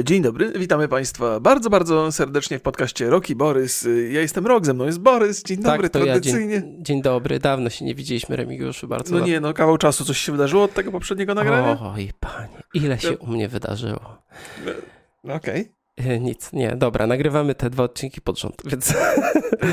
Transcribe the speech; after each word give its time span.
Dzień 0.00 0.22
dobry, 0.22 0.52
witamy 0.52 0.88
Państwa 0.88 1.40
bardzo, 1.40 1.70
bardzo 1.70 2.12
serdecznie 2.12 2.58
w 2.58 2.62
podcaście 2.62 3.10
Roki 3.10 3.36
Borys. 3.36 3.88
Ja 4.10 4.20
jestem 4.20 4.46
Rok, 4.46 4.66
ze 4.66 4.74
mną 4.74 4.84
jest 4.84 4.98
Borys. 5.00 5.42
Dzień 5.42 5.56
Tak, 5.62 5.72
dobry, 5.72 5.90
to 5.90 5.98
ja. 5.98 6.04
tradycyjnie. 6.04 6.62
Dzień, 6.62 6.84
dzień 6.84 7.02
dobry, 7.02 7.38
dawno 7.38 7.70
się 7.70 7.84
nie 7.84 7.94
widzieliśmy, 7.94 8.36
Remigiuszu, 8.36 8.88
bardzo 8.88 9.18
No 9.18 9.26
nie, 9.26 9.40
no 9.40 9.54
kawał 9.54 9.78
czasu, 9.78 10.04
coś 10.04 10.18
się 10.18 10.32
wydarzyło 10.32 10.64
od 10.64 10.74
tego 10.74 10.92
poprzedniego 10.92 11.34
nagrania? 11.34 11.78
Oj, 11.80 12.10
panie, 12.20 12.62
ile 12.74 12.98
się 12.98 13.18
u 13.18 13.26
mnie 13.26 13.48
wydarzyło. 13.48 14.18
No, 15.24 15.34
Okej. 15.34 15.60
E, 15.60 15.81
Nic, 16.20 16.52
nie, 16.52 16.76
dobra, 16.76 17.06
nagrywamy 17.06 17.54
te 17.54 17.70
dwa 17.70 17.82
odcinki 17.82 18.20
pod 18.20 18.38
rząd, 18.40 18.54
więc 18.70 18.94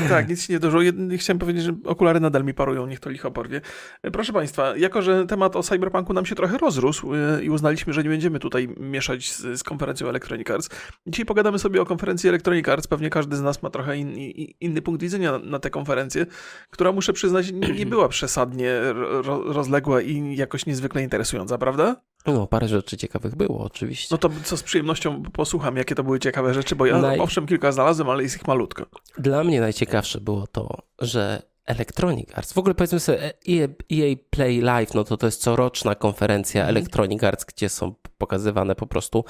Tak, 0.08 0.28
nic 0.28 0.42
się 0.46 0.52
nie. 0.52 0.58
Jed- 0.60 1.18
Chciałem 1.18 1.38
powiedzieć, 1.38 1.62
że 1.64 1.72
okulary 1.84 2.20
nadal 2.20 2.44
mi 2.44 2.54
parują, 2.54 2.86
niech 2.86 3.00
to 3.00 3.10
licho 3.10 3.30
porwie. 3.30 3.60
E, 4.02 4.10
Proszę 4.10 4.32
Państwa, 4.32 4.76
jako 4.76 5.02
że 5.02 5.26
temat 5.26 5.56
o 5.56 5.62
cyberpunku 5.62 6.12
nam 6.12 6.26
się 6.26 6.34
trochę 6.34 6.58
rozrósł 6.58 7.14
e, 7.14 7.42
i 7.44 7.50
uznaliśmy, 7.50 7.92
że 7.92 8.02
nie 8.02 8.08
będziemy 8.08 8.38
tutaj 8.38 8.68
mieszać 8.80 9.32
z, 9.32 9.58
z 9.58 9.62
konferencją 9.62 10.08
Electronic 10.08 10.50
Arts, 10.50 10.68
dzisiaj 11.06 11.26
pogadamy 11.26 11.58
sobie 11.58 11.82
o 11.82 11.86
konferencji 11.86 12.28
Electronic 12.28 12.68
Arts. 12.68 12.86
Pewnie 12.86 13.10
każdy 13.10 13.36
z 13.36 13.42
nas 13.42 13.62
ma 13.62 13.70
trochę 13.70 13.96
in, 13.96 14.10
i- 14.18 14.54
inny 14.60 14.82
punkt 14.82 15.02
widzenia 15.02 15.32
na, 15.32 15.38
na 15.38 15.58
tę 15.58 15.70
konferencję, 15.70 16.26
która 16.70 16.92
muszę 16.92 17.12
przyznać 17.12 17.52
nie, 17.52 17.68
nie 17.68 17.86
była 17.86 18.08
przesadnie 18.08 18.80
ro, 19.22 19.42
rozległa 19.52 20.00
i 20.02 20.36
jakoś 20.36 20.66
niezwykle 20.66 21.02
interesująca, 21.02 21.58
prawda? 21.58 21.96
No, 22.26 22.46
parę 22.46 22.68
rzeczy 22.68 22.96
ciekawych 22.96 23.36
było, 23.36 23.64
oczywiście. 23.64 24.08
No 24.10 24.18
to 24.18 24.30
co 24.44 24.56
z 24.56 24.62
przyjemnością 24.62 25.22
posłucham, 25.22 25.76
jakie 25.76 25.94
to 25.94 26.04
były 26.04 26.18
ciekawe 26.20 26.54
rzeczy, 26.54 26.76
bo 26.76 26.86
ja 26.86 26.94
Naj- 26.98 27.20
owszem 27.22 27.46
kilka 27.46 27.72
znalazłem, 27.72 28.10
ale 28.10 28.22
jest 28.22 28.36
ich 28.36 28.46
malutko. 28.46 28.86
Dla 29.18 29.44
mnie 29.44 29.60
najciekawsze 29.60 30.20
było 30.20 30.46
to, 30.46 30.82
że 30.98 31.42
Electronic 31.66 32.28
Arts, 32.34 32.52
w 32.52 32.58
ogóle 32.58 32.74
powiedzmy 32.74 33.00
sobie 33.00 33.22
EA, 33.48 33.68
EA 33.92 34.16
Play 34.30 34.60
Live, 34.60 34.94
no 34.94 35.04
to 35.04 35.16
to 35.16 35.26
jest 35.26 35.42
coroczna 35.42 35.94
konferencja 35.94 36.60
Mhm. 36.60 36.76
Electronic 36.76 37.24
Arts, 37.24 37.44
gdzie 37.44 37.68
są 37.68 37.94
pokazywane 38.18 38.74
po 38.74 38.86
prostu 38.86 39.24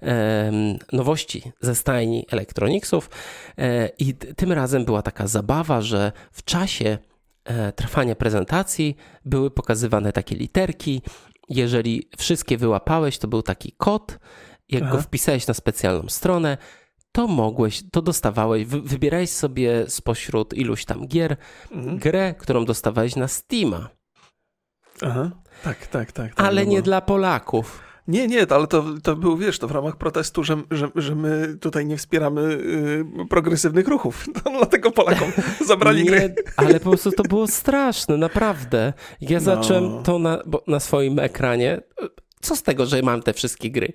em, 0.00 0.78
nowości 0.92 1.52
ze 1.60 1.74
stajni 1.74 2.26
Electronicsów 2.30 3.10
e, 3.58 3.88
i 3.98 4.14
tym 4.14 4.52
razem 4.52 4.84
była 4.84 5.02
taka 5.02 5.26
zabawa, 5.26 5.80
że 5.82 6.12
w 6.32 6.44
czasie 6.44 6.98
e, 7.44 7.72
trwania 7.72 8.14
prezentacji 8.14 8.96
były 9.24 9.50
pokazywane 9.50 10.12
takie 10.12 10.36
literki, 10.36 11.02
jeżeli 11.48 12.08
wszystkie 12.18 12.58
wyłapałeś, 12.58 13.18
to 13.18 13.28
był 13.28 13.42
taki 13.42 13.72
kod, 13.72 14.18
jak 14.68 14.82
Aha. 14.82 14.92
go 14.92 15.02
wpisałeś 15.02 15.46
na 15.46 15.54
specjalną 15.54 16.08
stronę, 16.08 16.58
to 17.12 17.26
mogłeś, 17.26 17.82
to 17.92 18.02
dostawałeś, 18.02 18.64
wy, 18.64 18.80
wybierałeś 18.80 19.30
sobie 19.30 19.84
spośród 19.88 20.54
iluś 20.54 20.84
tam 20.84 21.06
gier 21.08 21.36
Mhm. 21.70 21.98
grę, 21.98 22.34
którą 22.38 22.64
dostawałeś 22.64 23.16
na 23.16 23.28
Steama, 23.28 23.88
Aha. 25.02 25.30
Tak, 25.64 25.86
tak, 25.86 26.12
tak. 26.12 26.34
tak 26.34 26.46
ale 26.46 26.64
no 26.64 26.70
nie 26.70 26.82
dla 26.82 27.00
Polaków. 27.00 27.83
Nie, 28.08 28.26
nie, 28.26 28.52
ale 28.52 28.66
to, 28.66 28.84
to 29.02 29.16
był, 29.16 29.36
wiesz, 29.36 29.58
to 29.58 29.68
w 29.68 29.70
ramach 29.70 29.96
protestu, 29.96 30.44
że, 30.44 30.56
że, 30.70 30.88
że 30.94 31.14
my 31.14 31.56
tutaj 31.60 31.86
nie 31.86 31.96
wspieramy 31.96 32.40
y, 32.42 33.04
progresywnych 33.30 33.88
ruchów. 33.88 34.24
To 34.44 34.50
dlatego 34.50 34.90
Polakom 34.90 35.32
zabrali 35.66 36.04
gry. 36.04 36.20
Nie, 36.20 36.34
ale 36.56 36.80
po 36.80 36.90
prostu 36.90 37.12
to 37.18 37.22
było 37.22 37.46
straszne, 37.46 38.16
naprawdę. 38.16 38.92
Ja 39.20 39.38
No. 39.38 39.44
zacząłem 39.44 40.02
to 40.02 40.18
na, 40.18 40.42
na 40.66 40.80
swoim 40.80 41.18
ekranie. 41.18 41.80
Co 42.40 42.56
z 42.56 42.62
tego, 42.62 42.86
że 42.86 43.02
mam 43.02 43.22
te 43.22 43.32
wszystkie 43.32 43.70
gry? 43.70 43.92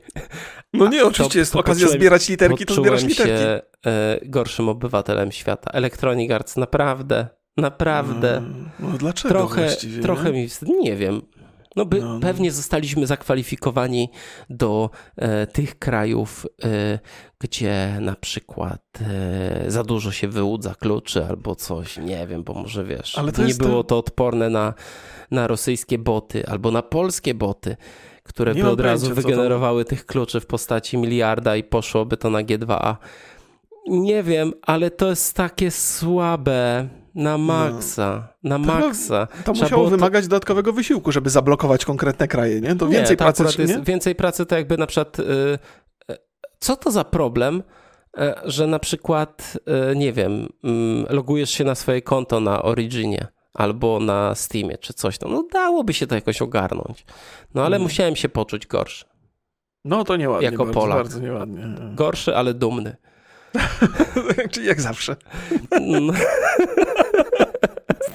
No 0.73 0.87
nie, 0.87 1.05
oczywiście 1.05 1.33
to- 1.33 1.39
jest 1.39 1.53
to 1.53 1.59
okazja 1.59 1.87
zbierać 1.87 2.29
literki, 2.29 2.65
to 2.65 2.73
zbierasz 2.73 3.03
literki. 3.03 3.33
się 3.43 3.61
e, 3.85 4.19
gorszym 4.25 4.69
obywatelem 4.69 5.31
świata. 5.31 5.71
Electronic 5.73 6.31
Arts, 6.31 6.57
naprawdę, 6.57 7.27
naprawdę. 7.57 8.41
No, 8.79 8.89
no 8.89 8.97
dlaczego 8.97 9.29
trochę, 9.35 9.61
właściwie? 9.61 10.01
trochę 10.01 10.31
nie? 10.31 10.41
mi 10.41 10.47
wstyd. 10.49 10.69
Nie 10.69 10.95
wiem. 10.95 11.21
No, 11.79 11.85
by, 11.85 11.99
No, 12.01 12.13
no. 12.13 12.19
pewnie 12.19 12.51
zostaliśmy 12.51 13.07
zakwalifikowani 13.07 14.09
do 14.49 14.89
e, 15.15 15.47
tych 15.47 15.79
krajów, 15.79 16.45
e, 16.63 16.99
gdzie 17.39 17.97
na 18.01 18.15
przykład 18.15 18.81
e, 19.01 19.71
za 19.71 19.83
dużo 19.83 20.11
się 20.11 20.27
wyłudza 20.27 20.75
kluczy 20.75 21.25
albo 21.25 21.55
coś, 21.55 21.97
nie 21.97 22.27
wiem, 22.27 22.43
bo 22.43 22.53
może 22.53 22.83
wiesz, 22.83 23.17
nie 23.47 23.53
było 23.55 23.83
to- 23.83 23.97
odporne 23.97 24.49
na, 24.49 24.73
na 25.31 25.47
rosyjskie 25.47 25.97
boty 25.97 26.47
albo 26.47 26.71
na 26.71 26.81
polskie 26.81 27.33
boty, 27.33 27.75
które 28.23 28.53
Nie 28.53 28.63
by 28.63 28.69
od 28.69 28.79
razu 28.79 29.15
wygenerowały 29.15 29.85
tych 29.85 30.05
kluczy 30.05 30.39
w 30.39 30.45
postaci 30.45 30.97
miliarda 30.97 31.55
i 31.55 31.63
poszłoby 31.63 32.17
to 32.17 32.29
na 32.29 32.39
G2A. 32.43 32.95
Nie 33.89 34.23
wiem, 34.23 34.53
ale 34.61 34.91
to 34.91 35.09
jest 35.09 35.35
takie 35.35 35.71
słabe. 35.71 36.87
Na 37.15 37.37
maksa, 37.37 38.33
na 38.43 38.57
No. 38.57 38.67
To- 38.73 38.79
maksa. 38.79 39.27
To 39.27 39.53
Trzeba 39.53 39.59
musiało 39.65 39.83
to- 39.83 39.89
wymagać 39.89 40.27
dodatkowego 40.27 40.73
wysiłku, 40.73 41.11
żeby 41.11 41.29
zablokować 41.29 41.85
konkretne 41.85 42.27
kraje, 42.27 42.61
nie? 42.61 42.75
To 42.75 42.87
więcej 42.87 43.17
to 43.17 43.23
pracy, 43.23 43.45
czy 43.45 43.61
jest 43.61 43.77
nie? 43.77 43.81
więcej 43.83 44.15
pracy 44.15 44.45
to 44.45 44.55
jakby 44.55 44.77
na 44.77 44.87
przykład 44.87 45.19
y, 45.19 45.23
y, 46.11 46.17
co 46.59 46.75
to 46.75 46.91
za 46.91 47.03
problem, 47.03 47.63
y, 48.19 48.21
że 48.45 48.67
na 48.67 48.79
przykład 48.79 49.57
y, 49.91 49.95
nie 49.95 50.13
wiem, 50.13 50.47
mm, 50.63 51.05
logujesz 51.09 51.49
się 51.49 51.63
na 51.63 51.75
swoje 51.75 52.01
konto 52.01 52.39
na 52.39 52.61
Originie 52.63 53.27
albo 53.53 53.99
na 53.99 54.35
Steamie 54.35 54.77
czy 54.77 54.93
coś 54.93 55.17
tam. 55.17 55.31
No 55.31 55.47
dałoby 55.53 55.93
się 55.93 56.07
to 56.07 56.15
jakoś 56.15 56.41
ogarnąć. 56.41 57.05
No 57.53 57.61
ale 57.61 57.75
Mhm. 57.75 57.81
musiałem 57.81 58.15
się 58.15 58.29
poczuć 58.29 58.67
gorszy. 58.67 59.05
No 59.85 60.03
to 60.03 60.15
nieładnie, 60.17 60.45
Jako 60.45 60.65
bardzo, 60.65 60.79
Polak. 60.79 60.97
bardzo 60.97 61.19
nieładnie. 61.19 61.63
Gorszy, 61.95 62.35
ale 62.35 62.53
dumny. 62.53 62.95
Czyli 64.51 64.67
jak 64.67 64.81
zawsze. 64.81 65.15
No, 65.81 66.13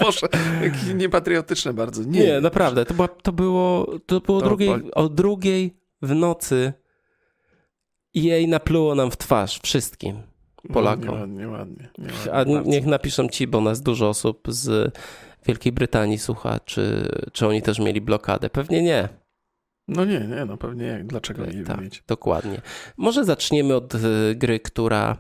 Boże, 0.01 0.27
jakie 0.63 0.95
niepatriotyczne 0.95 1.73
bardzo. 1.73 2.03
Nie, 2.03 2.21
nie, 2.27 2.41
naprawdę, 2.41 2.85
to, 2.85 2.95
była, 2.95 3.09
to 3.09 3.33
było, 3.33 3.87
to 4.07 4.21
było 4.21 4.41
To 4.41 4.47
drugiej, 4.47 4.69
pol- 4.69 4.91
o 4.95 5.09
drugiej 5.09 5.77
w 6.03 6.15
nocy 6.15 6.73
i 8.15 8.23
jej 8.23 8.49
napluło 8.49 8.95
nam 8.95 9.11
w 9.11 9.17
twarz 9.17 9.61
wszystkim. 9.63 10.23
Polakom. 10.73 11.05
No, 11.19 11.27
Nieładnie, 11.27 11.47
ładnie. 11.49 11.89
nieładnie 11.99 12.33
A 12.33 12.71
niech 12.71 12.87
napiszą 12.87 13.29
ci, 13.29 13.47
bo 13.47 13.61
nas 13.61 13.81
dużo 13.81 14.09
osób 14.09 14.39
z 14.49 14.95
Wielkiej 15.47 15.73
Brytanii 15.73 16.19
słucha, 16.19 16.61
czy, 16.65 17.09
czy 17.33 17.47
oni 17.47 17.63
też 17.63 17.79
mieli 17.79 18.01
blokadę. 18.01 18.51
Pewnie 18.51 18.83
nie. 18.83 19.09
No 19.89 20.05
nie, 20.05 20.21
nie, 20.21 20.45
no 20.45 20.57
pewnie 20.57 20.87
jak, 20.87 21.07
dlaczego 21.07 21.47
nie 21.47 21.65
tak, 21.65 21.81
mieć? 21.81 22.03
dokładnie. 22.09 22.61
Może 22.97 23.25
zaczniemy 23.25 23.75
od 23.75 23.95
y, 23.95 23.99
gry, 24.35 24.61
która 24.61 25.17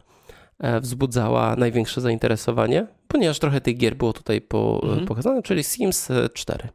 e, 0.58 0.80
wzbudzała 0.80 1.56
największe 1.56 2.00
zainteresowanie, 2.00 2.86
ponieważ 3.08 3.38
trochę 3.38 3.60
tych 3.60 3.76
gier 3.76 3.94
było 3.96 4.12
tutaj 4.12 4.40
po, 4.40 4.80
Mhm. 4.82 5.06
pokazane, 5.06 5.42
czyli 5.42 5.64
Sims 5.64 6.10
e, 6.10 6.28
4. 6.28 6.68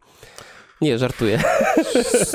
Nie, 0.81 0.97
żartuję. 0.97 1.39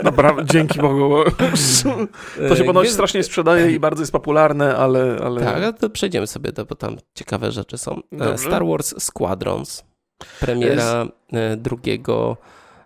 Naprawdę, 0.05 0.45
dzięki 0.53 0.79
Bogu. 0.81 1.09
bo 1.09 1.25
To 2.49 2.57
się 2.57 2.63
E, 2.63 2.67
ponoć 2.67 2.91
strasznie 2.91 3.23
sprzedaje 3.23 3.71
i 3.73 3.81
bardzo 3.81 4.03
jest 4.03 4.13
popularne, 4.13 4.77
ale... 4.77 5.17
ale... 5.25 5.41
Tak, 5.41 5.55
ale 5.57 5.73
to 5.73 5.91
przejdziemy 5.91 6.27
sobie, 6.27 6.53
do, 6.53 6.65
bo 6.65 6.75
tam 6.75 6.97
ciekawe 7.15 7.53
rzeczy 7.53 7.79
są. 7.79 7.93
E, 8.13 8.17
Dobrze. 8.17 8.39
Star 8.39 8.67
Wars 8.67 8.95
Squadrons. 8.99 9.85
Premiera 10.41 11.07
e, 11.33 11.57
2 11.57 11.77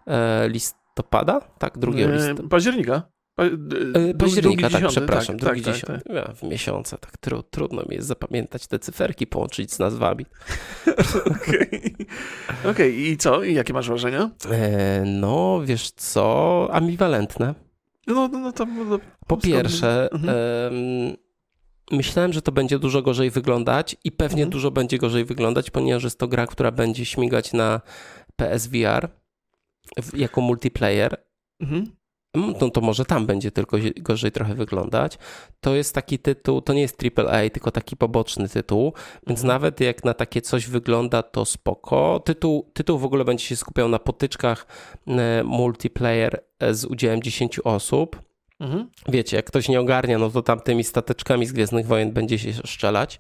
e, 0.06 0.48
listopada? 1.02 1.40
Tak, 1.58 1.78
2 1.78 1.92
E, 1.92 2.12
listopada. 2.12 2.48
Października. 2.48 3.02
Pa, 3.34 3.44
E, 3.44 4.14
Października, 4.18 4.62
tak, 4.62 4.72
dziesiąty, 4.72 4.96
przepraszam, 4.96 5.38
tak, 5.38 5.44
drugi 5.48 5.62
tak, 5.62 5.74
dziesiąty. 5.74 6.02
tak, 6.04 6.14
Ja, 6.16 6.32
w 6.34 6.42
miesiące, 6.42 6.98
tak 6.98 7.16
tru, 7.18 7.42
trudno 7.42 7.82
mi 7.88 7.94
jest 7.96 8.08
zapamiętać 8.08 8.66
te 8.66 8.78
cyferki, 8.78 9.26
połączyć 9.26 9.72
z 9.74 9.78
nazwami. 9.78 10.26
Okej, 11.42 11.94
Okej, 12.70 13.00
i 13.08 13.16
co? 13.16 13.42
I 13.42 13.54
jakie 13.54 13.72
masz 13.72 13.88
wrażenia? 13.88 14.30
E, 14.50 15.02
no, 15.06 15.60
wiesz 15.64 15.90
co, 15.90 16.68
ambiwalentne. 16.72 17.54
No, 18.06 18.28
no, 18.28 18.38
no 18.38 18.52
to... 18.52 18.66
No, 18.66 18.98
Po 19.26 19.36
pierwsze, 19.36 20.08
Mhm. 20.12 20.34
em, 20.74 21.16
myślałem, 21.92 22.32
że 22.32 22.42
to 22.42 22.52
będzie 22.52 22.78
dużo 22.78 23.02
gorzej 23.02 23.30
wyglądać 23.30 23.96
i 24.04 24.12
pewnie 24.12 24.42
Mhm. 24.42 24.50
dużo 24.50 24.70
będzie 24.70 24.98
gorzej 24.98 25.24
wyglądać, 25.24 25.70
ponieważ 25.70 26.04
jest 26.04 26.18
to 26.18 26.28
gra, 26.28 26.46
która 26.46 26.70
będzie 26.72 27.04
śmigać 27.04 27.52
na 27.52 27.80
PSVR 28.36 29.08
jako 30.16 30.40
multiplayer. 30.40 31.16
mhm. 31.60 31.98
No 32.60 32.70
to 32.70 32.80
może 32.80 33.04
tam 33.04 33.26
będzie 33.26 33.50
tylko 33.50 33.76
gorzej 33.96 34.32
trochę 34.32 34.54
wyglądać. 34.54 35.18
To 35.60 35.74
jest 35.74 35.94
taki 35.94 36.18
tytuł, 36.18 36.60
to 36.60 36.72
nie 36.72 36.80
jest 36.80 37.02
AAA, 37.18 37.50
tylko 37.50 37.70
taki 37.70 37.96
poboczny 37.96 38.48
tytuł, 38.48 38.92
więc 39.26 39.40
Mhm. 39.40 39.48
nawet 39.48 39.80
jak 39.80 40.04
na 40.04 40.14
takie 40.14 40.42
coś 40.42 40.66
wygląda, 40.66 41.22
to 41.22 41.44
spoko. 41.44 42.20
Tytuł, 42.24 42.70
tytuł 42.72 42.98
w 42.98 43.04
ogóle 43.04 43.24
będzie 43.24 43.44
się 43.44 43.56
skupiał 43.56 43.88
na 43.88 43.98
potyczkach 43.98 44.66
e, 45.06 45.44
multiplayer 45.44 46.40
e, 46.60 46.74
z 46.74 46.84
udziałem 46.84 47.22
10 47.22 47.60
osób. 47.64 48.22
Mhm. 48.60 48.90
Wiecie, 49.08 49.36
jak 49.36 49.46
ktoś 49.46 49.68
nie 49.68 49.80
ogarnia, 49.80 50.18
no 50.18 50.30
to 50.30 50.42
tam 50.42 50.60
tymi 50.60 50.84
stateczkami 50.84 51.46
z 51.46 51.52
Gwiezdnych 51.52 51.86
Wojen 51.86 52.12
będzie 52.12 52.38
się 52.38 52.52
szczelać. 52.64 53.18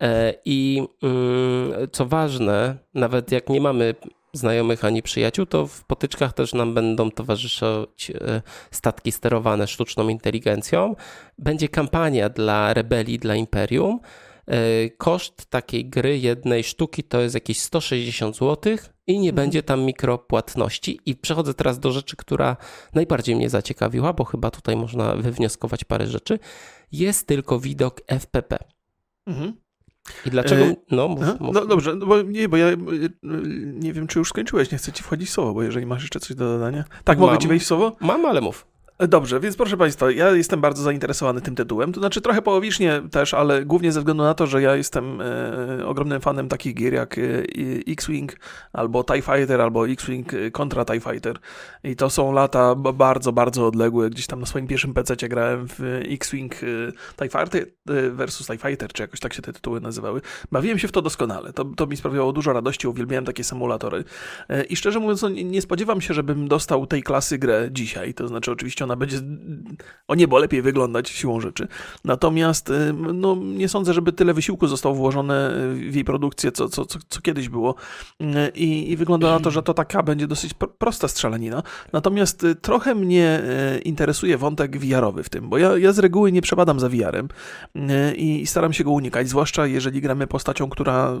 E, 0.00 0.34
I 0.44 0.82
mm, 1.02 1.72
co 1.92 2.06
ważne, 2.06 2.76
nawet 2.94 3.32
jak 3.32 3.48
nie 3.48 3.60
mamy 3.60 3.94
znajomych 4.36 4.84
ani 4.84 5.02
przyjaciół, 5.02 5.46
to 5.46 5.66
w 5.66 5.84
potyczkach 5.84 6.32
też 6.32 6.54
nam 6.54 6.74
będą 6.74 7.10
towarzyszyć 7.10 8.10
e, 8.10 8.42
statki 8.70 9.12
sterowane 9.12 9.66
sztuczną 9.66 10.08
inteligencją. 10.08 10.96
Będzie 11.38 11.68
kampania 11.68 12.28
dla 12.28 12.74
rebelii, 12.74 13.18
dla 13.18 13.34
Imperium. 13.34 14.00
E, 14.46 14.90
Koszt 14.90 15.46
takiej 15.46 15.84
gry, 15.84 16.18
jednej 16.18 16.64
sztuki, 16.64 17.04
to 17.04 17.20
jest 17.20 17.34
jakieś 17.34 17.60
160 17.60 18.36
zł 18.36 18.76
i 19.06 19.12
nie 19.18 19.30
mhm. 19.30 19.34
będzie 19.34 19.62
tam 19.62 19.82
mikropłatności. 19.82 21.00
I 21.06 21.16
przechodzę 21.16 21.54
teraz 21.54 21.78
do 21.78 21.92
rzeczy, 21.92 22.16
która 22.16 22.56
najbardziej 22.94 23.36
mnie 23.36 23.50
zaciekawiła, 23.50 24.12
bo 24.12 24.24
chyba 24.24 24.50
tutaj 24.50 24.76
można 24.76 25.16
wywnioskować 25.16 25.84
parę 25.84 26.06
rzeczy. 26.06 26.38
Jest 26.92 27.26
tylko 27.26 27.60
widok 27.60 28.00
FPP. 28.06 28.58
Mhm. 29.26 29.65
I 30.26 30.30
dlaczego? 30.30 30.64
E, 30.64 30.74
no, 30.90 31.08
mów, 31.08 31.40
mów. 31.40 31.54
no 31.54 31.66
dobrze, 31.66 31.94
no 31.96 32.06
bo 32.06 32.22
nie, 32.22 32.48
bo 32.48 32.56
ja 32.56 32.66
e, 32.66 32.76
nie 33.72 33.92
wiem, 33.92 34.06
czy 34.06 34.18
już 34.18 34.28
skończyłeś, 34.28 34.70
nie 34.70 34.78
chcę 34.78 34.92
ci 34.92 35.02
wchodzić 35.02 35.28
w 35.28 35.32
słowo, 35.32 35.54
bo 35.54 35.62
jeżeli 35.62 35.86
masz 35.86 36.02
jeszcze 36.02 36.20
coś 36.20 36.36
do 36.36 36.44
dodania. 36.44 36.84
Tak, 37.04 37.18
mam, 37.18 37.26
mogę 37.26 37.38
ci 37.38 37.48
wejść 37.48 37.64
w 37.64 37.68
słowo? 37.68 37.96
Mam, 38.00 38.26
ale 38.26 38.40
mów. 38.40 38.66
Dobrze, 38.98 39.40
więc 39.40 39.56
proszę 39.56 39.76
Państwa, 39.76 40.10
ja 40.10 40.30
jestem 40.30 40.60
bardzo 40.60 40.82
zainteresowany 40.82 41.40
tym 41.40 41.54
tytułem. 41.54 41.92
To 41.92 42.00
znaczy 42.00 42.20
trochę 42.20 42.42
połowicznie 42.42 43.02
też, 43.10 43.34
ale 43.34 43.64
głównie 43.64 43.92
ze 43.92 44.00
względu 44.00 44.22
na 44.22 44.34
to, 44.34 44.46
że 44.46 44.62
ja 44.62 44.76
jestem 44.76 45.20
e, 45.20 45.86
ogromnym 45.86 46.20
fanem 46.20 46.48
takich 46.48 46.74
gier 46.74 46.92
jak 46.92 47.18
e, 47.18 47.22
X-Wing 47.88 48.36
albo 48.72 49.04
TIE 49.04 49.22
Fighter, 49.22 49.60
albo 49.60 49.88
X-Wing 49.88 50.32
kontra 50.52 50.84
TIE 50.84 51.00
Fighter. 51.00 51.38
I 51.84 51.96
to 51.96 52.10
są 52.10 52.32
lata 52.32 52.74
bardzo, 52.74 53.32
bardzo 53.32 53.66
odległe. 53.66 54.10
Gdzieś 54.10 54.26
tam 54.26 54.40
na 54.40 54.46
swoim 54.46 54.66
pierwszym 54.66 54.94
PC 54.94 55.16
grałem 55.16 55.66
w 55.68 55.80
X-Wing 56.10 56.54
e, 56.54 56.56
TIE 57.16 57.38
Fighter 57.38 57.66
e, 57.88 58.10
versus 58.10 58.46
TIE 58.46 58.58
Fighter, 58.58 58.92
czy 58.92 59.02
jakoś 59.02 59.20
tak 59.20 59.34
się 59.34 59.42
te 59.42 59.52
tytuły 59.52 59.80
nazywały. 59.80 60.20
Bawiłem 60.52 60.78
się 60.78 60.88
w 60.88 60.92
to 60.92 61.02
doskonale. 61.02 61.52
To, 61.52 61.64
to 61.64 61.86
mi 61.86 61.96
sprawiało 61.96 62.32
dużo 62.32 62.52
radości, 62.52 62.88
uwielbiałem 62.88 63.24
takie 63.24 63.44
symulatory. 63.44 64.04
E, 64.48 64.64
I 64.64 64.76
szczerze 64.76 65.00
mówiąc, 65.00 65.22
no, 65.22 65.28
nie 65.28 65.62
spodziewam 65.62 66.00
się, 66.00 66.14
żebym 66.14 66.48
dostał 66.48 66.86
tej 66.86 67.02
klasy 67.02 67.38
grę 67.38 67.68
dzisiaj. 67.72 68.14
To 68.14 68.28
znaczy 68.28 68.52
oczywiście 68.52 68.85
ona 68.86 68.96
będzie 68.96 69.20
o 70.08 70.14
niebo 70.14 70.38
lepiej 70.38 70.62
wyglądać 70.62 71.08
siłą 71.08 71.40
rzeczy. 71.40 71.68
Natomiast 72.04 72.70
y, 72.70 72.92
no, 73.14 73.36
nie 73.36 73.68
sądzę, 73.68 73.94
żeby 73.94 74.12
tyle 74.12 74.34
wysiłku 74.34 74.66
zostało 74.66 74.94
włożone 74.94 75.50
w 75.74 75.94
jej 75.94 76.04
produkcję, 76.04 76.52
co, 76.52 76.68
co, 76.68 76.84
co, 76.84 76.98
co 77.08 77.20
kiedyś 77.20 77.48
było. 77.48 77.74
Y, 78.20 78.24
I, 78.54 78.90
I, 78.90 78.96
wygląda 78.96 79.30
na 79.30 79.40
to, 79.40 79.50
że 79.50 79.62
to 79.62 79.74
taka 79.74 80.02
będzie 80.02 80.26
dosyć 80.26 80.54
prosta 80.78 81.08
strzelanina. 81.08 81.62
Natomiast 81.92 82.44
y, 82.44 82.54
trochę 82.54 82.94
mnie 82.94 83.42
interesuje 83.84 84.38
wątek 84.38 84.78
VR-owy 84.78 85.22
w 85.22 85.28
tym, 85.28 85.48
bo 85.48 85.58
ja, 85.58 85.78
ja 85.78 85.92
z 85.92 85.98
reguły 85.98 86.32
nie 86.32 86.42
przepadam 86.42 86.80
za 86.80 86.88
VR-em 86.88 87.28
i, 88.16 88.40
i 88.40 88.46
staram 88.46 88.72
się 88.72 88.84
go 88.84 88.90
unikać, 88.90 89.28
zwłaszcza 89.28 89.66
jeżeli 89.66 90.00
gramy 90.00 90.26
postacią, 90.26 90.68
która, 90.68 91.12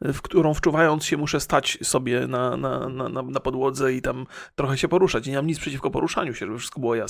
w 0.00 0.22
którą 0.22 0.54
wczuwając 0.54 1.04
się 1.04 1.16
muszę 1.16 1.40
stać 1.40 1.78
sobie 1.82 2.26
na, 2.26 2.56
na, 2.56 2.88
na, 2.88 3.22
na 3.22 3.40
podłodze 3.40 3.92
i 3.92 4.02
tam 4.02 4.26
trochę 4.54 4.78
się 4.78 4.88
poruszać. 4.88 5.26
Nie 5.26 5.36
mam 5.36 5.46
nic 5.46 5.58
przeciwko 5.58 5.90
poruszaniu 5.90 6.34
się, 6.34 6.46
żeby 6.46 6.58
wszystko 6.58 6.80
było 6.80 6.94
jasne, 6.94 7.07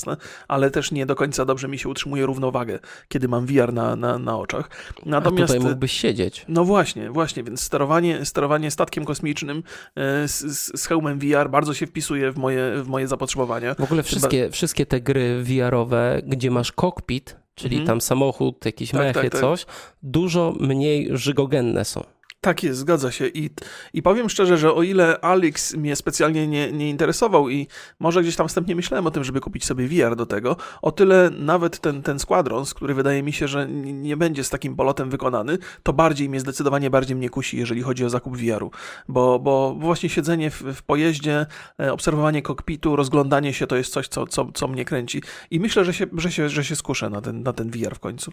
ale 0.49 0.71
też 0.71 0.93
nie 0.93 1.07
do 1.07 1.15
końca 1.17 1.45
dobrze 1.45 1.69
mi 1.69 1.79
się 1.79 1.89
utrzymuje 1.89 2.27
równowagę, 2.27 2.79
kiedy 3.09 3.29
mam 3.29 3.47
VR 3.47 3.73
na, 3.73 3.97
na, 3.97 4.19
na 4.19 4.39
oczach. 4.39 4.71
Natomiast, 5.07 5.53
A 5.53 5.57
tutaj 5.57 5.69
mógłbyś 5.69 5.93
siedzieć. 5.93 6.45
No 6.49 6.65
właśnie, 6.65 7.11
właśnie, 7.11 7.43
więc 7.43 7.61
sterowanie, 7.61 8.25
sterowanie 8.25 8.71
statkiem 8.71 9.05
kosmicznym 9.05 9.63
e, 9.97 10.29
z, 10.29 10.41
z, 10.41 10.81
z 10.81 10.87
hełmem 10.87 11.19
VR 11.19 11.51
bardzo 11.51 11.75
się 11.75 11.87
wpisuje 11.87 12.33
w 12.33 12.39
moje, 12.39 12.83
w 12.83 12.89
moje 12.89 13.09
zapotrzebowania. 13.09 13.75
W 13.75 13.81
ogóle 13.81 14.03
wszystkie, 14.03 14.41
Chyba... 14.41 14.53
wszystkie 14.53 14.87
te 14.87 15.01
gry 15.01 15.43
VR-owe, 15.43 16.23
gdzie 16.27 16.51
masz 16.51 16.73
kokpit, 16.73 17.37
czyli 17.55 17.77
mhm. 17.77 17.87
tam 17.87 18.01
samochód, 18.01 18.65
jakieś 18.65 18.91
tak, 18.91 19.01
mechy, 19.01 19.21
tak, 19.23 19.33
tak. 19.33 19.41
coś, 19.41 19.67
dużo 20.03 20.55
mniej 20.61 21.09
żygogenne 21.13 21.85
są. 21.85 22.18
Tak 22.41 22.63
jest, 22.63 22.79
zgadza 22.79 23.13
się. 23.13 23.27
I, 23.27 23.51
I 23.93 24.03
powiem 24.03 24.29
szczerze, 24.29 24.59
że 24.59 24.75
o 24.75 24.83
ile 24.83 25.21
Alex 25.21 25.75
mnie 25.75 25.97
specjalnie 25.97 26.47
nie, 26.47 26.73
nie 26.73 26.91
interesował 26.91 27.49
i 27.49 27.67
może 28.01 28.23
gdzieś 28.23 28.37
tam 28.37 28.49
wstępnie 28.49 28.77
myślałem 28.77 29.07
o 29.07 29.11
tym, 29.11 29.25
żeby 29.25 29.41
kupić 29.41 29.65
sobie 29.65 29.89
VR 29.89 30.17
do 30.17 30.27
tego, 30.27 30.57
o 30.83 30.93
tyle 30.93 31.31
nawet 31.31 31.79
ten, 31.79 32.03
ten 32.03 32.19
Squadrons, 32.19 32.75
który 32.75 32.95
wydaje 32.95 33.23
mi 33.23 33.33
się, 33.33 33.49
że 33.49 33.69
nie 33.69 34.17
będzie 34.17 34.45
z 34.45 34.51
takim 34.51 34.77
polotem 34.77 35.11
wykonany, 35.11 35.59
to 35.83 35.93
bardziej 35.93 36.29
mnie, 36.29 36.41
zdecydowanie 36.41 36.91
bardziej 36.91 37.17
mnie 37.17 37.31
kusi, 37.31 37.57
jeżeli 37.57 37.83
chodzi 37.83 38.05
o 38.05 38.11
zakup 38.11 38.37
VR-u. 38.37 38.71
Bo, 39.09 39.39
bo 39.39 39.75
właśnie 39.75 40.09
siedzenie 40.09 40.51
w, 40.51 40.63
w 40.63 40.83
pojeździe, 40.83 41.47
e, 41.81 41.93
obserwowanie 41.93 42.43
kokpitu, 42.43 42.97
rozglądanie 42.97 43.55
się 43.55 43.67
to 43.67 43.77
jest 43.77 43.93
coś, 43.93 44.09
co, 44.09 44.27
co, 44.27 44.53
co 44.55 44.69
mnie 44.69 44.85
kręci. 44.85 45.23
I 45.51 45.61
myślę, 45.61 45.85
że 45.85 45.95
się, 45.95 46.07
że 46.17 46.33
się, 46.33 46.49
że 46.49 46.65
się 46.65 46.77
skuszę 46.77 47.11
na 47.11 47.21
ten, 47.21 47.43
na 47.43 47.53
ten 47.53 47.71
VR 47.71 47.95
w 47.95 48.01
końcu. 48.01 48.33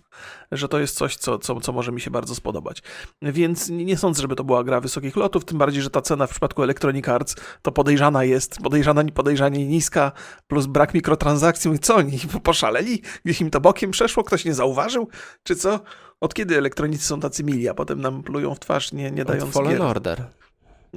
Że 0.52 0.68
to 0.68 0.80
jest 0.80 0.96
coś, 0.96 1.16
co, 1.16 1.40
co, 1.40 1.60
co 1.62 1.72
może 1.72 1.92
mi 1.92 2.02
się 2.02 2.12
bardzo 2.12 2.36
spodobać. 2.36 2.84
Więc 3.22 3.70
nie 3.70 3.95
nie 3.96 4.00
sądzę, 4.00 4.22
żeby 4.22 4.36
to 4.36 4.44
była 4.44 4.64
gra 4.64 4.82
wysokich 4.82 5.16
lotów, 5.16 5.46
tym 5.46 5.58
bardziej, 5.58 5.82
że 5.82 5.90
ta 5.90 6.02
cena 6.02 6.28
w 6.28 6.32
przypadku 6.32 6.64
Electronic 6.64 7.10
Arts 7.10 7.36
to 7.62 7.72
podejrzana 7.72 8.24
jest, 8.24 8.58
podejrzana 8.60 9.04
podejrzanie 9.14 9.68
niska, 9.68 10.12
plus 10.48 10.66
brak 10.66 10.94
mikrotransakcji. 10.94 11.72
I 11.72 11.80
co, 11.80 11.96
oni 11.96 12.20
poszaleli? 12.44 13.02
Gdzieś 13.26 13.42
im 13.42 13.50
to 13.50 13.62
bokiem 13.62 13.92
przeszło? 13.92 14.24
Ktoś 14.24 14.46
nie 14.46 14.54
zauważył? 14.54 15.08
Czy 15.44 15.56
co? 15.56 15.80
Od 16.22 16.34
kiedy 16.34 16.58
elektronicy 16.58 17.06
są 17.06 17.20
tacy 17.20 17.44
mili, 17.44 17.70
a 17.70 17.74
potem 17.74 18.02
nam 18.02 18.24
plują 18.24 18.56
w 18.56 18.60
twarz, 18.60 18.92
nie, 18.92 19.12
nie 19.12 19.26
dając 19.26 19.44
Od 19.44 19.54
Fallen 19.54 19.72
gier? 19.72 19.82
Order. 19.82 20.24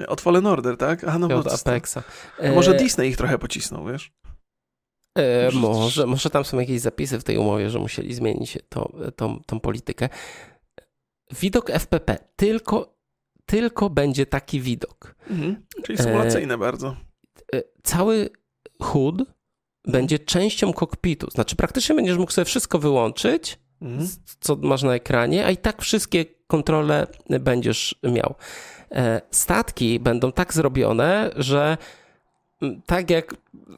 Od 0.09 0.21
Fallen 0.21 0.47
Order, 0.47 0.77
tak? 0.77 1.05
A 1.05 1.19
no 1.19 1.29
bo 1.29 1.37
od 1.37 1.55
Apexa. 1.55 1.99
E... 2.39 2.53
Może 2.53 2.75
Disney 2.75 3.09
ich 3.09 3.17
trochę 3.17 3.39
pocisnął, 3.39 3.87
wiesz? 3.87 4.12
E, 5.19 5.51
może, 5.53 6.06
może 6.06 6.31
tam 6.31 6.44
są 6.44 6.59
jakieś 6.59 6.81
zapisy 6.81 7.21
w 7.21 7.25
tej 7.25 7.39
umowie, 7.39 7.71
że 7.71 7.79
musieli 7.79 8.15
zmienić 8.15 8.59
to, 8.69 8.93
tą, 9.17 9.41
tą 9.47 9.61
politykę 9.61 10.09
widok 11.41 11.71
FPP, 11.71 12.19
tylko, 12.37 12.99
tylko 13.47 13.91
będzie 13.91 14.27
taki 14.27 14.61
widok. 14.61 15.15
Mhm, 15.31 15.67
czyli 15.85 15.99
symulacyjne 15.99 16.55
e, 16.55 16.59
bardzo. 16.59 16.97
E, 17.55 17.63
cały 17.83 18.31
HUD 18.83 19.23
będzie 19.87 20.19
częścią 20.19 20.73
kokpitu. 20.73 21.31
Znaczy, 21.31 21.57
praktycznie 21.57 21.95
będziesz 21.95 22.19
mógł 22.19 22.33
sobie 22.33 22.45
wszystko 22.45 22.79
wyłączyć, 22.79 23.59
mhm. 23.83 24.09
co 24.41 24.57
masz 24.57 24.83
na 24.83 24.95
ekranie, 24.95 25.47
a 25.47 25.51
i 25.51 25.57
tak 25.57 25.83
wszystkie 25.83 26.25
kontrole 26.47 27.07
będziesz 27.41 27.95
miał. 28.03 28.35
E, 28.93 29.21
statki 29.31 30.01
będą 30.01 30.33
tak 30.33 30.55
zrobione, 30.55 31.31
że 31.37 31.77
tak 32.87 33.10
jak 33.10 33.34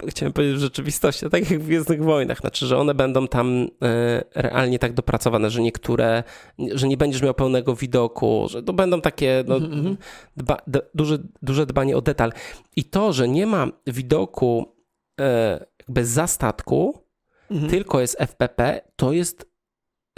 chciałem 0.09 0.33
powiedzieć 0.33 0.57
w 0.57 0.61
rzeczywistości, 0.61 1.31
tak 1.31 1.51
jak 1.51 1.61
w 1.61 1.67
Gwiezdnych 1.67 2.05
Wojnach, 2.05 2.39
znaczy, 2.39 2.67
że 2.67 2.79
one 2.79 2.95
będą 2.95 3.29
tam 3.29 3.69
e, 3.83 4.25
realnie 4.35 4.79
tak 4.79 4.93
dopracowane, 4.93 5.51
że 5.51 5.63
niektóre, 5.63 6.23
że 6.59 6.89
nie 6.89 6.97
będziesz 6.97 7.23
miał 7.23 7.35
pełnego 7.35 7.77
widoku, 7.77 8.47
że 8.51 8.63
to 8.63 8.73
będą 8.73 9.01
takie 9.01 9.45
no, 9.47 9.57
mm 9.57 9.71
-hmm. 9.71 9.97
dba, 10.37 10.59
duże, 10.95 11.19
duże 11.43 11.67
dbanie 11.67 11.97
o 11.97 12.01
detal. 12.01 12.33
I 12.77 12.85
to, 12.85 13.13
że 13.13 13.29
nie 13.29 13.47
ma 13.47 13.67
widoku 13.87 14.75
e, 15.21 15.67
jakby 15.79 16.07
za 16.07 16.27
statku, 16.27 17.03
mm 17.51 17.63
-hmm. 17.63 17.71
tylko 17.71 18.01
jest 18.01 18.17
FPP, 18.19 18.81
to 18.97 19.13
jest 19.13 19.43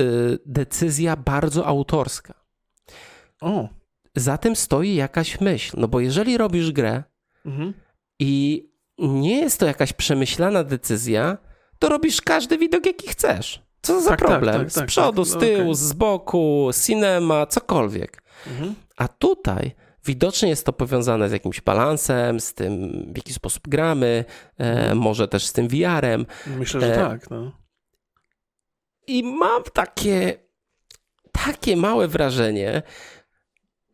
e, 0.01 0.05
decyzja 0.47 1.17
bardzo 1.17 1.67
autorska. 1.67 2.35
O. 3.41 3.69
Za 4.17 4.39
tym 4.39 4.57
stoi 4.57 4.95
jakaś 4.95 5.41
myśl, 5.41 5.77
no 5.81 5.89
bo 5.89 6.01
jeżeli 6.01 6.37
robisz 6.37 6.73
grę, 6.73 7.03
mm 7.47 7.73
i 8.19 8.65
nie 8.99 9.41
jest 9.41 9.61
to 9.61 9.67
jakaś 9.67 9.93
przemyślana 9.93 10.65
decyzja, 10.65 11.39
to 11.79 11.89
robisz 11.89 12.21
każdy 12.21 12.59
widok, 12.59 12.87
jaki 12.87 13.09
chcesz. 13.09 13.63
Co 13.83 14.01
za 14.01 14.11
tak, 14.11 14.19
tak 14.19 14.29
problem? 14.29 14.55
Tak, 14.55 14.63
tak, 14.63 14.73
z 14.73 14.75
tak, 14.75 14.87
przodu, 14.87 15.25
z 15.25 15.39
tyłu, 15.39 15.63
okay. 15.63 15.75
z 15.75 15.93
boku, 15.93 16.71
cinema, 16.85 17.47
cokolwiek. 17.47 18.23
Mhm. 18.47 18.75
A 18.97 19.09
tutaj 19.09 19.75
widocznie 20.05 20.49
jest 20.49 20.67
to 20.67 20.73
powiązane 20.73 21.29
z 21.29 21.33
jakimś 21.33 21.61
balansem, 21.61 22.41
z 22.41 22.55
tym, 22.55 22.91
w 23.13 23.17
jaki 23.17 23.33
sposób 23.33 23.69
gramy, 23.69 24.25
e, 24.59 24.65
mhm. 24.65 24.99
może 24.99 25.29
też 25.29 25.47
z 25.47 25.53
tym 25.53 25.69
VR-em. 25.69 26.27
Myślę, 26.47 26.81
że 26.81 26.95
e, 26.95 26.97
tak. 26.97 27.31
No. 27.31 27.53
I 29.07 29.23
mam 29.23 29.63
takie, 29.73 30.39
takie 31.33 31.77
małe 31.77 32.09
wrażenie, 32.09 32.83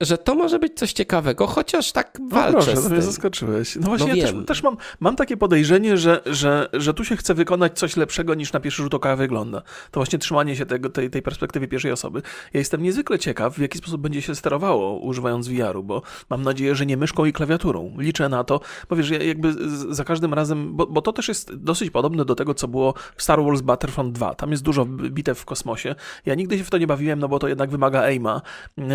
że 0.00 0.19
to 0.19 0.35
może 0.35 0.59
być 0.59 0.75
coś 0.75 0.93
ciekawego, 0.93 1.47
chociaż 1.47 1.93
tak 1.93 2.19
no 2.19 2.28
walczę 2.28 2.52
proszę, 2.52 2.76
z 2.76 2.83
to 2.83 2.90
mnie 2.90 3.02
zaskoczyłeś. 3.02 3.76
No 3.76 3.83
właśnie, 3.87 4.09
no 4.09 4.14
ja 4.14 4.26
też, 4.26 4.47
też, 4.47 4.62
mam, 4.62 4.76
mam 5.00 5.17
takie 5.17 5.37
podejrzenie, 5.37 5.97
że, 5.97 6.21
że, 6.26 6.69
że 6.73 6.95
tu 6.95 7.05
się 7.05 7.17
chce 7.17 7.35
wykonać 7.35 7.78
coś 7.78 7.97
lepszego 7.97 8.35
niż 8.35 8.52
na 8.52 8.61
pierwszy 8.61 8.83
rzut 8.83 8.95
oka 8.95 9.17
wygląda. 9.17 9.62
To 9.90 10.00
właśnie 10.00 10.19
trzymanie 10.19 10.57
się 10.57 10.67
tego, 10.67 10.90
tej, 10.90 11.11
tej 11.11 11.23
perspektywy 11.23 11.69
pierwszej 11.69 11.93
osoby. 11.93 12.23
Ja 12.52 12.59
jestem 12.59 12.83
niezwykle 12.83 13.19
ciekaw, 13.19 13.55
w 13.55 13.61
jaki 13.61 13.78
sposób 13.78 14.00
będzie 14.00 14.23
się 14.23 14.35
sterowało 14.35 14.99
używając 14.99 15.49
VR-u, 15.49 15.83
bo 15.83 16.02
mam 16.31 16.43
nadzieję, 16.43 16.75
że 16.75 16.87
nie 16.87 16.97
myszką 16.97 17.25
i 17.25 17.33
klawiaturą. 17.33 17.95
Liczę 17.99 18.28
na 18.28 18.45
to, 18.45 18.61
bo 18.88 18.97
wiesz, 18.97 19.11
jakby 19.11 19.55
za 19.95 20.05
każdym 20.05 20.35
razem, 20.35 20.76
bo, 20.76 20.87
bo 20.87 21.02
to 21.02 21.12
też 21.12 21.28
jest 21.28 21.55
dosyć 21.55 21.90
podobne 21.90 22.25
do 22.25 22.35
tego, 22.35 22.55
co 22.55 22.69
było 22.69 22.95
w 23.17 23.23
Star 23.23 23.43
Wars 23.45 23.61
Battlefront 23.61 24.12
2. 24.12 24.35
Tam 24.35 24.50
jest 24.50 24.62
dużo 24.62 24.85
bitew 24.87 25.38
w 25.38 25.45
kosmosie. 25.45 25.95
Ja 26.26 26.35
nigdy 26.35 26.59
się 26.59 26.64
w 26.64 26.71
to 26.71 26.78
nie 26.78 26.87
bawiłem, 26.87 27.19
no 27.19 27.28
bo 27.28 27.38
to 27.38 27.49
jednak 27.49 27.71
wymaga 27.71 28.02
aima, 28.02 28.43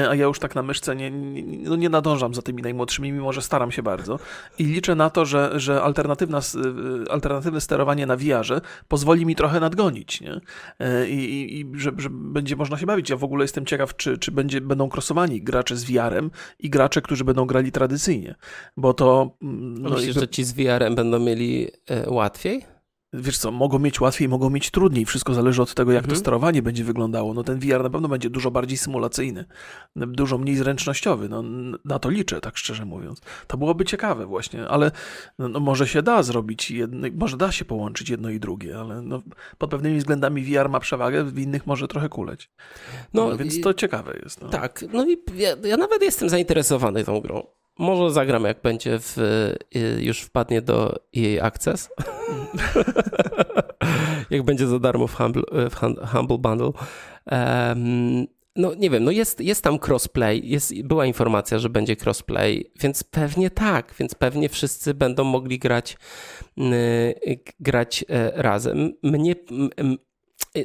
a 0.10 0.16
ja 0.16 0.26
już 0.26 0.40
tak 0.40 0.56
na 0.56 0.64
myszce 0.64 0.93
nie, 0.94 1.12
nie, 1.12 1.70
no 1.70 1.76
nie 1.76 1.90
nadążam 1.90 2.34
za 2.34 2.42
tymi 2.42 2.62
najmłodszymi, 2.62 3.12
mimo 3.12 3.34
że 3.34 3.42
staram 3.42 3.72
się 3.72 3.84
bardzo. 3.84 4.20
I 4.60 4.64
liczę 4.64 4.96
na 4.96 5.10
to, 5.10 5.26
że, 5.26 5.52
że 5.56 5.82
alternatywna, 5.82 6.40
y, 6.40 7.12
alternatywne 7.12 7.62
sterowanie 7.62 8.06
na 8.06 8.18
VR-ze 8.18 8.62
pozwoli 8.88 9.26
mi 9.26 9.36
trochę 9.36 9.60
nadgonić, 9.60 10.22
nie? 10.22 10.42
E, 10.80 11.10
I, 11.10 11.16
i, 11.16 11.60
i 11.60 11.80
że, 11.80 11.92
że, 11.98 12.10
będzie 12.12 12.56
można 12.56 12.78
się 12.78 12.86
bawić. 12.86 13.10
Ja 13.10 13.18
w 13.18 13.24
ogóle 13.24 13.44
jestem 13.44 13.66
ciekaw, 13.66 13.96
czy, 13.96 14.18
czy 14.18 14.32
będzie, 14.32 14.62
będą 14.62 14.90
krosowani 14.90 15.42
gracze 15.42 15.78
z 15.78 15.84
VR-em 15.84 16.32
i 16.60 16.70
gracze, 16.70 17.02
którzy 17.02 17.24
będą 17.24 17.46
grali 17.46 17.72
tradycyjnie, 17.72 18.36
bo 18.78 18.94
to... 18.94 19.38
Mm, 19.42 19.82
no, 19.82 19.90
Myślisz, 19.90 20.08
jakby... 20.08 20.22
że 20.22 20.28
ci 20.28 20.44
z 20.44 20.52
VR-em 20.54 20.96
będą 20.96 21.20
mieli 21.20 21.68
e, 21.90 22.10
łatwiej? 22.10 22.73
Wiesz 23.14 23.38
co, 23.38 23.52
mogą 23.52 23.80
mieć 23.80 24.02
łatwiej, 24.02 24.30
mogą 24.30 24.50
mieć 24.50 24.72
trudniej. 24.72 25.06
Wszystko 25.06 25.34
zależy 25.34 25.62
od 25.62 25.74
tego, 25.74 25.92
jak 25.92 26.04
mhm. 26.04 26.16
to 26.16 26.20
sterowanie 26.20 26.62
będzie 26.62 26.84
wyglądało. 26.84 27.34
No 27.34 27.44
ten 27.44 27.60
VR 27.60 27.84
na 27.84 27.90
pewno 27.90 28.08
będzie 28.08 28.30
dużo 28.30 28.52
bardziej 28.52 28.78
symulacyjny, 28.78 29.46
dużo 29.96 30.38
mniej 30.38 30.56
zręcznościowy. 30.56 31.30
No, 31.30 31.44
na 31.86 32.00
to 32.00 32.10
liczę, 32.10 32.42
tak 32.42 32.58
szczerze 32.58 32.86
mówiąc. 32.86 33.22
To 33.48 33.58
byłoby 33.58 33.86
ciekawe 33.86 34.26
właśnie, 34.26 34.68
ale 34.68 34.92
no, 35.40 35.48
no 35.48 35.60
może 35.60 35.88
się 35.88 36.02
da 36.02 36.24
zrobić, 36.24 36.72
jedno, 36.72 37.08
może 37.16 37.38
da 37.38 37.52
się 37.52 37.66
połączyć 37.66 38.10
jedno 38.10 38.30
i 38.30 38.40
drugie, 38.40 38.80
ale 38.80 39.02
no, 39.02 39.22
pod 39.58 39.70
pewnymi 39.70 39.98
względami 39.98 40.44
VR 40.44 40.70
ma 40.70 40.80
przewagę, 40.80 41.24
w 41.24 41.40
innych 41.40 41.68
może 41.68 41.88
trochę 41.88 42.10
kuleć. 42.10 42.52
No, 43.14 43.30
no 43.30 43.38
więc 43.38 43.62
to 43.62 43.74
ciekawe 43.74 44.20
jest. 44.24 44.42
No. 44.42 44.50
Tak, 44.50 44.86
no 44.94 45.06
i 45.06 45.18
ja, 45.36 45.56
ja 45.64 45.78
nawet 45.78 46.02
jestem 46.02 46.30
zainteresowany 46.30 47.04
tą 47.04 47.20
grą. 47.20 47.48
Może 47.80 48.12
zagram, 48.14 48.44
jak 48.44 48.62
będzie 48.62 49.00
w, 49.00 49.18
y, 49.76 50.04
już 50.04 50.22
wpadnie 50.22 50.62
do 50.62 51.00
jej 51.14 51.40
Access. 51.40 51.90
jak 54.30 54.44
będzie 54.44 54.68
za 54.68 54.80
darmo 54.80 55.08
w 55.08 55.16
Humble, 55.16 55.44
w 55.70 55.76
Humble 56.12 56.38
Bundle. 56.38 56.72
Um, 57.32 58.28
no 58.56 58.74
nie 58.76 58.90
wiem, 58.90 59.04
no 59.04 59.12
jest, 59.12 59.40
jest 59.40 59.64
tam 59.64 59.80
crossplay, 59.88 60.50
jest, 60.50 60.84
była 60.84 61.06
informacja, 61.06 61.60
że 61.60 61.70
będzie 61.70 61.96
crossplay, 62.06 62.72
więc 62.80 63.04
pewnie 63.04 63.50
tak, 63.50 63.94
więc 64.00 64.16
pewnie 64.16 64.50
wszyscy 64.50 64.94
będą 64.94 65.24
mogli 65.24 65.60
grać, 65.60 65.98
yy, 66.58 67.40
grać 67.60 68.06
yy, 68.10 68.32
razem. 68.36 68.94
Mnie, 69.04 69.36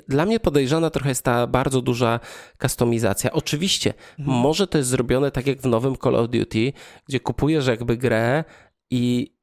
dla 0.08 0.26
mnie 0.26 0.40
podejrzana 0.40 0.90
trochę 0.90 1.08
jest 1.08 1.24
ta 1.24 1.46
bardzo 1.46 1.82
duża 1.82 2.20
kustomizacja. 2.60 3.32
Oczywiście, 3.32 3.94
mhm. 4.18 4.38
może 4.38 4.66
to 4.66 4.78
jest 4.78 4.90
zrobione 4.90 5.30
tak 5.30 5.46
jak 5.46 5.60
w 5.60 5.66
nowym 5.66 5.96
Call 5.96 6.16
of 6.16 6.30
Duty, 6.30 6.72
gdzie 7.08 7.20
kupujesz 7.20 7.66
jakby 7.66 7.96
grę 7.96 8.44
i, 8.90 9.34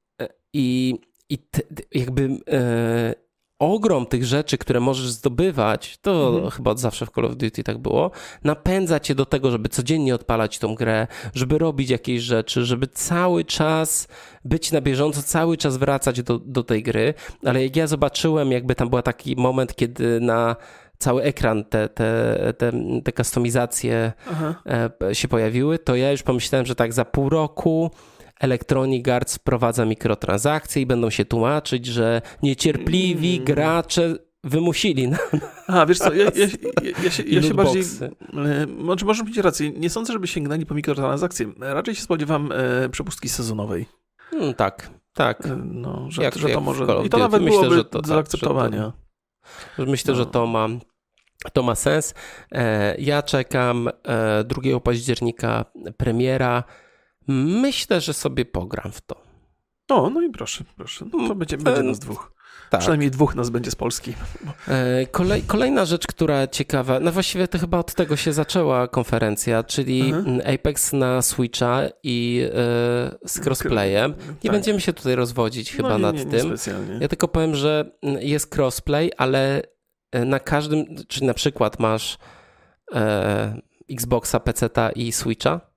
i, 0.54 0.96
i 1.30 1.38
te, 1.38 1.62
jakby 1.92 2.30
e, 2.52 3.25
ogrom 3.60 4.06
tych 4.06 4.26
rzeczy, 4.26 4.58
które 4.58 4.80
możesz 4.80 5.10
zdobywać, 5.10 5.98
to 5.98 6.30
mhm. 6.34 6.52
chyba 6.52 6.72
od 6.72 6.80
zawsze 6.80 7.06
w 7.06 7.10
Call 7.10 7.26
of 7.26 7.36
Duty 7.36 7.64
tak 7.64 7.78
było, 7.78 8.12
napędza 8.44 9.00
cię 9.00 9.16
do 9.16 9.26
tego, 9.26 9.52
żeby 9.52 9.70
codziennie 9.70 10.16
odpalać 10.16 10.60
tą 10.60 10.76
grę, 10.76 11.08
żeby 11.34 11.58
robić 11.58 11.90
jakieś 11.90 12.22
rzeczy, 12.22 12.66
żeby 12.66 12.88
cały 12.88 13.46
czas 13.46 14.08
być 14.46 14.72
na 14.72 14.82
bieżąco, 14.82 15.24
cały 15.24 15.58
czas 15.58 15.78
wracać 15.78 16.24
do, 16.24 16.40
do 16.40 16.64
tej 16.64 16.84
gry. 16.84 17.14
Ale 17.46 17.64
jak 17.64 17.76
ja 17.76 17.88
zobaczyłem, 17.88 18.52
jakby 18.52 18.76
tam 18.76 18.90
był 18.90 19.02
taki 19.02 19.36
moment, 19.36 19.76
kiedy 19.76 20.20
na 20.20 20.56
cały 21.00 21.22
ekran 21.24 21.64
te, 21.64 21.90
te, 21.90 22.54
te, 22.58 22.72
te 23.04 23.12
kustomizacje 23.12 24.14
Aha. 24.32 24.56
E, 25.04 25.16
się 25.16 25.28
pojawiły, 25.28 25.80
to 25.80 25.96
ja 25.96 26.12
już 26.12 26.24
pomyślałem, 26.24 26.66
że 26.66 26.76
tak 26.76 26.94
za 26.94 27.06
pół 27.06 27.30
roku 27.30 27.92
Electronic 28.40 29.08
Arts 29.08 29.36
wprowadza 29.36 29.86
mikrotransakcje 29.86 30.82
i 30.82 30.86
będą 30.86 31.10
się 31.10 31.26
tłumaczyć, 31.26 31.86
że 31.86 32.22
niecierpliwi 32.44 33.34
mm. 33.34 33.46
gracze 33.46 34.16
wymusili. 34.44 35.08
Na, 35.08 35.18
A, 35.68 35.86
wiesz 35.86 35.98
co, 35.98 36.14
ja, 36.14 36.24
ja, 36.24 36.46
ja, 36.84 36.92
ja 37.04 37.12
się, 37.12 37.24
ja 37.24 37.42
się 37.42 37.54
bardziej... 37.54 37.84
Może, 38.78 39.06
może 39.06 39.24
mieć 39.24 39.38
rację. 39.38 39.72
Nie 39.72 39.90
sądzę, 39.90 40.14
żeby 40.14 40.28
sięgnęli 40.28 40.66
po 40.66 40.74
mikrotransakcje. 40.74 41.52
Raczej 41.60 41.96
się 41.96 42.02
spodziewam 42.02 42.52
e, 42.52 42.90
przepustki 42.90 43.30
sezonowej. 43.30 43.86
Hmm, 44.18 44.54
tak, 44.54 44.90
tak. 45.14 45.46
E, 45.46 45.56
no, 45.66 46.06
że, 46.10 46.24
jak, 46.24 46.36
że 46.36 46.50
to 46.50 46.62
może... 46.62 46.86
I 47.06 47.10
to 47.10 47.18
nawet 47.18 47.42
myślę, 47.42 47.60
byłoby 47.60 47.76
że 47.76 47.84
to, 47.84 47.90
do 47.90 48.00
tak, 48.00 48.08
zaakceptowania. 48.08 48.94
to, 49.78 49.86
myślę, 49.86 50.14
no. 50.14 50.18
że 50.18 50.26
to 50.26 50.48
ma... 50.48 50.68
To 51.54 51.64
ma 51.64 51.76
sens. 51.76 52.14
E, 52.52 52.96
ja 52.98 53.24
czekam 53.24 53.90
2 54.46 54.80
października 54.80 55.66
premiera. 55.98 56.64
Myślę, 57.28 58.02
że 58.02 58.14
sobie 58.14 58.46
pogram 58.46 58.92
w 58.92 59.02
to. 59.02 59.26
O, 59.90 60.10
no 60.10 60.22
i 60.22 60.30
proszę, 60.30 60.64
proszę. 60.78 61.06
No 61.14 61.28
to 61.28 61.36
będzie, 61.36 61.58
będzie 61.58 61.84
nas 61.84 62.00
dwóch. 62.00 62.32
Tak. 62.70 62.80
Przynajmniej 62.82 63.12
dwóch 63.12 63.36
nas 63.36 63.50
będzie 63.50 63.72
z 63.72 63.76
Polski. 63.76 64.14
E, 64.68 65.06
kolej, 65.06 65.42
kolejna 65.42 65.86
rzecz, 65.86 66.08
która 66.08 66.48
ciekawa, 66.48 67.00
no 67.00 67.12
właściwie 67.12 67.48
to 67.48 67.60
chyba 67.60 67.80
od 67.80 67.94
tego 67.94 68.16
się 68.16 68.34
zaczęła 68.34 68.88
konferencja, 68.88 69.64
czyli 69.64 70.14
Aha. 70.14 70.54
Apex 70.54 70.94
na 70.94 71.22
Switcha 71.22 71.82
i 72.04 72.42
e, 72.44 72.52
z 73.28 73.40
crossplayem. 73.40 74.12
Nie 74.12 74.50
tak. 74.50 74.52
będziemy 74.52 74.82
się 74.82 74.94
tutaj 74.94 75.16
rozwodzić 75.16 75.72
no 75.72 75.78
chyba 75.78 75.90
no, 75.90 75.98
nie, 75.98 76.04
nad 76.04 76.16
nie, 76.16 76.26
nie, 76.26 76.58
tym. 76.58 77.02
Ja 77.02 77.08
tylko 77.08 77.28
powiem, 77.28 77.56
że 77.56 77.92
jest 78.20 78.56
crossplay, 78.56 79.12
ale 79.18 79.62
e, 80.12 80.26
na 80.26 80.40
każdym, 80.40 80.86
czyli 81.08 81.28
na 81.28 81.34
przykład 81.34 81.80
masz 81.80 82.18
e, 82.94 83.62
Xboxa, 83.90 84.40
PC 84.40 84.70
i 84.96 85.12
Switcha, 85.12 85.52
Mhm. 85.52 85.75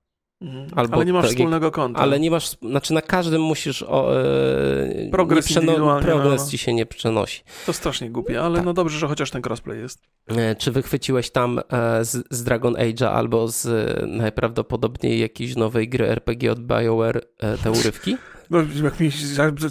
Albo 0.75 0.95
ale 0.95 1.05
nie 1.05 1.13
masz 1.13 1.25
tak, 1.25 1.31
wspólnego 1.31 1.71
konta. 1.71 1.99
Ale 1.99 2.19
nie 2.19 2.31
masz, 2.31 2.49
znaczy 2.49 2.93
na 2.93 3.01
każdym 3.01 3.41
musisz 3.41 3.83
o, 3.83 4.21
e, 4.21 5.09
progres, 5.11 5.47
przeno- 5.47 6.01
progres 6.01 6.39
no, 6.39 6.45
no. 6.45 6.51
ci 6.51 6.57
się 6.57 6.73
nie 6.73 6.85
przenosi. 6.85 7.43
To 7.65 7.73
strasznie 7.73 8.09
głupie, 8.09 8.41
ale 8.41 8.55
tak. 8.55 8.65
no 8.65 8.73
dobrze, 8.73 8.99
że 8.99 9.07
chociaż 9.07 9.31
ten 9.31 9.41
crossplay 9.45 9.79
jest. 9.79 10.01
E, 10.27 10.55
czy 10.55 10.71
wychwyciłeś 10.71 11.31
tam 11.31 11.59
e, 11.59 12.05
z, 12.05 12.27
z, 12.29 12.43
Dragon 12.43 12.73
Age'a 12.73 13.05
albo 13.05 13.47
z 13.47 13.65
e, 13.65 14.05
najprawdopodobniej 14.05 15.19
jakiejś 15.19 15.55
nowej 15.55 15.89
gry 15.89 16.07
RPG 16.07 16.51
od 16.51 16.59
BioWare 16.59 17.21
te 17.63 17.71
urywki? 17.71 18.17
No, 18.49 18.59
jak 18.83 18.99
mi 18.99 19.11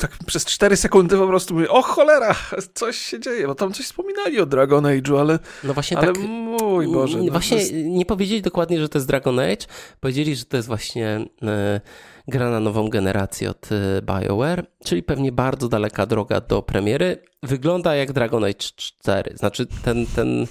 tak 0.00 0.18
przez 0.26 0.44
4 0.44 0.76
sekundy 0.76 1.16
po 1.16 1.26
prostu 1.26 1.54
mówię, 1.54 1.68
o 1.68 1.82
cholera, 1.82 2.34
coś 2.74 2.96
się 2.96 3.20
dzieje, 3.20 3.46
bo 3.46 3.54
tam 3.54 3.72
coś 3.72 3.86
wspominali 3.86 4.40
o 4.40 4.46
Dragon 4.46 4.84
Age'u, 4.84 5.20
ale, 5.20 5.38
no 5.64 5.74
właśnie 5.74 5.98
ale 5.98 6.06
tak, 6.06 6.18
mój 6.28 6.88
Boże. 6.88 7.18
No 7.18 7.32
właśnie 7.32 7.56
jest... 7.56 7.72
nie 7.74 8.06
powiedzieli 8.06 8.42
dokładnie, 8.42 8.80
że 8.80 8.88
to 8.88 8.98
jest 8.98 9.08
Dragon 9.08 9.38
Age, 9.38 9.66
powiedzieli, 10.00 10.36
że 10.36 10.44
to 10.44 10.56
jest 10.56 10.68
właśnie 10.68 11.26
e, 11.42 11.80
gra 12.28 12.50
na 12.50 12.60
nową 12.60 12.88
generację 12.88 13.50
od 13.50 13.68
e, 13.72 14.02
BioWare, 14.02 14.66
czyli 14.84 15.02
pewnie 15.02 15.32
bardzo 15.32 15.68
daleka 15.68 16.06
droga 16.06 16.40
do 16.40 16.62
premiery. 16.62 17.22
Wygląda 17.42 17.94
jak 17.94 18.12
Dragon 18.12 18.44
Age 18.44 18.54
4, 18.76 19.36
znaczy 19.36 19.66
ten, 19.84 20.06
ten 20.06 20.46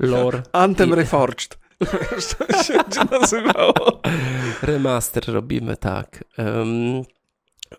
lore... 0.00 0.42
Anthem 0.52 0.90
i... 0.90 0.94
Reforged. 0.94 1.58
to 2.38 2.62
się 2.62 2.74
nazywało. 3.10 4.00
Remaster 4.62 5.24
robimy, 5.26 5.76
tak. 5.76 6.24
Um, 6.38 7.02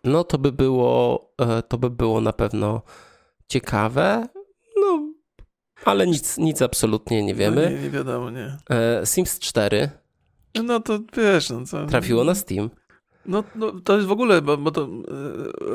no 0.04 0.24
to 0.24 0.38
by 0.38 0.52
było, 0.52 1.30
e, 1.42 1.62
to 1.62 1.78
by 1.78 1.90
było 1.90 2.22
na 2.22 2.34
pewno 2.34 2.82
ciekawe. 3.48 4.28
No, 4.78 5.14
ale 5.86 6.08
nic, 6.08 6.38
nic 6.38 6.62
absolutnie 6.62 7.24
nie 7.24 7.36
wiemy. 7.36 7.62
No 7.66 7.70
nie, 7.78 7.84
nie 7.84 7.90
wiadomo, 7.90 8.30
nie. 8.30 8.58
E, 8.70 9.06
Sims 9.06 9.40
4. 9.40 9.90
No 10.64 10.80
to 10.80 11.00
wiesz, 11.18 11.50
no 11.50 11.66
co. 11.66 11.86
Trafiło 11.86 12.24
na 12.24 12.36
Steam. 12.36 12.70
No, 13.26 13.44
no, 13.56 13.72
to 13.84 13.96
jest 13.96 14.08
w 14.08 14.12
ogóle, 14.12 14.42
bo, 14.42 14.58
bo 14.58 14.72
to 14.72 14.84
y, 14.84 14.90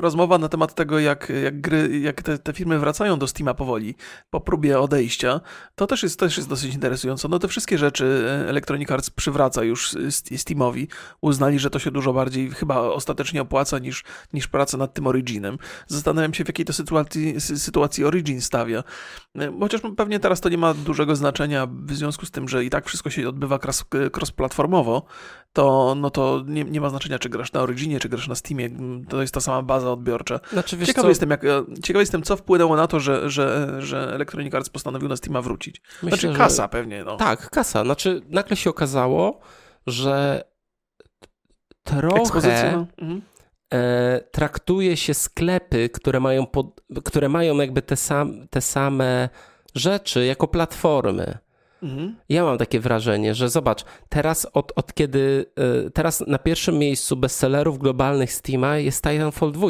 rozmowa 0.01 0.39
na 0.39 0.49
temat 0.49 0.75
tego, 0.75 0.99
jak, 0.99 1.33
jak 1.43 1.61
gry, 1.61 2.01
jak 2.01 2.23
te, 2.23 2.39
te 2.39 2.53
firmy 2.53 2.79
wracają 2.79 3.19
do 3.19 3.27
Steama 3.27 3.55
powoli, 3.55 3.95
po 4.31 4.41
próbie 4.41 4.81
odejścia, 4.81 5.41
to 5.75 5.87
też 5.87 6.03
jest, 6.03 6.21
też 6.21 6.37
jest 6.37 6.49
dosyć 6.49 6.75
interesujące. 6.75 7.29
No 7.29 7.39
te 7.39 7.49
wszystkie 7.49 7.79
rzeczy 7.79 8.29
e, 8.45 8.49
Electronic 8.49 8.91
Arts 8.91 9.11
przywraca 9.11 9.65
już 9.65 9.97
Steamowi. 10.37 10.89
Uznali, 11.21 11.59
że 11.59 11.71
to 11.71 11.79
się 11.79 11.91
dużo 11.91 12.13
bardziej 12.13 12.51
chyba 12.51 12.81
ostatecznie 12.81 13.43
opłaca 13.43 13.79
niż, 13.79 14.05
niż 14.33 14.49
praca 14.49 14.77
nad 14.77 14.95
tym 14.95 15.07
Originem. 15.07 15.59
Zastanawiam 15.87 16.35
się, 16.35 16.45
w 16.45 16.49
jakiej 16.49 16.65
to 16.65 16.73
sytuacji, 16.73 17.41
sytuacji 17.41 18.05
Origin 18.05 18.41
stawia. 18.41 18.85
E, 19.39 19.59
chociaż 19.61 19.81
pewnie 19.97 20.21
teraz 20.21 20.41
to 20.41 20.49
nie 20.49 20.59
ma 20.59 20.75
dużego 20.75 21.17
znaczenia 21.17 21.67
w 21.67 21.93
związku 21.93 22.27
z 22.27 22.31
tym, 22.31 22.49
że 22.49 22.65
i 22.65 22.71
tak 22.71 22.87
wszystko 22.87 23.11
się 23.11 23.29
odbywa 23.29 23.59
cross-platformowo, 23.59 25.03
to, 25.53 25.95
no 25.95 26.11
to 26.11 26.43
nie, 26.47 26.65
nie 26.65 26.81
ma 26.81 26.91
znaczenia, 26.91 27.19
czy 27.19 27.29
grasz 27.29 27.53
na 27.53 27.61
Originie, 27.61 28.01
czy 28.01 28.09
grasz 28.09 28.29
na 28.29 28.35
Steamie, 28.35 28.71
to 29.09 29.21
jest 29.21 29.35
ta 29.35 29.41
sama 29.41 29.63
baza 29.63 29.93
odbiorcza. 29.93 30.41
Znaczy, 30.53 30.87
ciekawy, 30.87 31.09
jestem, 31.09 31.31
jak, 31.31 31.43
ciekawy 31.83 32.03
jestem, 32.03 32.23
co 32.23 32.37
wpłynęło 32.37 32.77
na 32.77 32.87
to, 32.87 33.01
że, 33.01 33.31
że, 33.31 33.77
że 33.79 34.15
Electronic 34.15 34.55
Arts 34.55 34.69
postanowił 34.69 35.09
na 35.09 35.17
Steama 35.17 35.43
wrócić. 35.43 35.83
Myślę, 36.03 36.19
znaczy 36.19 36.39
kasa 36.39 36.63
że... 36.63 36.69
pewnie. 36.69 37.05
No. 37.05 37.17
Tak, 37.17 37.51
kasa. 37.51 37.85
Znaczy 37.85 38.23
nagle 38.29 38.57
się 38.57 38.71
okazało, 38.71 39.41
że 39.87 40.45
trochę 41.85 42.73
no. 42.73 42.87
mhm. 42.99 43.23
e, 43.73 44.21
traktuje 44.33 44.97
się 44.97 45.15
sklepy, 45.15 45.89
które 45.89 46.21
mają, 46.21 46.47
pod, 46.47 46.81
które 47.05 47.29
mają 47.29 47.57
jakby 47.57 47.83
te, 47.83 47.97
sam, 47.97 48.49
te 48.49 48.61
same 48.61 49.29
rzeczy 49.75 50.27
jako 50.27 50.49
platformy. 50.49 51.39
Mhm. 51.83 52.17
Ja 52.29 52.45
mam 52.45 52.59
takie 52.59 52.81
wrażenie, 52.81 53.35
że 53.35 53.49
zobacz, 53.49 53.85
teraz 54.09 54.47
od, 54.53 54.73
od 54.77 54.95
kiedy, 54.95 55.47
y, 55.87 55.91
teraz 55.91 56.25
na 56.27 56.39
pierwszym 56.39 56.79
miejscu 56.79 57.17
bestsellerów 57.17 57.79
globalnych 57.79 58.33
Steama 58.33 58.77
jest 58.77 59.05
Titanfall 59.05 59.53
2. 59.53 59.69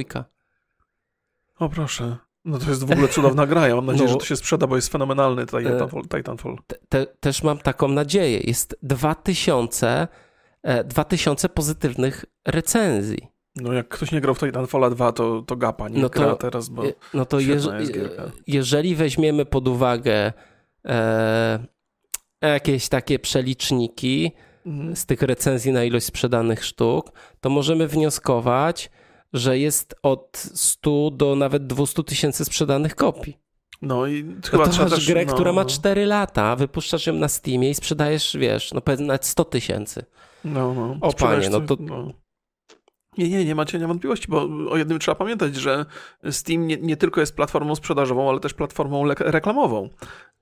O 1.58 1.68
proszę. 1.68 2.16
No 2.44 2.58
to 2.58 2.70
jest 2.70 2.84
w 2.84 2.92
ogóle 2.92 3.08
cudowna 3.08 3.46
gra. 3.46 3.68
Ja 3.68 3.76
mam 3.76 3.86
nadzieję, 3.92 4.06
no, 4.06 4.12
że 4.12 4.18
to 4.18 4.24
się 4.24 4.36
sprzeda, 4.36 4.66
bo 4.66 4.76
jest 4.76 4.92
fenomenalny 4.92 5.46
Titanfall. 5.46 6.00
E, 6.00 6.16
Titanfall. 6.18 6.56
Te, 6.66 6.76
te, 6.88 7.06
też 7.06 7.42
mam 7.42 7.58
taką 7.58 7.88
nadzieję. 7.88 8.40
Jest 8.40 8.78
2000, 8.82 10.08
2000 10.84 11.46
e, 11.46 11.48
pozytywnych 11.48 12.24
recenzji. 12.46 13.28
No 13.56 13.72
jak 13.72 13.88
ktoś 13.88 14.12
nie 14.12 14.20
grał 14.20 14.34
w 14.34 14.38
Titanfalla 14.38 14.90
2, 14.90 15.12
to, 15.12 15.42
to 15.42 15.56
gapa, 15.56 15.88
nie 15.88 16.02
no 16.02 16.08
to, 16.08 16.36
teraz, 16.36 16.68
bo 16.68 16.82
No 17.14 17.24
to 17.24 17.40
jeż, 17.40 17.68
jeżeli 18.46 18.94
weźmiemy 18.94 19.46
pod 19.46 19.68
uwagę 19.68 20.32
e, 20.84 21.58
jakieś 22.46 22.88
takie 22.88 23.18
przeliczniki 23.18 24.32
mhm. 24.66 24.96
z 24.96 25.06
tych 25.06 25.22
recenzji 25.22 25.72
na 25.72 25.84
ilość 25.84 26.06
sprzedanych 26.06 26.64
sztuk, 26.64 27.12
to 27.40 27.50
możemy 27.50 27.88
wnioskować, 27.88 28.90
że 29.32 29.58
jest 29.58 29.94
od 30.02 30.36
100 30.54 31.10
do 31.10 31.36
nawet 31.36 31.66
200 31.66 32.04
tysięcy 32.04 32.44
sprzedanych 32.44 32.94
kopii. 32.94 33.38
No 33.82 34.06
i 34.06 34.24
No 34.24 34.34
chyba 34.50 34.68
to 34.68 34.82
masz 34.82 34.90
też... 34.90 35.06
grę, 35.06 35.24
no, 35.24 35.34
która 35.34 35.52
ma 35.52 35.62
no. 35.62 35.68
4 35.68 36.06
lata, 36.06 36.56
wypuszczasz 36.56 37.06
ją 37.06 37.12
na 37.12 37.28
Steamie 37.28 37.70
i 37.70 37.74
sprzedajesz, 37.74 38.36
wiesz, 38.36 38.72
no 38.72 38.80
powiedzmy 38.80 39.06
nawet 39.06 39.26
100 39.26 39.44
tysięcy. 39.44 40.04
No, 40.44 40.74
no. 40.74 40.96
O, 41.00 41.12
panie, 41.12 41.50
no 41.50 41.60
to- 41.60 41.76
Nie, 43.18 43.28
nie, 43.28 43.44
nie 43.44 43.54
macie 43.54 43.78
wątpliwości, 43.78 44.26
bo 44.28 44.48
o 44.70 44.76
jednym 44.76 44.98
trzeba 44.98 45.14
pamiętać, 45.14 45.56
że 45.56 45.86
Steam 46.30 46.66
nie, 46.66 46.76
nie 46.76 46.96
tylko 46.96 47.20
jest 47.20 47.36
platformą 47.36 47.74
sprzedażową, 47.74 48.30
ale 48.30 48.40
też 48.40 48.54
platformą 48.54 49.04
reklamową. 49.08 49.88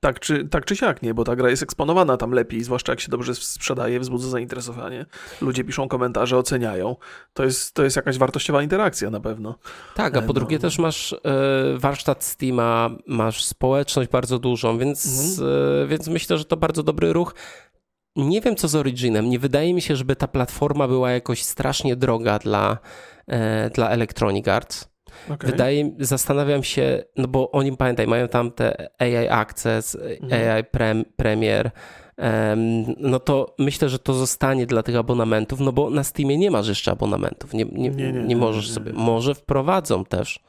Tak 0.06 0.20
czy, 0.20 0.48
tak 0.48 0.64
czy 0.64 0.76
siak, 0.76 1.02
nie? 1.02 1.14
Bo 1.14 1.24
ta 1.24 1.36
gra 1.36 1.50
jest 1.50 1.62
eksponowana 1.62 2.16
tam 2.16 2.30
lepiej, 2.30 2.64
zwłaszcza 2.64 2.92
jak 2.92 3.00
się 3.00 3.08
dobrze 3.08 3.34
sprzedaje, 3.34 4.00
wzbudza 4.00 4.28
zainteresowanie. 4.28 5.06
Ludzie 5.40 5.64
piszą 5.64 5.88
komentarze, 5.88 6.38
oceniają. 6.38 6.96
To 7.34 7.44
jest, 7.44 7.74
to 7.74 7.84
jest 7.84 7.96
jakaś 7.96 8.18
wartościowa 8.18 8.62
interakcja 8.62 9.10
na 9.10 9.20
pewno. 9.20 9.58
Tak, 9.94 10.16
a 10.16 10.18
E, 10.18 10.22
po 10.22 10.26
no. 10.26 10.32
drugie 10.32 10.58
też 10.58 10.78
masz 10.78 11.12
e, 11.12 11.18
warsztat 11.78 12.24
Steama, 12.24 12.90
masz 13.06 13.44
społeczność 13.44 14.10
bardzo 14.10 14.38
dużą, 14.38 14.78
więc, 14.78 15.06
Mhm. 15.38 15.48
e, 15.84 15.86
więc 15.86 16.08
myślę, 16.08 16.38
że 16.38 16.44
to 16.44 16.56
bardzo 16.56 16.82
dobry 16.82 17.12
ruch. 17.12 17.34
Nie 18.16 18.40
wiem 18.40 18.56
co 18.56 18.68
z 18.68 18.74
Originem. 18.74 19.30
Nie 19.30 19.38
wydaje 19.38 19.74
mi 19.74 19.82
się, 19.82 19.96
żeby 19.96 20.16
ta 20.16 20.28
platforma 20.28 20.88
była 20.88 21.10
jakoś 21.10 21.42
strasznie 21.42 21.96
droga 21.96 22.38
dla, 22.38 22.78
e, 23.26 23.70
dla 23.70 23.90
Electronic 23.90 24.48
Arts. 24.48 24.88
Okay. 25.30 25.50
Wydaje, 25.50 25.90
zastanawiam 26.00 26.62
się, 26.62 27.04
no 27.16 27.28
bo 27.28 27.50
oni 27.50 27.76
pamiętaj, 27.76 28.06
mają 28.06 28.28
tam 28.28 28.50
te 28.50 28.88
AI 28.98 29.28
Access, 29.28 29.98
Mhm. 30.22 30.56
AI 30.56 30.64
Prem, 30.64 31.04
Premier. 31.16 31.70
em, 32.16 32.84
no 32.98 33.20
to 33.20 33.54
myślę, 33.58 33.88
że 33.88 33.98
to 33.98 34.14
zostanie 34.14 34.66
dla 34.66 34.82
tych 34.82 34.96
abonamentów, 34.96 35.60
no 35.60 35.72
bo 35.72 35.90
na 35.90 36.04
Steamie 36.04 36.38
nie 36.38 36.50
masz 36.50 36.68
jeszcze 36.68 36.90
abonamentów. 36.90 37.54
Nie, 37.54 37.64
nie, 37.64 37.90
Nie, 37.90 38.12
nie, 38.12 38.36
możesz 38.36 38.70
sobie. 38.70 38.92
Może 38.92 39.34
wprowadzą 39.34 40.04
też. 40.04 40.40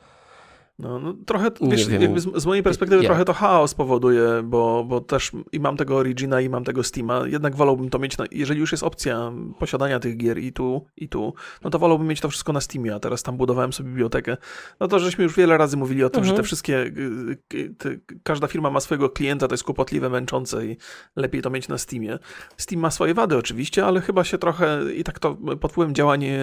No, 0.79 0.99
no 0.99 1.13
trochę, 1.25 1.51
wiesz, 1.61 1.85
z, 2.15 2.41
z 2.41 2.45
mojej 2.45 2.63
perspektywy 2.63 3.03
Ja. 3.03 3.09
trochę 3.09 3.25
to 3.25 3.33
chaos 3.33 3.73
powoduje, 3.73 4.21
bo, 4.43 4.83
bo 4.83 5.01
też 5.01 5.31
i 5.51 5.59
mam 5.59 5.77
tego 5.77 5.95
Origina 5.95 6.41
i 6.41 6.49
mam 6.49 6.63
tego 6.63 6.83
Steama, 6.83 7.21
jednak 7.27 7.55
wolałbym 7.55 7.89
to 7.89 7.99
mieć, 7.99 8.17
na, 8.17 8.25
jeżeli 8.31 8.59
już 8.59 8.71
jest 8.71 8.83
opcja 8.83 9.31
posiadania 9.59 9.99
tych 9.99 10.17
gier 10.17 10.37
i 10.37 10.53
tu, 10.53 10.85
i 10.97 11.09
tu, 11.09 11.33
no 11.63 11.69
to 11.69 11.79
wolałbym 11.79 12.07
mieć 12.07 12.21
to 12.21 12.29
wszystko 12.29 12.53
na 12.53 12.61
Steamie, 12.61 12.95
a 12.95 12.99
teraz 12.99 13.23
tam 13.23 13.37
budowałem 13.37 13.73
sobie 13.73 13.89
bibliotekę. 13.89 14.37
No 14.79 14.87
to 14.87 14.99
żeśmy 14.99 15.23
już 15.23 15.35
wiele 15.35 15.57
razy 15.57 15.77
mówili 15.77 16.03
o 16.03 16.09
tym, 16.09 16.19
Mhm. 16.19 16.35
że 16.35 16.41
te 16.41 16.43
wszystkie, 16.43 16.77
y, 16.77 17.37
y, 17.53 17.75
te, 17.77 17.89
każda 18.23 18.47
firma 18.47 18.69
ma 18.69 18.79
swojego 18.79 19.09
klienta, 19.09 19.47
to 19.47 19.53
jest 19.53 19.63
kłopotliwe, 19.63 20.09
męczące 20.09 20.65
i 20.65 20.77
lepiej 21.15 21.41
to 21.41 21.49
mieć 21.49 21.67
na 21.67 21.77
Steamie. 21.77 22.19
Steam 22.57 22.81
ma 22.81 22.91
swoje 22.91 23.13
wady 23.13 23.37
oczywiście, 23.37 23.85
ale 23.85 24.01
chyba 24.01 24.23
się 24.23 24.37
trochę, 24.37 24.79
i 24.95 25.03
tak 25.03 25.19
to 25.19 25.37
pod 25.61 25.71
wpływem 25.71 25.95
działań 25.95 26.23
e, 26.25 26.37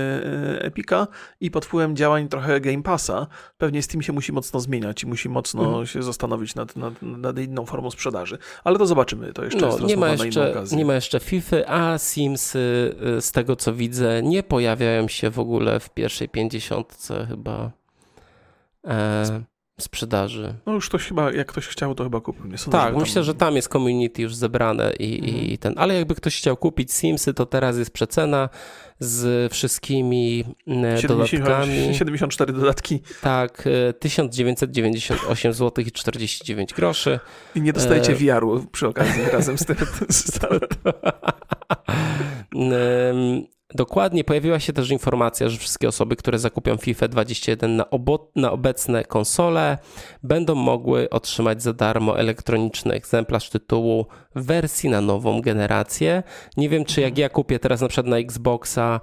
Epica 0.62 1.06
i 1.40 1.50
pod 1.50 1.64
wpływem 1.66 1.96
działań 1.96 2.28
trochę 2.28 2.60
Game 2.60 2.82
Passa, 2.82 3.26
pewnie 3.58 3.82
Steam 3.82 4.02
się 4.02 4.12
musi 4.12 4.23
mocno 4.32 4.60
zmieniać 4.60 5.02
i 5.02 5.06
musi 5.06 5.28
mocno 5.28 5.64
Mhm. 5.64 5.86
się 5.86 6.02
zastanowić 6.02 6.54
nad, 6.54 6.76
nad, 6.76 7.02
nad 7.02 7.38
inną 7.38 7.66
formą 7.66 7.90
sprzedaży. 7.90 8.38
Ale 8.64 8.78
to 8.78 8.86
zobaczymy, 8.86 9.32
to 9.32 9.44
jeszcze 9.44 9.60
No, 9.60 9.66
jest 9.66 9.80
nie 9.82 9.96
ma, 9.96 10.08
jeszcze, 10.08 10.64
nie 10.72 10.84
ma 10.84 10.94
jeszcze 10.94 11.20
FIFA, 11.20 11.56
a 11.66 11.98
Simsy 11.98 12.94
y, 13.18 13.20
z 13.20 13.32
tego 13.32 13.56
co 13.56 13.72
widzę 13.74 14.22
nie 14.22 14.42
pojawiają 14.42 15.08
się 15.08 15.30
w 15.30 15.38
ogóle 15.38 15.80
w 15.80 15.90
pierwszej 15.90 16.28
pięćdziesiątce 16.28 17.26
chyba 17.26 17.70
e, 18.86 19.42
sprzedaży. 19.80 20.54
No 20.66 20.72
już 20.72 20.88
ktoś 20.88 21.04
chyba, 21.06 21.32
jak 21.32 21.46
ktoś 21.48 21.66
chciał, 21.66 21.94
to 21.94 22.04
chyba 22.04 22.20
kupił. 22.20 22.46
Nie 22.46 22.58
sądzę, 22.58 22.78
Tak, 22.78 22.88
żeby 22.88 23.00
myślę, 23.00 23.24
że 23.24 23.34
tam 23.34 23.56
jest 23.56 23.68
community 23.68 24.22
już 24.22 24.34
zebrane 24.34 24.92
i, 24.98 25.18
Mhm. 25.28 25.44
i 25.46 25.58
ten, 25.58 25.74
ale 25.76 25.94
jakby 25.94 26.14
ktoś 26.14 26.38
chciał 26.38 26.56
kupić 26.56 26.92
Simsy, 26.92 27.34
to 27.34 27.46
teraz 27.46 27.78
jest 27.78 27.90
przecena 27.90 28.48
z 28.98 29.52
wszystkimi 29.52 30.44
e, 30.68 30.98
70, 31.00 31.08
dodatkami. 31.08 31.94
74 31.98 32.52
dodatki 32.52 33.00
Tak, 33.22 33.64
e, 33.88 33.92
1998 33.92 35.52
zł 35.52 35.84
i 35.86 35.92
49 35.92 36.74
groszy. 36.74 37.20
i 37.54 37.60
nie 37.60 37.72
dostajecie 37.72 38.12
E. 38.12 38.14
VR-u 38.16 38.66
przy 38.72 38.88
okazji 38.88 39.22
razem 39.32 39.58
z 39.58 39.64
tym. 39.64 39.76
z 40.10 40.24
tym. 40.40 40.58
Dokładnie, 43.74 44.24
pojawiła 44.24 44.60
się 44.60 44.72
też 44.72 44.90
informacja, 44.90 45.48
że 45.48 45.58
wszystkie 45.58 45.88
osoby, 45.88 46.16
które 46.16 46.38
zakupią 46.38 46.76
FIFA 46.76 47.08
21 47.08 47.76
na, 47.76 47.90
obo- 47.90 48.28
na 48.36 48.52
obecne 48.52 49.04
konsole, 49.04 49.78
będą 50.22 50.54
mogły 50.54 51.10
otrzymać 51.10 51.62
za 51.62 51.72
darmo 51.72 52.18
elektroniczny 52.18 52.94
egzemplarz 52.94 53.50
tytułu 53.50 54.06
w 54.34 54.46
wersji 54.46 54.90
na 54.90 55.00
nową 55.00 55.40
generację. 55.40 56.22
Nie 56.56 56.68
wiem, 56.68 56.84
czy 56.84 57.00
jak 57.00 57.18
ja 57.18 57.28
kupię 57.28 57.58
teraz 57.58 57.80
na 57.80 57.88
przykład 57.88 58.06
na 58.06 58.18
Xboxa, 58.18 59.00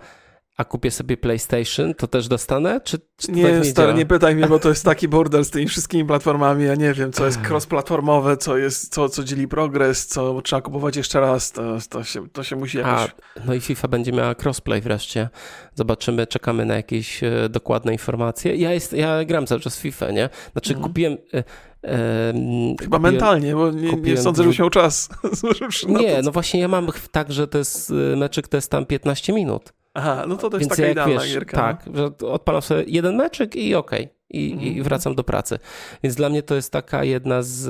a 0.61 0.65
kupię 0.65 0.91
sobie 0.91 1.17
PlayStation, 1.17 1.93
to 1.93 2.07
też 2.07 2.27
dostanę? 2.27 2.81
Czy, 2.83 2.97
czy 3.17 3.31
Nie, 3.31 3.43
tak 3.43 3.53
nie 3.63 3.65
stary, 3.65 3.93
nie 3.93 4.05
pytaj 4.05 4.35
mnie, 4.35 4.47
bo 4.47 4.59
to 4.59 4.69
jest 4.69 4.85
taki 4.91 5.07
burdel 5.07 5.45
z 5.45 5.49
tymi 5.49 5.67
wszystkimi 5.67 6.05
platformami. 6.05 6.65
Ja 6.65 6.75
nie 6.75 6.93
wiem, 6.93 7.11
co 7.11 7.25
jest 7.25 7.39
cross-platformowe, 7.39 8.37
co 8.37 8.57
jest, 8.57 8.93
co, 8.93 9.09
co 9.09 9.23
dzieli 9.23 9.47
progres, 9.47 10.07
co 10.07 10.41
trzeba 10.41 10.61
kupować 10.61 10.95
jeszcze 10.95 11.19
raz. 11.19 11.51
To, 11.51 11.77
to, 11.89 12.03
się, 12.03 12.29
to 12.29 12.43
się 12.43 12.55
musi 12.55 12.81
A, 12.81 12.87
jakoś... 13.01 13.15
no 13.45 13.53
i 13.53 13.61
FIFA 13.61 13.87
będzie 13.87 14.11
miała 14.11 14.35
crossplay 14.43 14.81
wreszcie. 14.81 15.29
Zobaczymy, 15.75 16.27
czekamy 16.27 16.65
na 16.65 16.75
jakieś 16.75 17.23
e, 17.23 17.49
dokładne 17.49 17.91
informacje. 17.91 18.55
Ja, 18.55 18.73
jest, 18.73 18.93
ja 18.93 19.25
gram 19.25 19.45
cały 19.45 19.61
czas 19.61 19.79
FIFA, 19.79 20.11
nie? 20.11 20.29
Znaczy 20.51 20.69
Mhm. 20.73 20.87
kupiłem... 20.89 21.17
E, 21.33 21.43
e, 21.83 22.33
Chyba 22.81 22.97
kupiłem- 22.97 23.01
mentalnie, 23.01 23.55
bo 23.55 23.71
nie, 23.71 23.91
nie 23.93 24.17
sądzę, 24.17 24.43
żebyś 24.43 24.59
miał 24.59 24.69
czas. 24.69 25.09
Nie, 25.87 26.21
no 26.23 26.31
właśnie 26.31 26.59
ja 26.59 26.67
mam 26.67 26.87
tak, 27.11 27.31
że 27.31 27.47
to 27.47 27.57
jest 27.57 27.91
e, 27.91 28.15
meczyk, 28.15 28.47
to 28.47 28.57
jest 28.57 28.71
tam 28.71 28.85
15 28.85 29.33
minut. 29.33 29.73
Aha, 29.93 30.25
no 30.27 30.35
to 30.37 30.49
to 30.49 30.57
jest 30.57 30.59
Więc 30.59 30.69
taka 30.69 30.81
jak 30.81 30.91
idealna 30.91 31.21
wiesz, 31.21 31.33
gierka. 31.33 31.57
tak, 31.57 31.95
że 31.95 32.27
odpalam 32.27 32.61
sobie 32.61 32.83
jeden 32.87 33.15
meczyk 33.15 33.55
i 33.55 33.75
okej. 33.75 34.09
I, 34.29 34.49
I 34.49 34.53
Mhm. 34.53 34.83
wracam 34.83 35.15
do 35.15 35.23
pracy. 35.23 35.59
Więc 36.03 36.15
dla 36.15 36.29
mnie 36.29 36.43
to 36.43 36.55
jest 36.55 36.71
taka 36.71 37.03
jedna 37.03 37.41
z 37.41 37.67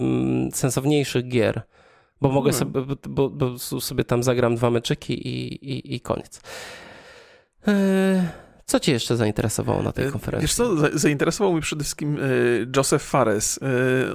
mm, 0.00 0.52
sensowniejszych 0.52 1.28
gier. 1.28 1.62
Bo 2.20 2.28
mogę 2.28 2.50
Mhm. 2.50 2.72
sobie, 2.72 2.96
bo, 3.08 3.30
bo 3.30 3.58
sobie 3.58 4.04
tam 4.04 4.22
zagram 4.22 4.56
dwa 4.56 4.70
meczyki 4.70 5.28
i, 5.28 5.54
i, 5.72 5.94
i 5.94 6.00
koniec. 6.00 6.40
E, 7.68 7.72
Co 8.66 8.80
cię 8.80 8.92
jeszcze 8.92 9.16
zainteresowało 9.16 9.82
na 9.82 9.92
tej 9.92 10.06
E, 10.06 10.10
konferencji? 10.10 10.42
Wiesz 10.46 10.54
co, 10.54 10.76
za- 10.76 10.88
zainteresował 10.92 11.52
mnie 11.52 11.62
przede 11.62 11.84
wszystkim 11.84 12.16
e, 12.16 12.20
Joseph 12.76 13.02
Fares. 13.04 13.60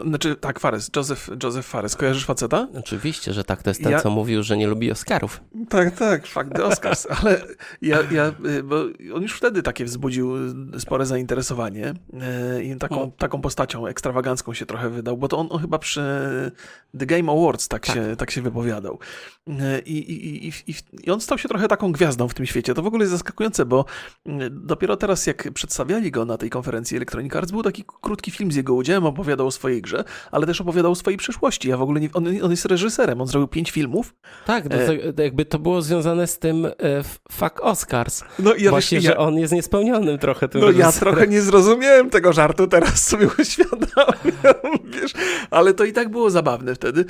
E, 0.03 0.07
znaczy, 0.09 0.35
tak, 0.35 0.59
Fares, 0.59 0.89
Joseph, 0.95 1.29
Joseph 1.43 1.65
Fares. 1.67 1.95
Kojarzysz 1.95 2.25
faceta? 2.25 2.67
Oczywiście, 2.79 3.33
że 3.33 3.43
tak. 3.43 3.63
To 3.63 3.69
jest 3.69 3.83
ten, 3.83 3.91
Ja- 3.91 4.01
co 4.01 4.09
mówił, 4.09 4.43
że 4.43 4.57
nie 4.57 4.67
lubi 4.67 4.91
Oscarów. 4.91 5.41
Tak, 5.69 5.95
tak, 5.95 6.27
fakt, 6.27 6.59
Oscars, 6.59 7.07
ale 7.23 7.41
ja, 7.81 7.97
ja, 8.11 8.31
bo 8.63 8.75
on 9.15 9.21
już 9.21 9.33
wtedy 9.33 9.63
takie 9.63 9.85
wzbudził 9.85 10.33
spore 10.79 11.05
zainteresowanie 11.05 11.93
i 12.63 12.75
taką, 12.75 12.95
No. 12.95 13.11
taką 13.17 13.41
postacią 13.41 13.87
ekstrawagancką 13.87 14.53
się 14.53 14.65
trochę 14.65 14.89
wydał, 14.89 15.17
bo 15.17 15.27
to 15.27 15.37
on, 15.37 15.47
on 15.49 15.61
chyba 15.61 15.79
przy 15.79 16.01
The 16.99 17.05
Game 17.05 17.31
Awards 17.31 17.67
tak, 17.67 17.85
Tak. 17.85 17.95
Się, 17.95 18.15
tak 18.17 18.31
się 18.31 18.41
wypowiadał. 18.41 18.99
I, 19.85 19.97
i, 19.97 20.47
i, 20.47 20.53
i, 20.67 20.73
I 21.03 21.11
on 21.11 21.21
stał 21.21 21.37
się 21.37 21.49
trochę 21.49 21.67
taką 21.67 21.91
gwiazdą 21.91 22.27
w 22.27 22.33
tym 22.33 22.45
świecie. 22.45 22.73
To 22.73 22.81
w 22.81 22.87
ogóle 22.87 23.01
jest 23.03 23.11
zaskakujące, 23.11 23.65
bo 23.65 23.85
y, 24.27 24.31
dopiero 24.51 24.97
teraz 24.97 25.27
jak 25.27 25.51
przedstawiali 25.53 26.11
go 26.11 26.25
na 26.25 26.37
tej 26.37 26.49
konferencji 26.49 26.97
Electronic 26.97 27.35
Arts, 27.35 27.51
był 27.51 27.63
taki 27.63 27.83
krótki 28.01 28.31
film 28.31 28.51
z 28.51 28.55
jego 28.55 28.73
udziałem, 28.73 29.05
opowiadał 29.05 29.47
o 29.47 29.51
swojej 29.51 29.81
grze, 29.81 30.03
ale 30.31 30.45
też 30.45 30.61
opowiadał 30.61 30.91
o 30.91 30.95
swojej 30.95 31.17
przyszłości. 31.17 31.69
Ja 31.69 31.77
w 31.77 31.81
ogóle 31.81 31.99
nie, 31.99 32.09
on, 32.13 32.27
on 32.43 32.51
jest 32.51 32.65
reżyserem, 32.65 33.21
on 33.21 33.27
zrobił 33.27 33.47
pięć 33.47 33.71
filmów, 33.71 34.15
Tak, 34.45 34.63
no 34.69 34.75
to, 34.77 35.13
to 35.13 35.21
jakby 35.21 35.45
to 35.45 35.59
było 35.59 35.81
związane 35.81 36.27
z 36.27 36.39
tym 36.39 36.65
e, 36.65 36.71
fuck 37.31 37.59
Oscars. 37.61 38.23
no 38.39 38.53
i 38.53 38.63
ja, 38.63 38.69
Właśnie, 38.69 38.97
ja, 38.97 39.01
że 39.01 39.17
on 39.17 39.37
jest 39.37 39.53
niespełnionym 39.53 40.17
trochę 40.17 40.47
tym 40.47 40.61
No 40.61 40.71
ja 40.71 40.85
reżyserem. 40.85 41.13
trochę 41.13 41.27
nie 41.27 41.41
zrozumiałem 41.41 42.09
tego 42.09 42.33
żartu, 42.33 42.67
teraz 42.67 43.03
sobie 43.07 43.27
uświadamiam, 43.39 44.13
wiesz, 44.85 45.11
ale 45.51 45.73
to 45.73 45.83
i 45.83 45.93
tak 45.93 46.09
było 46.09 46.29
zabawne 46.29 46.75
wtedy. 46.75 47.05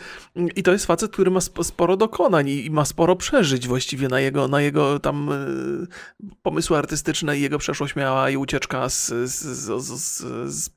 I 0.56 0.63
to 0.63 0.72
jest 0.72 0.86
facet, 0.86 1.12
który 1.12 1.32
ma 1.32 1.38
sp- 1.48 1.63
sporo 1.63 1.98
dokonań 1.98 2.50
i 2.50 2.58
i 2.68 2.72
ma 2.72 2.86
sporo 2.86 3.16
przeżyć 3.16 3.68
właściwie 3.68 4.08
na 4.08 4.20
jego, 4.20 4.48
na 4.48 4.62
jego 4.62 5.00
tam 5.00 5.30
y, 5.32 5.88
pomysły 6.44 6.78
artystyczne 6.78 7.16
i 7.21 7.41
jego 7.41 7.58
przeszłość 7.58 7.95
miała 7.95 8.30
i 8.30 8.38
ucieczka 8.38 8.89
z, 8.89 9.08
z, 9.08 9.84
z, 9.84 10.23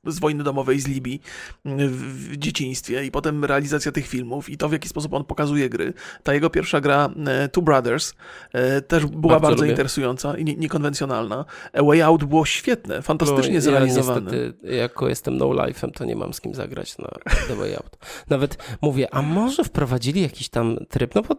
z, 0.05 0.19
wojny 0.19 0.45
domowej 0.45 0.81
z 0.81 0.89
Libii 0.89 1.21
w, 1.65 2.31
w 2.31 2.37
dzieciństwie 2.37 3.05
i 3.05 3.11
potem 3.11 3.45
realizacja 3.45 3.93
tych 3.93 4.07
filmów 4.07 4.49
i 4.49 4.57
to 4.57 4.69
w 4.69 4.73
jaki 4.73 4.89
sposób 4.89 5.15
on 5.15 5.25
pokazuje 5.25 5.69
gry. 5.69 5.93
Ta 6.23 6.35
jego 6.35 6.51
pierwsza 6.51 6.81
gra 6.81 7.11
e, 7.27 7.49
Two 7.49 7.63
Brothers 7.63 8.15
e, 8.53 8.83
też 8.83 9.07
była 9.07 9.33
Bardzo 9.33 9.49
bardzo, 9.49 9.65
interesująca 9.65 10.37
i 10.37 10.45
nie, 10.45 10.57
niekonwencjonalna. 10.57 11.45
A 11.73 11.83
Way 11.83 12.03
Out 12.03 12.25
było 12.25 12.45
świetne, 12.45 13.03
fantastycznie 13.03 13.55
No, 13.55 13.61
zrealizowane. 13.61 14.37
Ja 14.37 14.43
niestety, 14.43 14.77
jako 14.77 15.09
jestem 15.09 15.37
no 15.37 15.47
life'em, 15.47 15.91
to 15.93 16.05
nie 16.05 16.17
mam 16.17 16.35
z 16.35 16.41
kim 16.41 16.55
zagrać 16.55 16.99
na 16.99 17.09
The 17.49 17.55
Way 17.55 17.75
Out. 17.75 17.99
Nawet 18.29 18.79
mówię, 18.83 19.15
a 19.15 19.23
może 19.23 19.65
wprowadzili 19.65 20.23
jakiś 20.23 20.49
tam 20.49 20.77
tryb, 20.89 21.15
no 21.15 21.23
bo 21.23 21.37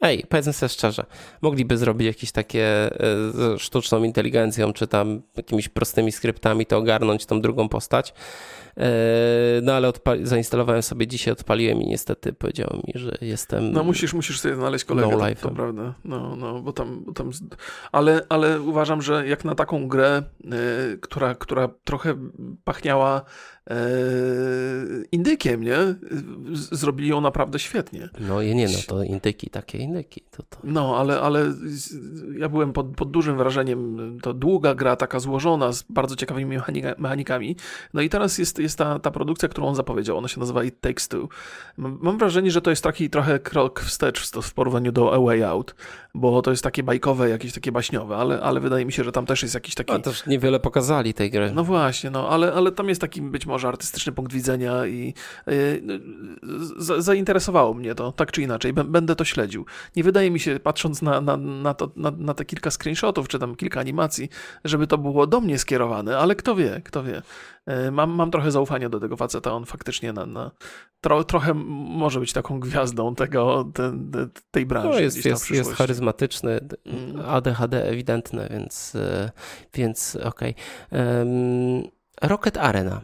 Ej, 0.00 0.24
powiedzmy 0.28 0.52
sobie 0.52 0.68
szczerze, 0.68 1.06
mogliby 1.42 1.76
zrobić 1.76 2.06
jakieś 2.06 2.32
takie 2.32 2.64
e, 2.64 3.58
sztuczną 3.58 4.04
inteligencją, 4.04 4.72
czy 4.72 4.86
tam 4.86 5.22
jakimiś 5.36 5.68
prostymi 5.68 6.12
skryptami 6.12 6.66
to 6.66 6.78
ogarnąć 6.78 7.26
tą 7.26 7.40
drugą 7.40 7.68
postać. 7.68 8.14
E, 8.80 9.60
no 9.62 9.72
ale 9.72 9.92
zainstalowałem 10.22 10.82
sobie 10.82 11.06
dzisiaj, 11.06 11.32
odpaliłem 11.32 11.82
i 11.82 11.86
niestety 11.86 12.32
powiedział 12.32 12.82
mi, 12.86 12.92
że 12.94 13.18
jestem. 13.20 13.72
No 13.72 13.84
musisz, 13.84 14.14
musisz 14.14 14.40
sobie 14.40 14.54
znaleźć 14.54 14.84
kolegę, 14.84 15.16
no 15.16 15.34
to, 15.34 15.48
to 15.48 15.54
prawda. 15.54 15.94
No, 16.04 16.36
no, 16.36 16.62
bo 16.62 16.72
tam, 16.72 17.04
bo 17.04 17.12
tam. 17.12 17.30
Ale, 17.92 18.26
ale 18.28 18.60
uważam, 18.60 19.02
że 19.02 19.28
jak 19.28 19.44
na 19.44 19.54
taką 19.54 19.88
grę, 19.88 20.22
y, 20.44 20.98
która, 20.98 21.34
która 21.34 21.68
trochę 21.84 22.14
pachniała 22.64 23.24
e, 23.70 23.76
indykiem, 25.12 25.64
nie? 25.64 25.78
Zrobili 26.52 27.08
ją 27.08 27.20
naprawdę 27.20 27.58
świetnie. 27.58 28.08
No 28.20 28.42
i 28.42 28.54
nie, 28.54 28.66
no 28.66 28.78
to 28.86 29.02
indyki, 29.02 29.50
takie 29.50 29.78
indyki. 29.78 30.22
To, 30.30 30.42
to. 30.42 30.58
No, 30.64 30.96
ale, 30.98 31.20
ale 31.20 31.52
ja 32.38 32.48
byłem 32.48 32.72
pod, 32.72 32.86
pod 32.96 33.10
dużym 33.10 33.36
wrażeniem. 33.36 34.18
To 34.22 34.34
długa 34.34 34.74
gra, 34.74 34.96
taka 34.96 35.20
złożona, 35.20 35.72
z 35.72 35.82
bardzo 35.82 36.16
ciekawymi 36.16 36.58
mechanikami. 36.98 37.56
No 37.94 38.00
i 38.00 38.08
teraz 38.08 38.38
jest, 38.38 38.58
jest 38.58 38.69
ta, 38.78 38.98
ta 38.98 39.10
produkcja, 39.10 39.48
którą 39.48 39.66
on 39.66 39.74
zapowiedział. 39.74 40.18
Ona 40.18 40.28
się 40.28 40.40
nazywa 40.40 40.64
It 40.64 40.80
Takes 40.80 41.08
Two. 41.08 41.28
Mam 41.76 42.18
wrażenie, 42.18 42.50
że 42.50 42.60
to 42.60 42.70
jest 42.70 42.82
taki 42.82 43.10
trochę 43.10 43.38
krok 43.38 43.80
wstecz 43.80 44.30
w 44.42 44.54
porównaniu 44.54 44.92
do 44.92 45.14
A 45.14 45.20
Way 45.20 45.44
Out, 45.44 45.74
bo 46.14 46.42
to 46.42 46.50
jest 46.50 46.62
takie 46.62 46.82
bajkowe, 46.82 47.28
jakieś 47.28 47.52
takie 47.52 47.72
baśniowe, 47.72 48.16
ale, 48.16 48.40
ale 48.40 48.60
wydaje 48.60 48.86
mi 48.86 48.92
się, 48.92 49.04
że 49.04 49.12
tam 49.12 49.26
też 49.26 49.42
jest 49.42 49.54
jakiś 49.54 49.74
taki... 49.74 49.92
A 49.92 49.98
też 49.98 50.26
niewiele 50.26 50.60
pokazali 50.60 51.14
tej 51.14 51.30
gry. 51.30 51.52
No 51.54 51.64
właśnie, 51.64 52.10
no, 52.10 52.28
ale, 52.28 52.52
ale 52.52 52.72
tam 52.72 52.88
jest 52.88 53.00
taki 53.00 53.22
być 53.22 53.46
może 53.46 53.68
artystyczny 53.68 54.12
punkt 54.12 54.32
widzenia 54.32 54.86
i 54.86 55.14
yy, 55.46 55.82
zainteresowało 56.98 57.74
mnie 57.74 57.94
to, 57.94 58.12
tak 58.12 58.32
czy 58.32 58.42
inaczej. 58.42 58.72
Będę 58.72 59.16
to 59.16 59.24
śledził. 59.24 59.66
Nie 59.96 60.04
wydaje 60.04 60.30
mi 60.30 60.40
się, 60.40 60.60
patrząc 60.60 61.02
na, 61.02 61.20
na, 61.20 61.36
na, 61.36 61.74
to, 61.74 61.90
na, 61.96 62.10
na 62.10 62.34
te 62.34 62.44
kilka 62.44 62.70
screenshotów, 62.70 63.28
czy 63.28 63.38
tam 63.38 63.56
kilka 63.56 63.80
animacji, 63.80 64.28
żeby 64.64 64.86
to 64.86 64.98
było 64.98 65.26
do 65.26 65.40
mnie 65.40 65.58
skierowane, 65.58 66.18
ale 66.18 66.34
kto 66.34 66.56
wie, 66.56 66.80
kto 66.84 67.02
wie. 67.02 67.22
Yy, 67.66 67.90
mam, 67.90 68.10
mam 68.10 68.30
trochę 68.30 68.50
zaufania 68.50 68.88
do 68.88 69.00
tego 69.00 69.16
faceta, 69.16 69.52
on 69.52 69.64
faktycznie 69.64 70.12
na, 70.12 70.26
na 70.26 70.50
tro, 71.00 71.24
trochę 71.24 71.54
może 71.54 72.20
być 72.20 72.32
taką 72.32 72.60
gwiazdą 72.60 73.14
tego, 73.14 73.70
te, 73.74 73.92
te, 74.12 74.28
tej 74.50 74.66
branży. 74.66 74.88
No 74.88 75.00
jest, 75.00 75.24
jest, 75.24 75.50
jest 75.50 75.72
charyzmatyczny, 75.72 76.60
mm. 76.86 77.26
ADHD 77.26 77.88
ewidentne, 77.88 78.48
więc, 78.50 78.94
e, 78.94 79.30
więc 79.74 80.16
okej. 80.16 80.54
Okay. 80.90 81.90
Rocket 82.22 82.56
Arena. 82.56 83.00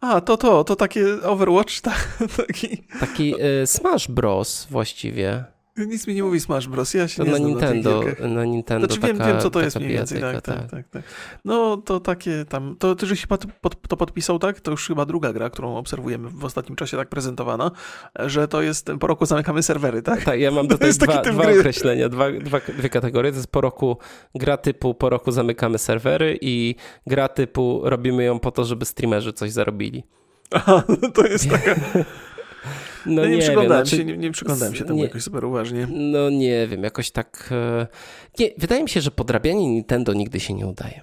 A, 0.00 0.20
to 0.20 0.36
to, 0.36 0.64
to 0.64 0.76
takie 0.76 1.22
Overwatch, 1.22 1.80
tak, 1.90 2.18
taki... 2.36 2.84
Taki 3.00 3.34
y, 3.42 3.66
Smash 3.66 4.08
Bros 4.08 4.66
właściwie. 4.70 5.44
Nic 5.76 6.06
mi 6.06 6.14
nie 6.14 6.22
mówi 6.22 6.40
Smash 6.40 6.68
Bros. 6.68 6.94
Ja 6.94 7.08
się 7.08 7.16
to 7.16 7.24
nie 7.24 7.30
na 7.30 7.38
Nintendo, 7.38 8.02
na, 8.20 8.28
na 8.28 8.44
Nintendo. 8.44 8.86
Znaczy 8.86 9.00
taka, 9.00 9.14
wiem, 9.14 9.26
wiem, 9.26 9.40
co 9.40 9.50
to 9.50 9.60
jest 9.60 9.76
mniej 9.76 9.92
więcej. 9.92 10.20
Tak, 10.20 10.42
tak, 10.42 10.70
tak, 10.70 10.88
tak, 10.88 11.02
No 11.44 11.76
to 11.76 12.00
takie 12.00 12.44
tam. 12.44 12.76
To 12.78 12.94
ty 12.94 13.06
żeś 13.06 13.20
chyba 13.20 13.38
pod, 13.60 13.88
to 13.88 13.96
podpisał, 13.96 14.38
tak? 14.38 14.60
To 14.60 14.70
już 14.70 14.86
chyba 14.86 15.06
druga 15.06 15.32
gra, 15.32 15.50
którą 15.50 15.76
obserwujemy 15.76 16.28
w 16.28 16.44
ostatnim 16.44 16.76
czasie 16.76 16.96
tak 16.96 17.08
prezentowana, 17.08 17.70
że 18.18 18.48
to 18.48 18.62
jest 18.62 18.90
po 19.00 19.06
roku 19.06 19.26
zamykamy 19.26 19.62
serwery, 19.62 20.02
tak? 20.02 20.24
Tak, 20.24 20.40
ja 20.40 20.50
mam 20.50 20.68
tutaj 20.78 20.92
dwa, 20.92 21.22
dwa 21.22 21.50
określenia, 21.50 22.08
dwa, 22.08 22.32
dwa, 22.32 22.60
dwie 22.78 22.88
kategorie. 22.88 23.32
To 23.32 23.36
jest 23.36 23.52
po 23.52 23.60
roku 23.60 23.98
gra 24.34 24.56
typu 24.56 24.94
po 24.94 25.10
roku 25.10 25.32
zamykamy 25.32 25.78
serwery 25.78 26.38
i 26.40 26.74
gra 27.06 27.28
typu 27.28 27.80
robimy 27.84 28.24
ją 28.24 28.38
po 28.38 28.50
to, 28.50 28.64
żeby 28.64 28.84
streamerzy 28.84 29.32
coś 29.32 29.50
zarobili. 29.50 30.04
Aha, 30.50 30.82
to 31.14 31.26
jest 31.26 31.50
taka. 31.50 31.74
No, 33.06 33.22
no 33.22 33.28
nie, 33.28 33.36
nie 33.36 33.42
przyglądałem 33.42 33.86
wiem, 33.86 33.98
się, 33.98 34.04
nie, 34.04 34.16
nie 34.16 34.30
przyglądałem 34.30 34.74
się 34.74 34.84
temu 34.84 34.98
nie, 34.98 35.04
jakoś 35.04 35.22
super 35.22 35.44
uważnie. 35.44 35.86
No 35.90 36.30
nie 36.30 36.66
wiem, 36.66 36.82
jakoś 36.82 37.10
tak... 37.10 37.48
E, 37.52 37.86
nie, 38.38 38.50
wydaje 38.58 38.82
mi 38.82 38.88
się, 38.88 39.00
że 39.00 39.10
podrabianie 39.10 39.68
Nintendo 39.68 40.12
nigdy 40.12 40.40
się 40.40 40.54
nie 40.54 40.66
udaje. 40.66 41.00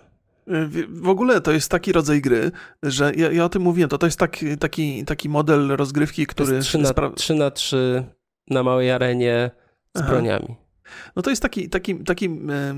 E, 0.48 0.70
w 0.90 1.10
ogóle 1.10 1.42
to 1.42 1.52
jest 1.52 1.72
taki 1.72 1.92
rodzaj 1.92 2.22
gry, 2.22 2.52
że 2.84 3.12
ja, 3.16 3.32
ja 3.32 3.46
o 3.46 3.50
tym 3.50 3.62
mówiłem, 3.62 3.90
to, 3.90 3.98
to 3.98 4.08
jest 4.08 4.20
taki, 4.20 4.58
taki, 4.58 5.06
taki 5.06 5.30
model 5.30 5.68
rozgrywki, 5.68 6.28
który... 6.28 6.60
3 6.60 6.78
na, 6.78 6.94
3 7.16 7.36
na 7.36 7.52
3 7.52 8.04
na 8.50 8.64
małej 8.64 8.92
arenie 8.92 9.52
z 9.96 10.00
Aha. 10.00 10.10
broniami. 10.10 10.67
No 11.16 11.22
to 11.22 11.30
jest 11.30 11.42
taki, 11.42 11.70
taki, 11.70 11.96
takim 11.96 12.50
e, 12.50 12.76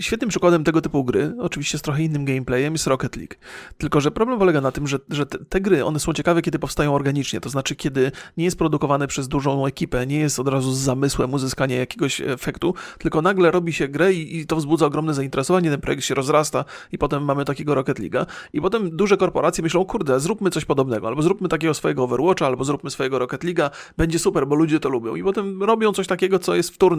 świetnym 0.00 0.30
przykładem 0.30 0.64
tego 0.64 0.80
typu 0.80 1.04
gry, 1.04 1.34
oczywiście 1.38 1.78
z 1.78 1.82
trochę 1.82 2.02
innym 2.02 2.24
gameplayem, 2.24 2.74
jest 2.74 2.86
Rocket 2.86 3.16
League. 3.16 3.34
Tylko, 3.78 4.00
że 4.00 4.10
problem 4.10 4.38
polega 4.38 4.60
na 4.60 4.72
tym, 4.72 4.86
że, 4.86 4.98
że 5.10 5.26
te, 5.26 5.38
te, 5.38 5.60
gry, 5.60 5.84
one 5.84 6.00
są 6.00 6.12
ciekawe, 6.12 6.42
kiedy 6.42 6.58
powstają 6.58 6.94
organicznie, 6.94 7.40
to 7.40 7.48
znaczy, 7.48 7.76
kiedy 7.76 8.12
nie 8.36 8.44
jest 8.44 8.58
produkowane 8.58 9.06
przez 9.06 9.28
dużą 9.28 9.66
ekipę, 9.66 10.06
nie 10.06 10.18
jest 10.18 10.38
od 10.38 10.48
razu 10.48 10.72
z 10.72 10.78
zamysłem 10.78 11.34
uzyskania 11.34 11.76
jakiegoś 11.76 12.20
efektu, 12.20 12.74
tylko 12.98 13.22
nagle 13.22 13.50
robi 13.50 13.72
się 13.72 13.88
grę 13.88 14.12
i, 14.12 14.36
i 14.36 14.46
to 14.46 14.56
wzbudza 14.56 14.86
ogromne 14.86 15.14
zainteresowanie, 15.14 15.70
ten 15.70 15.80
projekt 15.80 16.04
się 16.04 16.14
rozrasta 16.14 16.64
i 16.92 16.98
potem 16.98 17.24
mamy 17.24 17.44
takiego 17.44 17.74
Rocket 17.74 17.98
League'a 17.98 18.26
i 18.52 18.60
potem 18.60 18.96
duże 18.96 19.16
korporacje 19.16 19.62
myślą, 19.62 19.84
kurde, 19.84 20.20
zróbmy 20.20 20.50
coś 20.50 20.64
podobnego, 20.64 21.08
albo 21.08 21.22
zróbmy 21.22 21.48
takiego 21.48 21.74
swojego 21.74 22.04
Overwatcha, 22.04 22.46
albo 22.46 22.64
zróbmy 22.64 22.90
swojego 22.90 23.18
Rocket 23.18 23.44
League'a, 23.44 23.70
będzie 23.96 24.18
super, 24.18 24.46
bo 24.46 24.54
ludzie 24.54 24.80
to 24.80 24.88
lubią. 24.88 25.14
I 25.14 25.22
potem 25.22 25.62
robią 25.62 25.92
coś 25.92 26.06
takiego, 26.06 26.38
co 26.38 26.54
jest 26.54 26.70
wtórne, 26.70 26.89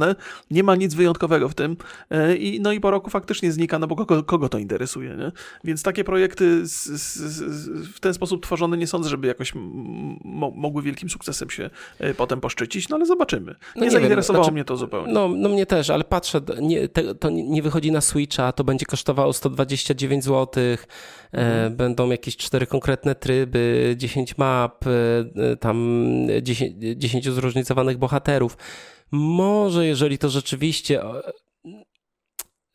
nie 0.51 0.63
ma 0.63 0.75
nic 0.75 0.93
wyjątkowego 0.93 1.49
w 1.49 1.53
tym. 1.53 1.77
E, 2.09 2.35
I, 2.35 2.61
no 2.61 2.71
i 2.71 2.79
po 2.79 2.91
roku 2.91 3.09
faktycznie 3.09 3.51
znika, 3.51 3.79
no 3.79 3.87
bo 3.87 3.95
kogo, 3.95 4.23
kogo 4.23 4.49
to 4.49 4.57
interesuje, 4.57 5.15
nie? 5.15 5.31
Więc 5.63 5.83
takie 5.83 6.03
projekty 6.03 6.67
z, 6.67 6.85
z, 6.85 7.15
z, 7.17 7.69
w 7.87 7.99
ten 7.99 8.13
sposób 8.13 8.43
tworzone 8.43 8.77
nie 8.77 8.87
sądzę, 8.87 9.09
żeby 9.09 9.27
jakoś 9.27 9.53
mo 9.55 10.51
mogły 10.51 10.83
wielkim 10.83 11.09
sukcesem 11.09 11.49
się 11.49 11.69
e, 11.99 12.13
potem 12.13 12.41
poszczycić, 12.41 12.89
no 12.89 12.95
ale 12.95 13.05
zobaczymy. 13.05 13.51
Nie, 13.51 13.57
no 13.75 13.83
nie 13.83 13.91
zainteresowało 13.91 14.43
znaczy, 14.43 14.53
mnie 14.53 14.65
to 14.65 14.77
zupełnie. 14.77 15.13
No, 15.13 15.27
no 15.27 15.49
mnie 15.49 15.65
też, 15.65 15.89
ale 15.89 16.03
patrzę, 16.03 16.41
nie, 16.61 16.87
te, 16.87 17.15
to 17.15 17.29
nie 17.29 17.61
wychodzi 17.61 17.91
na 17.91 18.01
Switcha, 18.01 18.51
to 18.51 18.63
będzie 18.63 18.85
kosztowało 18.85 19.33
129 19.33 20.23
zł, 20.23 20.63
e, 20.63 20.77
mhm. 21.31 21.75
będą 21.75 22.09
jakieś 22.09 22.37
cztery 22.37 22.67
konkretne 22.67 23.15
tryby, 23.15 23.95
10 23.97 24.37
map, 24.37 24.85
tam 25.59 26.07
10, 26.41 26.73
10 26.97 27.29
zróżnicowanych 27.29 27.97
bohaterów. 27.97 28.57
Może 29.11 29.85
jeżeli 29.85 30.17
to 30.17 30.29
rzeczywiście 30.29 31.03
e, 31.03 31.21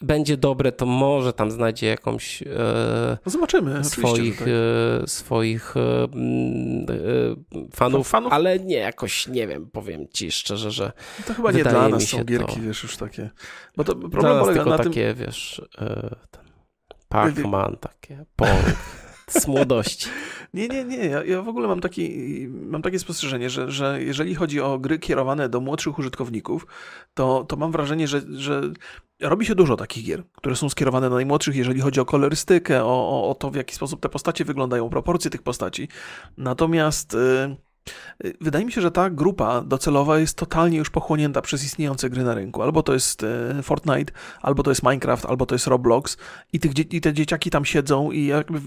będzie 0.01 0.37
dobre, 0.37 0.72
to 0.72 0.87
może 0.87 1.33
tam 1.33 1.51
znajdzie 1.51 1.87
jakąś 1.87 2.42
e, 2.42 3.18
no 3.27 3.33
zobaczymy 3.33 3.85
swoich, 3.85 4.38
tak. 4.38 4.49
e, 4.49 5.07
swoich 5.07 5.77
e, 5.77 5.81
e 5.81 6.09
fanów, 7.75 8.09
fanów, 8.09 8.33
ale 8.33 8.59
nie 8.59 8.77
jakoś, 8.77 9.29
nie 9.29 9.46
wiem, 9.46 9.70
powiem 9.70 10.09
ci 10.09 10.31
szczerze, 10.31 10.70
że 10.70 10.92
to 11.27 11.35
chyba 11.35 11.53
nie 11.53 11.64
dla 11.64 11.88
nas 11.88 12.09
są 12.09 12.25
gierki, 12.25 12.57
to, 12.57 12.61
wiesz, 12.61 12.83
już 12.83 12.96
takie. 12.96 13.31
Bo 13.77 13.85
to 13.85 13.94
problem 13.94 14.40
polega 14.40 14.64
na 14.64 14.79
takie, 14.79 15.14
tym... 15.14 15.27
wiesz, 15.27 15.62
e, 15.79 16.16
Pac-Man, 17.09 17.77
takie, 17.77 18.25
Pong. 18.37 18.77
Z 19.30 19.46
młodości. 19.46 20.08
Nie, 20.54 20.68
nie, 20.68 20.84
nie. 20.84 20.96
Ja, 20.96 21.24
ja, 21.24 21.42
w 21.42 21.48
ogóle 21.48 21.68
mam, 21.68 21.80
taki, 21.80 22.10
mam 22.48 22.82
takie 22.82 22.98
spostrzeżenie, 22.98 23.50
że, 23.50 23.70
że 23.70 24.02
jeżeli 24.02 24.34
chodzi 24.34 24.60
o 24.60 24.78
gry 24.78 24.98
kierowane 24.98 25.48
do 25.48 25.60
młodszych 25.60 25.98
użytkowników, 25.98 26.66
to, 27.14 27.44
to 27.48 27.56
mam 27.56 27.72
wrażenie, 27.72 28.08
że, 28.08 28.22
że 28.32 28.60
robi 29.20 29.46
się 29.46 29.54
dużo 29.54 29.76
takich 29.76 30.04
gier, 30.04 30.22
które 30.34 30.56
są 30.56 30.68
skierowane 30.68 31.08
do 31.08 31.14
najmłodszych, 31.14 31.56
jeżeli 31.56 31.80
chodzi 31.80 32.00
o 32.00 32.04
kolorystykę, 32.04 32.84
o, 32.84 33.10
o, 33.10 33.30
o 33.30 33.34
to, 33.34 33.50
w 33.50 33.54
jaki 33.54 33.74
sposób 33.74 34.00
te 34.00 34.08
postacie 34.08 34.44
wyglądają, 34.44 34.90
proporcje 34.90 35.30
tych 35.30 35.42
postaci. 35.42 35.88
Natomiast. 36.36 37.12
Yy, 37.12 37.65
Wydaje 38.40 38.64
mi 38.64 38.72
się, 38.72 38.81
że 38.81 38.90
ta 38.90 39.11
grupa 39.11 39.61
docelowa 39.61 40.18
jest 40.18 40.38
totalnie 40.38 40.79
już 40.79 40.90
pochłonięta 40.90 41.42
przez 41.42 41.64
istniejące 41.64 42.11
gry 42.11 42.25
na 42.25 42.35
rynku. 42.35 42.62
Albo 42.62 42.83
to 42.83 42.92
jest 42.92 43.22
e, 43.22 43.62
Fortnite, 43.62 44.12
albo 44.42 44.62
to 44.62 44.70
jest 44.70 44.83
Minecraft, 44.83 45.27
albo 45.27 45.46
to 45.46 45.55
jest 45.55 45.66
Roblox. 45.66 46.16
I, 46.53 46.61
tych, 46.61 46.92
i 46.92 47.01
te 47.01 47.12
dzieciaki 47.12 47.51
tam 47.51 47.64
siedzą 47.64 48.11
i 48.11 48.27
jakby 48.27 48.61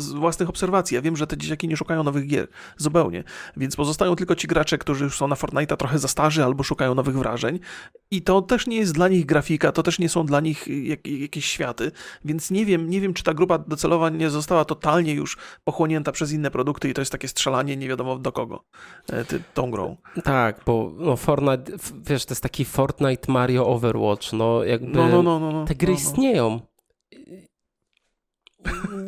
z 0.00 0.12
własnych 0.12 0.48
obserwacji, 0.48 0.94
ja 0.94 1.02
wiem, 1.02 1.16
że 1.16 1.26
te 1.26 1.36
dzieciaki 1.36 1.68
nie 1.68 1.76
szukają 1.76 2.02
nowych 2.02 2.26
gier, 2.26 2.48
zupełnie. 2.76 3.24
Więc 3.56 3.76
pozostają 3.76 4.16
tylko 4.16 4.34
ci 4.34 4.46
gracze, 4.46 4.78
którzy 4.78 5.04
już 5.04 5.16
są 5.16 5.28
na 5.28 5.34
Fortnite'a 5.34 5.76
trochę 5.76 5.98
za 5.98 6.08
starzy 6.08 6.44
albo 6.44 6.62
szukają 6.62 6.94
nowych 6.94 7.18
wrażeń. 7.18 7.60
I 8.10 8.22
to 8.22 8.42
też 8.42 8.66
nie 8.66 8.76
jest 8.76 8.94
dla 8.94 9.08
nich 9.08 9.26
grafika, 9.26 9.72
to 9.72 9.82
też 9.82 9.98
nie 9.98 10.08
są 10.08 10.26
dla 10.26 10.40
nich 10.40 10.68
jak, 10.68 11.06
jakieś 11.06 11.44
światy, 11.44 11.92
więc 12.24 12.50
nie 12.50 12.66
wiem, 12.66 12.90
nie 12.90 13.00
wiem, 13.00 13.14
czy 13.14 13.22
ta 13.22 13.34
grupa 13.34 13.58
docelowa 13.58 14.10
nie 14.10 14.30
została 14.30 14.64
totalnie 14.64 15.14
już 15.14 15.38
pochłonięta 15.64 16.12
przez 16.12 16.32
inne 16.32 16.50
produkty 16.50 16.88
i 16.88 16.94
to 16.94 17.00
jest 17.00 17.12
takie 17.12 17.28
strzelanie 17.28 17.76
nie 17.76 17.88
wiadomo 17.88 18.18
do 18.18 18.32
kogo 18.32 18.49
kogo 18.50 18.64
e, 19.12 19.24
ty, 19.24 19.42
tą 19.54 19.70
grą. 19.70 19.96
Tak, 20.24 20.60
bo 20.66 20.92
no 20.96 21.16
Fortnite, 21.16 21.72
wiesz, 22.02 22.24
to 22.24 22.32
jest 22.32 22.42
taki 22.42 22.64
Fortnite, 22.64 23.32
Mario, 23.32 23.66
Overwatch, 23.66 24.32
no 24.32 24.64
jakby 24.64 24.98
no, 24.98 25.08
no, 25.08 25.22
no, 25.22 25.40
no, 25.40 25.52
no 25.52 25.64
te 25.64 25.74
gry 25.74 25.92
no, 25.92 25.98
no. 25.98 26.02
istnieją. 26.02 26.60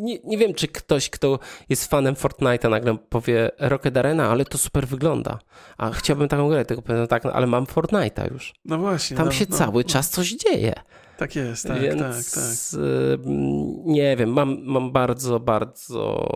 Nie, 0.01 0.19
nie 0.25 0.39
wiem, 0.39 0.55
czy 0.55 0.69
ktoś, 0.69 1.11
kto 1.11 1.39
jest 1.69 1.91
fanem 1.91 2.15
Fortnite'a 2.15 2.71
nagle 2.71 2.97
powie 2.99 3.51
Rocket 3.59 3.97
Arena, 3.97 4.31
ale 4.31 4.45
to 4.45 4.59
super 4.59 4.87
wygląda. 4.87 5.39
A 5.79 5.91
chciałbym 5.91 6.29
taką 6.29 6.49
grę, 6.49 6.65
tylko 6.65 6.83
powiem 6.83 7.07
tak, 7.07 7.25
no, 7.25 7.33
ale 7.33 7.47
mam 7.47 7.65
Fortnite'a 7.65 8.33
już. 8.33 8.53
No 8.65 8.79
właśnie. 8.79 9.17
Tam 9.17 9.33
się 9.33 9.47
cały 9.47 9.85
czas 9.85 10.11
coś 10.11 10.31
dzieje. 10.31 10.75
Tak 11.17 11.37
jest, 11.37 11.67
tak, 11.67 11.81
Więc, 11.81 12.01
tak, 12.35 12.45
tak. 12.45 13.21
Nie 13.85 14.17
wiem, 14.17 14.33
mam, 14.33 14.59
mam 14.65 14.93
bardzo, 14.93 15.41
bardzo 15.41 16.27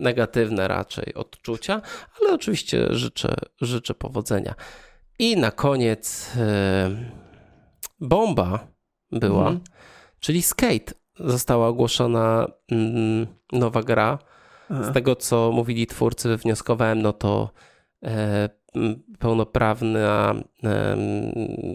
negatywne 0.00 0.68
raczej 0.68 1.14
odczucia, 1.14 1.82
ale 2.20 2.34
oczywiście 2.34 2.86
życzę, 2.90 3.34
życzę 3.60 3.94
powodzenia. 3.94 4.54
I 5.18 5.36
na 5.36 5.50
koniec 5.50 6.32
e, 6.36 6.90
bomba 8.00 8.66
była, 9.12 9.42
mhm. 9.42 9.60
czyli 10.20 10.42
Skate. 10.42 10.94
Została 11.24 11.68
ogłoszona 11.68 12.46
mm, 12.72 13.26
nowa 13.52 13.82
gra. 13.82 14.18
Z 14.70 14.94
tego, 14.94 15.16
co 15.16 15.52
mówili 15.52 15.86
twórcy, 15.86 16.28
wywnioskowałem, 16.28 17.02
no 17.02 17.12
to 17.12 17.50
e, 18.04 18.48
pełnoprawna 19.18 20.34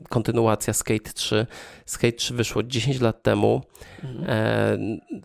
kontynuacja 0.10 0.74
Skate 0.74 1.14
3. 1.14 1.46
Skate 1.86 2.12
3 2.18 2.34
wyszło 2.34 2.64
10 2.64 3.02
lat 3.02 3.24
temu. 3.24 3.62
Mhm. 4.04 4.26
E, 4.30 4.78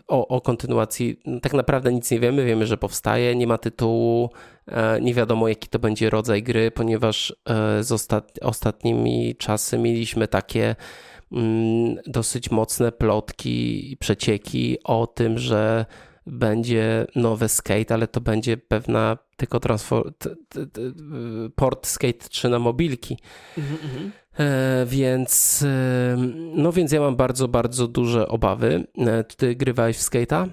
o, 0.09 0.29
o 0.29 0.41
kontynuacji 0.41 1.21
tak 1.43 1.53
naprawdę 1.53 1.93
nic 1.93 2.11
nie 2.11 2.21
wiemy. 2.21 2.45
Wiemy, 2.45 2.67
że 2.67 2.77
powstaje, 2.77 3.37
nie 3.37 3.47
ma 3.47 3.59
tytułu, 3.59 4.31
e, 4.67 5.01
nie 5.01 5.15
wiadomo 5.15 5.49
jaki 5.49 5.69
to 5.69 5.79
będzie 5.79 6.11
rodzaj 6.11 6.43
gry, 6.43 6.71
ponieważ 6.71 7.35
e, 7.49 7.83
z 7.85 7.93
ostat 7.93 8.39
ostatnimi 8.43 9.37
czasy 9.37 9.79
mieliśmy 9.79 10.29
takie 10.29 10.77
mm, 11.33 11.97
dosyć 12.07 12.51
mocne 12.51 12.93
plotki 12.93 13.93
i 13.93 13.97
przecieki 13.97 14.79
o 14.85 15.07
tym, 15.07 15.39
że 15.39 15.87
będzie 16.31 17.07
nowy 17.17 17.49
skate, 17.49 17.95
ale 17.95 18.09
to 18.09 18.21
będzie 18.21 18.57
pewna 18.57 19.19
tylko 19.37 19.61
port 21.55 21.87
skate 21.87 22.29
3 22.29 22.49
na 22.49 22.59
mobilki. 22.59 23.19
Mm 23.59 23.71
-hmm. 23.71 24.11
e, 24.39 24.87
więc, 24.87 25.63
e, 25.63 26.17
no 26.55 26.73
więc 26.73 26.93
ja 26.93 27.01
mam 27.01 27.17
bardzo, 27.17 27.49
bardzo 27.49 27.89
duże 27.89 28.29
obawy. 28.29 28.87
E, 28.99 29.25
ty 29.25 29.55
grywałeś 29.55 29.97
w 29.97 30.11
skate'a? 30.11 30.49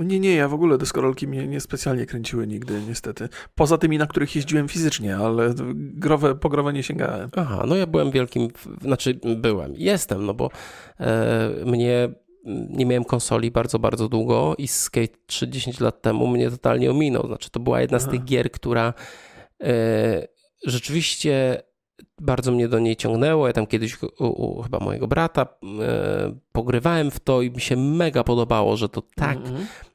Nie, 0.00 0.20
nie, 0.20 0.34
ja 0.34 0.48
w 0.48 0.54
ogóle 0.54 0.78
deskorolki 0.78 1.28
mnie 1.28 1.46
nie 1.46 1.60
specjalnie 1.60 2.06
kręciły 2.06 2.46
nigdy, 2.46 2.82
niestety. 2.88 3.28
Poza 3.54 3.78
tymi, 3.78 3.98
na 3.98 4.06
których 4.06 4.36
jeździłem 4.36 4.68
fizycznie, 4.68 5.16
ale 5.16 5.54
growe, 5.74 6.34
po 6.34 6.48
growe 6.48 6.72
nie 6.72 6.82
sięgałem. 6.82 7.30
Aha, 7.36 7.64
no 7.68 7.76
ja 7.76 7.86
byłem 7.86 8.10
wielkim, 8.10 8.48
znaczy 8.82 9.20
byłem, 9.36 9.74
jestem, 9.76 10.26
no 10.26 10.34
bo 10.34 10.50
e, 11.00 11.50
mnie 11.66 12.08
nie 12.70 12.86
miałem 12.86 13.04
konsoli 13.04 13.50
bardzo, 13.50 13.78
bardzo 13.78 14.08
długo 14.08 14.54
i 14.58 14.68
Skate 14.68 15.18
3 15.26 15.48
10 15.48 15.80
lat 15.80 16.02
temu 16.02 16.26
mnie 16.26 16.50
totalnie 16.50 16.90
ominął. 16.90 17.26
Znaczy, 17.26 17.50
to 17.50 17.60
była 17.60 17.80
jedna 17.80 17.96
Aha. 17.96 18.06
z 18.06 18.10
tych 18.10 18.24
gier, 18.24 18.50
która 18.50 18.94
e, 19.62 20.28
rzeczywiście 20.66 21.62
bardzo 22.20 22.52
mnie 22.52 22.68
do 22.68 22.78
niej 22.78 22.96
ciągnęło. 22.96 23.46
Ja 23.46 23.52
tam 23.52 23.66
kiedyś 23.66 24.02
u, 24.02 24.06
u 24.26 24.62
chyba 24.62 24.78
mojego 24.78 25.08
brata 25.08 25.46
e, 25.80 26.38
pogrywałem 26.52 27.10
w 27.10 27.20
to 27.20 27.42
i 27.42 27.50
mi 27.50 27.60
się 27.60 27.76
mega 27.76 28.24
podobało, 28.24 28.76
że 28.76 28.88
to 28.88 29.02
tak, 29.14 29.38
mm 29.38 29.54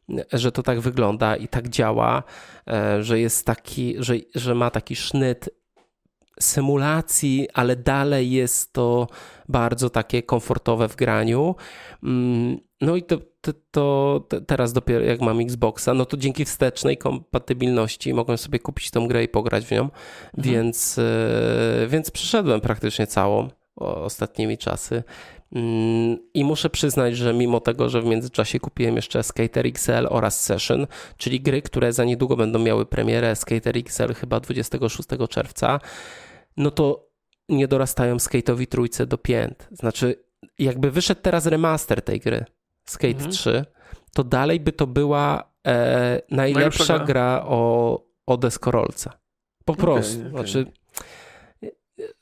-hmm. 0.10 0.22
że 0.34 0.52
to 0.52 0.64
tak 0.64 0.80
wygląda 0.80 1.36
i 1.36 1.48
tak 1.48 1.70
działa, 1.70 2.24
e, 2.68 3.04
że 3.04 3.20
jest 3.20 3.46
taki, 3.46 3.96
że, 3.98 4.16
że 4.36 4.56
ma 4.56 4.70
taki 4.70 4.96
sznyt 4.96 5.50
symulacji, 6.40 7.48
ale 7.54 7.76
dalej 7.76 8.32
jest 8.32 8.74
to 8.74 9.08
bardzo 9.50 9.90
takie 9.90 10.24
komfortowe 10.24 10.90
w 10.90 10.96
graniu. 10.96 11.56
Mm, 12.04 12.58
no 12.82 12.96
i 12.96 13.04
to, 13.04 13.18
to, 13.42 13.54
to, 13.72 14.40
teraz 14.48 14.74
dopiero 14.74 15.06
jak 15.06 15.22
mam 15.22 15.40
Xboxa, 15.40 15.94
no 15.94 16.06
to 16.06 16.18
dzięki 16.18 16.46
wstecznej 16.46 16.98
kompatybilności 16.98 18.14
mogłem 18.14 18.38
sobie 18.38 18.60
kupić 18.60 18.92
tą 18.92 19.08
grę 19.08 19.24
i 19.24 19.28
pograć 19.28 19.66
w 19.66 19.72
nią, 19.72 19.82
mhm. 19.82 19.94
więc, 20.36 21.00
e, 21.00 21.88
więc 21.88 22.12
przeszedłem 22.12 22.62
praktycznie 22.62 23.08
całą 23.08 23.50
ostatnimi 23.76 24.58
czasy. 24.58 25.04
Mm, 25.56 26.18
I 26.34 26.44
muszę 26.44 26.70
przyznać, 26.70 27.18
że 27.18 27.34
mimo 27.34 27.60
tego, 27.60 27.90
że 27.90 28.02
w 28.02 28.06
międzyczasie 28.06 28.60
kupiłem 28.60 28.96
jeszcze 28.96 29.24
Skater 29.24 29.68
XL 29.68 30.08
oraz 30.10 30.42
Session, 30.42 30.88
czyli 31.18 31.42
gry, 31.42 31.62
które 31.62 31.94
za 31.94 32.04
niedługo 32.04 32.36
będą 32.36 32.60
miały 32.60 32.86
premierę, 32.86 33.36
Skater 33.36 33.78
XL 33.78 34.14
chyba 34.14 34.40
26 34.40 35.10
czerwca, 35.30 35.80
no 36.58 36.72
to 36.72 37.10
nie 37.50 37.68
dorastają 37.68 38.18
Skate'owi 38.18 38.68
trójce 38.68 39.06
do 39.06 39.18
pięt. 39.18 39.68
Znaczy, 39.72 40.24
jakby 40.60 40.92
wyszedł 40.92 41.22
teraz 41.22 41.46
remaster 41.46 42.02
tej 42.02 42.20
gry, 42.20 42.46
Skate 42.86 43.14
mhm. 43.14 43.32
3, 43.32 43.66
to 44.14 44.24
dalej 44.24 44.60
by 44.60 44.72
to 44.72 44.88
była 44.88 45.54
e, 45.68 46.22
najlepsza 46.32 47.00
gra 47.00 47.44
o, 47.46 48.00
o 48.26 48.38
deskorolce. 48.38 49.10
Po 49.66 49.76
prostu. 49.76 50.20
Okay, 50.20 50.30
okay. 50.30 50.32
Znaczy, 50.32 50.72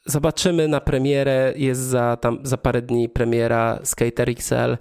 zobaczymy 0.05 0.67
na 0.67 0.81
premierę, 0.81 1.53
jest 1.55 1.81
za, 1.81 2.17
tam, 2.17 2.39
za 2.43 2.57
parę 2.57 2.81
dni 2.81 3.09
premiera 3.09 3.79
Skater 3.83 4.29
XL. 4.29 4.77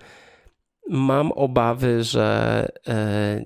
Mam 0.89 1.33
obawy, 1.33 2.05
że, 2.05 2.69
e, 2.89 3.45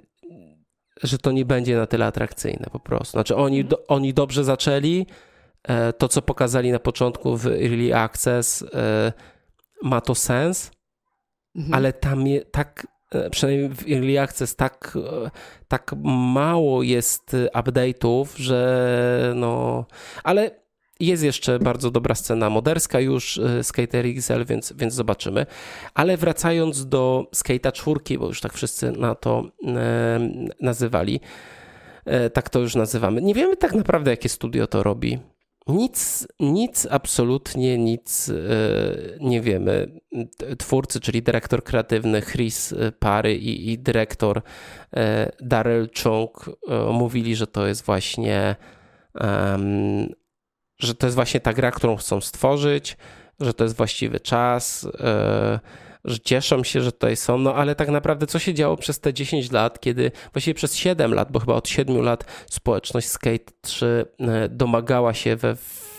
że 1.02 1.18
to 1.18 1.32
nie 1.32 1.44
będzie 1.44 1.76
na 1.76 1.86
tyle 1.86 2.06
atrakcyjne 2.06 2.66
po 2.72 2.80
prostu. 2.80 3.10
Znaczy 3.10 3.36
oni, 3.36 3.60
mhm. 3.60 3.68
do, 3.68 3.86
oni 3.86 4.14
dobrze 4.14 4.44
zaczęli, 4.44 5.06
E, 5.68 5.92
to, 5.92 6.08
co 6.08 6.22
pokazali 6.22 6.72
na 6.72 6.78
początku 6.78 7.36
w 7.36 7.46
Early 7.46 7.94
Access, 7.94 8.64
e, 8.74 9.12
ma 9.82 10.00
to 10.00 10.14
sens, 10.14 10.70
mhm. 11.56 11.74
ale 11.74 11.92
tam 11.92 12.26
je, 12.26 12.44
tak, 12.44 12.86
przynajmniej 13.30 13.68
w 13.68 13.88
Early 13.92 14.20
Access, 14.20 14.56
tak, 14.56 14.98
tak 15.68 15.94
mało 16.04 16.82
jest 16.82 17.36
update'ów, 17.54 18.26
że 18.36 19.32
no. 19.36 19.84
Ale 20.24 20.50
jest 21.00 21.22
jeszcze 21.22 21.58
bardzo 21.58 21.90
dobra 21.90 22.14
scena 22.14 22.50
moderska 22.50 23.00
już 23.00 23.40
Skater 23.62 24.06
XL, 24.06 24.44
więc, 24.44 24.72
więc 24.72 24.94
zobaczymy. 24.94 25.46
Ale 25.94 26.16
wracając 26.16 26.88
do 26.88 27.26
Skate'a 27.34 27.72
4, 27.72 28.18
bo 28.18 28.26
już 28.26 28.40
tak 28.40 28.52
wszyscy 28.52 28.92
na 28.92 29.14
to 29.14 29.44
nazywali, 30.60 31.20
tak 32.32 32.50
to 32.50 32.60
już 32.60 32.74
nazywamy. 32.74 33.22
Nie 33.22 33.34
wiemy 33.34 33.56
tak 33.56 33.74
naprawdę, 33.74 34.10
jakie 34.10 34.28
studio 34.28 34.66
to 34.66 34.82
robi. 34.82 35.18
Nic, 35.66 36.26
nic, 36.40 36.86
absolutnie 36.90 37.78
nic 37.78 38.28
e, 38.28 38.34
nie 39.20 39.40
wiemy. 39.40 40.00
Twórcy, 40.58 41.00
czyli 41.00 41.22
dyrektor 41.22 41.64
kreatywny 41.64 42.22
Chris 42.22 42.74
Pary 42.98 43.34
i, 43.36 43.72
i 43.72 43.78
dyrektor 43.78 44.42
e, 44.96 45.32
Daryl 45.40 45.88
Chung 46.02 46.50
e, 46.68 46.92
mówili, 46.92 47.36
że 47.36 47.46
to 47.46 47.66
jest 47.66 47.84
właśnie 47.84 48.56
że 50.78 50.94
to 50.94 51.06
jest 51.06 51.14
właśnie 51.14 51.40
ta 51.40 51.52
gra, 51.52 51.70
którą 51.70 51.96
chcą 51.96 52.20
stworzyć, 52.20 52.96
że 53.40 53.54
to 53.54 53.64
jest 53.64 53.76
właściwy 53.76 54.20
czas 54.20 54.86
że 56.04 56.20
cieszą 56.20 56.64
się, 56.64 56.80
że 56.80 56.92
tutaj 56.92 57.16
są, 57.16 57.38
no 57.38 57.54
ale 57.54 57.74
tak 57.74 57.88
naprawdę 57.88 58.26
co 58.26 58.38
się 58.38 58.54
działo 58.54 58.76
przez 58.76 59.00
te 59.00 59.14
10 59.14 59.52
lat, 59.52 59.80
kiedy 59.80 60.12
właściwie 60.32 60.54
przez 60.54 60.76
7 60.76 61.14
lat, 61.14 61.32
bo 61.32 61.40
chyba 61.40 61.54
od 61.54 61.68
7 61.68 62.00
lat 62.00 62.24
społeczność 62.50 63.08
Skate 63.08 63.52
3 63.60 64.06
e, 64.20 64.48
domagała 64.48 65.14
się 65.14 65.36
we 65.36 65.56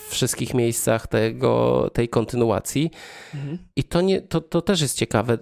wszystkich 0.08 0.54
miejscach 0.54 1.06
tego, 1.06 1.90
tej 1.94 2.08
kontynuacji. 2.08 2.90
Mhm. 3.34 3.58
I 3.76 3.84
to, 3.84 4.00
nie, 4.00 4.20
to, 4.20 4.40
to 4.40 4.62
też 4.62 4.80
jest 4.80 4.98
ciekawe, 4.98 5.38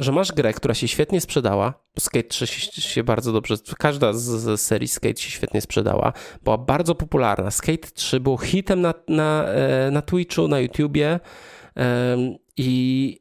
że 0.00 0.12
masz 0.12 0.32
grę, 0.32 0.52
która 0.52 0.74
się 0.74 0.88
świetnie 0.88 1.20
sprzedała. 1.20 1.74
Skate 1.98 2.28
3 2.28 2.46
się 2.82 3.04
bardzo 3.04 3.32
dobrze, 3.32 3.54
każda 3.78 4.12
z, 4.12 4.20
z, 4.20 4.60
serii 4.60 4.88
Skate 4.88 5.20
się 5.20 5.30
świetnie 5.30 5.60
sprzedała, 5.60 6.12
była 6.44 6.58
bardzo 6.58 6.94
popularna. 6.94 7.50
Skate 7.50 7.88
3 7.94 8.20
był 8.20 8.38
hitem 8.38 8.80
na, 8.80 8.94
na, 9.08 9.44
e, 9.44 9.90
na 9.90 10.02
Twitchu, 10.02 10.48
na 10.48 10.60
YouTubie 10.60 11.20
i 12.56 13.20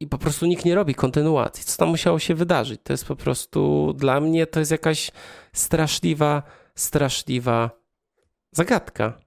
i 0.00 0.06
po 0.06 0.18
prostu 0.18 0.46
nikt 0.46 0.64
nie 0.64 0.74
robi 0.74 0.94
kontynuacji. 0.94 1.64
Co 1.64 1.78
tam 1.78 1.88
musiało 1.88 2.18
się 2.18 2.34
wydarzyć? 2.34 2.80
To 2.84 2.92
jest 2.92 3.04
po 3.04 3.16
prostu 3.16 3.92
dla 3.92 4.20
mnie 4.20 4.46
to 4.46 4.58
jest 4.58 4.70
jakaś 4.70 5.10
straszliwa, 5.52 6.42
straszliwa 6.74 7.70
zagadka. 8.52 9.25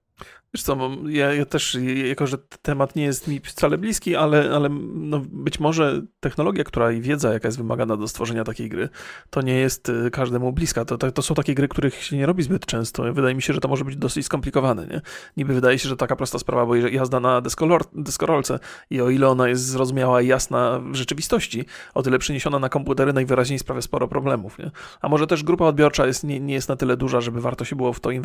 Wiesz 0.53 0.63
co, 0.63 0.91
ja, 1.07 1.33
ja, 1.33 1.45
też, 1.45 1.77
jako 2.05 2.27
że 2.27 2.37
temat 2.61 2.95
nie 2.95 3.03
jest 3.03 3.27
mi 3.27 3.39
wcale 3.39 3.77
bliski, 3.77 4.15
ale, 4.15 4.51
ale 4.55 4.69
no 4.93 5.21
być 5.31 5.59
może 5.59 6.01
technologia, 6.19 6.63
która 6.63 6.91
i 6.91 7.01
wiedza, 7.01 7.33
jaka 7.33 7.47
jest 7.47 7.57
wymagana 7.57 7.97
do 7.97 8.07
stworzenia 8.07 8.43
takiej 8.43 8.69
gry, 8.69 8.89
to 9.29 9.41
nie 9.41 9.53
jest 9.53 9.89
y, 9.89 10.11
każdemu 10.11 10.51
bliska. 10.51 10.85
To, 10.85 10.97
to, 10.97 11.11
to, 11.11 11.21
są 11.21 11.35
takie 11.35 11.55
gry, 11.55 11.67
których 11.67 12.03
się 12.03 12.17
nie 12.17 12.25
robi 12.25 12.43
zbyt 12.43 12.65
często. 12.65 13.13
Wydaje 13.13 13.35
mi 13.35 13.41
się, 13.41 13.53
że 13.53 13.59
to 13.59 13.67
może 13.67 13.85
być 13.85 13.95
dosyć 13.95 14.25
skomplikowane. 14.25 14.87
Nie? 14.87 15.01
Niby 15.37 15.53
wydaje 15.53 15.79
się, 15.79 15.89
że 15.89 15.97
taka 15.97 16.15
prosta 16.15 16.39
sprawa, 16.39 16.65
bo 16.65 16.75
jazda 16.75 17.19
na 17.19 17.41
deskolor, 17.41 17.81
deskorolce 17.93 18.59
i 18.89 19.01
o 19.01 19.09
ile 19.09 19.27
ona 19.27 19.47
jest 19.49 19.65
zrozumiała 19.65 20.21
i 20.21 20.27
jasna 20.27 20.81
w 20.91 20.95
rzeczywistości, 20.95 21.65
o 21.93 22.03
tyle 22.03 22.19
przeniesiona 22.19 22.59
na 22.59 22.69
komputery 22.69 23.13
najwyraźniej 23.13 23.59
sprawia 23.59 23.81
sporo 23.81 24.07
problemów. 24.07 24.59
Nie? 24.59 24.71
A 25.01 25.09
może 25.09 25.27
też 25.27 25.43
grupa 25.43 25.65
odbiorcza 25.65 26.07
jest, 26.07 26.23
nie, 26.23 26.39
nie 26.39 26.53
jest 26.53 26.69
na 26.69 26.75
tyle 26.75 26.97
duża, 26.97 27.21
żeby 27.21 27.41
warto 27.41 27.65
się 27.65 27.75
było 27.75 27.93
w 27.93 27.99
to 27.99 28.11
y, 28.11 28.17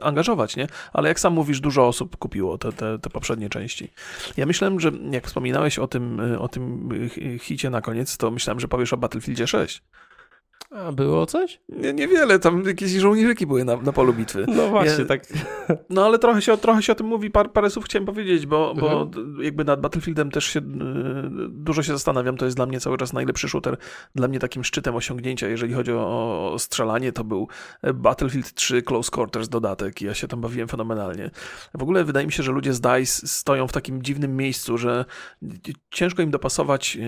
angażować, 0.00 0.56
nie? 0.56 0.66
ale 0.92 1.08
jak 1.08 1.20
sam 1.20 1.32
mówisz, 1.32 1.59
dużo 1.60 1.86
osób 1.86 2.16
kupiło 2.16 2.58
te, 2.58 2.72
te, 2.72 2.98
te 2.98 3.10
poprzednie 3.10 3.48
części. 3.48 3.90
Ja 4.36 4.46
myślałem, 4.46 4.80
że 4.80 4.90
jak 5.10 5.26
wspominałeś 5.26 5.78
o 5.78 5.88
tym, 5.88 6.20
o 6.38 6.48
tym 6.48 6.88
hicie 7.42 7.70
na 7.70 7.80
koniec, 7.80 8.16
to 8.16 8.30
myślałem, 8.30 8.60
że 8.60 8.68
powiesz 8.68 8.92
o 8.92 8.96
Battlefieldzie 8.96 9.46
6. 9.46 9.82
A 10.70 10.92
było 10.92 11.26
coś? 11.26 11.60
Nie, 11.68 11.92
niewiele, 11.92 12.38
tam 12.38 12.64
jakieś 12.64 12.90
żołnierzyki 12.90 13.46
były 13.46 13.64
na, 13.64 13.76
na 13.76 13.92
polu 13.92 14.12
bitwy. 14.12 14.44
No 14.48 14.68
właśnie, 14.68 15.02
ja, 15.02 15.04
tak. 15.04 15.22
No 15.90 16.04
ale 16.06 16.18
trochę 16.18 16.42
się, 16.42 16.56
trochę 16.56 16.82
się 16.82 16.92
o 16.92 16.94
tym 16.94 17.06
mówi, 17.06 17.30
par, 17.30 17.52
parę 17.52 17.70
słów 17.70 17.84
chciałem 17.84 18.06
powiedzieć, 18.06 18.46
bo, 18.46 18.70
mhm. 18.70 19.10
bo 19.10 19.42
jakby 19.42 19.64
nad 19.64 19.80
Battlefieldem 19.80 20.30
też 20.30 20.44
się 20.44 20.60
dużo 21.48 21.82
się 21.82 21.92
zastanawiam, 21.92 22.36
to 22.36 22.44
jest 22.44 22.56
dla 22.56 22.66
mnie 22.66 22.80
cały 22.80 22.98
czas 22.98 23.12
najlepszy 23.12 23.48
shooter, 23.48 23.76
dla 24.14 24.28
mnie 24.28 24.38
takim 24.38 24.64
szczytem 24.64 24.96
osiągnięcia, 24.96 25.48
jeżeli 25.48 25.74
chodzi 25.74 25.92
o, 25.92 26.52
o 26.52 26.58
strzelanie, 26.58 27.12
to 27.12 27.24
był 27.24 27.48
Battlefield 27.94 28.54
3 28.54 28.82
Close 28.82 29.10
Quarters 29.10 29.48
dodatek 29.48 30.02
i 30.02 30.04
ja 30.04 30.14
się 30.14 30.28
tam 30.28 30.40
bawiłem 30.40 30.68
fenomenalnie. 30.68 31.30
W 31.78 31.82
ogóle 31.82 32.04
wydaje 32.04 32.26
mi 32.26 32.32
się, 32.32 32.42
że 32.42 32.52
ludzie 32.52 32.72
z 32.72 32.80
DICE 32.80 33.28
stoją 33.28 33.66
w 33.66 33.72
takim 33.72 34.02
dziwnym 34.02 34.36
miejscu, 34.36 34.78
że 34.78 35.04
ciężko 35.90 36.22
im 36.22 36.30
dopasować 36.30 36.98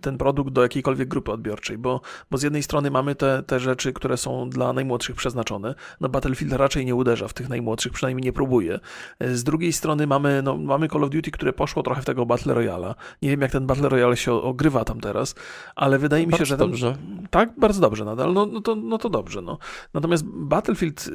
ten 0.00 0.18
produkt 0.18 0.50
do 0.50 0.62
jakiejkolwiek 0.62 1.08
grupy 1.08 1.32
odbiorczej, 1.32 1.78
bo, 1.78 2.00
bo 2.30 2.38
z 2.38 2.42
jednej 2.42 2.62
strony 2.62 2.90
mamy 2.90 3.07
te, 3.14 3.42
te 3.42 3.60
rzeczy, 3.60 3.92
które 3.92 4.16
są 4.16 4.50
dla 4.50 4.72
najmłodszych 4.72 5.16
przeznaczone. 5.16 5.74
No 6.00 6.08
Battlefield 6.08 6.52
raczej 6.52 6.86
nie 6.86 6.94
uderza 6.94 7.28
w 7.28 7.34
tych 7.34 7.48
najmłodszych, 7.48 7.92
przynajmniej 7.92 8.24
nie 8.24 8.32
próbuje. 8.32 8.80
Z 9.20 9.44
drugiej 9.44 9.72
strony 9.72 10.06
mamy, 10.06 10.42
no, 10.42 10.56
mamy 10.56 10.88
Call 10.88 11.04
of 11.04 11.10
Duty, 11.10 11.30
które 11.30 11.52
poszło 11.52 11.82
trochę 11.82 12.02
w 12.02 12.04
tego 12.04 12.26
Battle 12.26 12.54
Royale. 12.54 12.94
Nie 13.22 13.30
wiem, 13.30 13.40
jak 13.40 13.50
ten 13.50 13.66
Battle 13.66 13.88
Royale 13.88 14.16
się 14.16 14.32
ogrywa 14.32 14.84
tam 14.84 15.00
teraz, 15.00 15.34
ale 15.76 15.98
wydaje 15.98 16.26
mi 16.26 16.32
się, 16.32 16.44
że... 16.44 16.56
Ten, 16.56 16.66
dobrze. 16.66 16.96
Tak, 17.30 17.50
bardzo 17.58 17.80
dobrze 17.80 18.04
nadal. 18.04 18.32
No, 18.34 18.46
no, 18.46 18.60
to, 18.60 18.76
no 18.76 18.98
to 18.98 19.08
dobrze. 19.08 19.42
No. 19.42 19.58
Natomiast 19.94 20.24
Battlefield, 20.26 21.10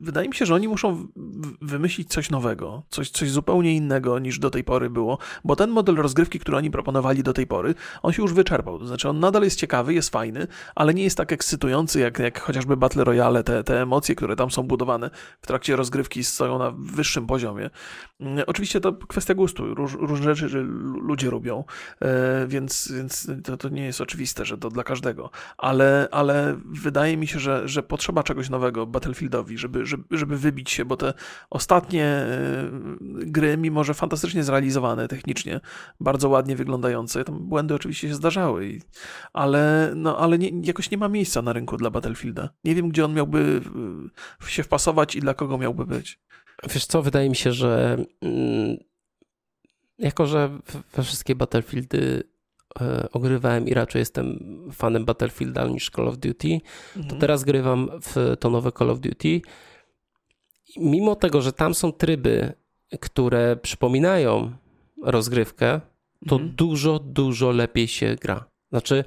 wydaje 0.00 0.28
mi 0.28 0.34
się, 0.34 0.46
że 0.46 0.54
oni 0.54 0.68
muszą 0.68 1.06
wymyślić 1.62 2.08
coś 2.08 2.30
nowego, 2.30 2.82
coś, 2.90 3.10
coś 3.10 3.30
zupełnie 3.30 3.76
innego 3.76 4.18
niż 4.18 4.38
do 4.38 4.50
tej 4.50 4.64
pory 4.64 4.90
było, 4.90 5.18
bo 5.44 5.56
ten 5.56 5.70
model 5.70 5.96
rozgrywki, 5.96 6.38
który 6.38 6.56
oni 6.56 6.70
proponowali 6.70 7.22
do 7.22 7.32
tej 7.32 7.46
pory, 7.46 7.74
on 8.02 8.12
się 8.12 8.22
już 8.22 8.32
wyczerpał. 8.32 8.78
To 8.78 8.86
znaczy 8.86 9.08
on 9.08 9.20
nadal 9.20 9.42
jest 9.42 9.58
ciekawy, 9.58 9.94
jest 9.94 10.10
fajny, 10.10 10.46
ale 10.74 10.94
nie 10.94 11.02
jest 11.02 11.16
tak 11.16 11.21
ekscytujący 11.30 12.00
jak, 12.00 12.18
jak 12.18 12.40
chociażby 12.40 12.76
Battle 12.76 13.04
Royale, 13.04 13.44
te, 13.44 13.64
te 13.64 13.82
emocje, 13.82 14.14
które 14.14 14.36
tam 14.36 14.50
są 14.50 14.62
budowane 14.62 15.10
w 15.42 15.46
trakcie 15.46 15.76
rozgrywki 15.76 16.24
stoją 16.24 16.58
na 16.58 16.72
wyższym 16.78 17.26
poziomie. 17.26 17.70
Mm, 18.20 18.44
oczywiście 18.46 18.80
to 18.80 18.92
kwestia 18.92 19.34
gustu, 19.34 19.74
Róż, 19.74 19.96
różne 20.00 20.34
rzeczy 20.34 20.62
ludzie 21.02 21.30
lubią, 21.30 21.64
e, 22.00 22.46
więc, 22.46 22.92
więc 22.96 23.30
to, 23.44 23.56
to 23.56 23.68
nie 23.68 23.84
jest 23.84 24.00
oczywiste, 24.00 24.44
że 24.44 24.58
to 24.58 24.70
dla 24.70 24.84
każdego, 24.84 25.30
ale, 25.58 26.08
ale 26.10 26.56
wydaje 26.64 27.16
mi 27.16 27.26
się, 27.26 27.38
że, 27.38 27.68
że 27.68 27.82
potrzeba 27.82 28.22
czegoś 28.22 28.50
nowego 28.50 28.86
Battlefieldowi, 28.86 29.58
żeby, 29.58 29.86
żeby, 29.86 30.04
żeby 30.10 30.36
wybić 30.36 30.70
się, 30.70 30.84
bo 30.84 30.96
te 30.96 31.14
ostatnie 31.50 32.04
e, 32.04 32.70
gry, 33.02 33.56
mimo 33.56 33.84
że 33.84 33.94
fantastycznie 33.94 34.44
zrealizowane 34.44 35.08
technicznie, 35.08 35.60
bardzo 36.00 36.28
ładnie 36.28 36.56
wyglądające, 36.56 37.24
tam 37.24 37.38
błędy 37.38 37.74
oczywiście 37.74 38.08
się 38.08 38.14
zdarzały, 38.14 38.78
ale, 39.32 39.92
no, 39.96 40.18
ale 40.18 40.38
nie, 40.38 40.50
jakoś 40.62 40.90
nie 40.90 40.98
ma 40.98 41.08
miejsca 41.12 41.42
na 41.42 41.52
rynku 41.52 41.76
dla 41.76 41.90
Battlefielda. 41.90 42.48
Nie 42.64 42.74
wiem, 42.74 42.88
gdzie 42.88 43.04
on 43.04 43.14
miałby 43.14 43.60
się 44.46 44.62
wpasować 44.62 45.14
i 45.14 45.20
dla 45.20 45.34
kogo 45.34 45.58
miałby 45.58 45.86
być. 45.86 46.20
Wiesz 46.70 46.86
co, 46.86 47.02
wydaje 47.02 47.28
mi 47.28 47.36
się, 47.36 47.52
że 47.52 48.04
mm, 48.22 48.76
jako, 49.98 50.26
że 50.26 50.58
we 50.92 51.02
wszystkie 51.02 51.34
Battlefieldy 51.34 52.22
e, 52.80 53.08
ogrywałem 53.12 53.68
i 53.68 53.74
raczej 53.74 54.00
jestem 54.00 54.38
fanem 54.72 55.04
Battlefielda 55.04 55.66
niż 55.66 55.90
Call 55.90 56.08
of 56.08 56.18
Duty, 56.18 56.60
mhm. 56.96 57.08
to 57.08 57.20
teraz 57.20 57.44
grywam 57.44 57.90
w 58.02 58.36
to 58.40 58.50
nowe 58.50 58.72
Call 58.72 58.90
of 58.90 59.00
Duty. 59.00 59.40
Mimo 60.76 61.16
tego, 61.16 61.42
że 61.42 61.52
tam 61.52 61.74
są 61.74 61.92
tryby, 61.92 62.52
które 63.00 63.56
przypominają 63.56 64.52
rozgrywkę, 65.02 65.80
to 66.28 66.36
mhm. 66.36 66.54
dużo, 66.56 66.98
dużo 66.98 67.50
lepiej 67.50 67.88
się 67.88 68.16
gra. 68.20 68.44
Znaczy, 68.70 69.04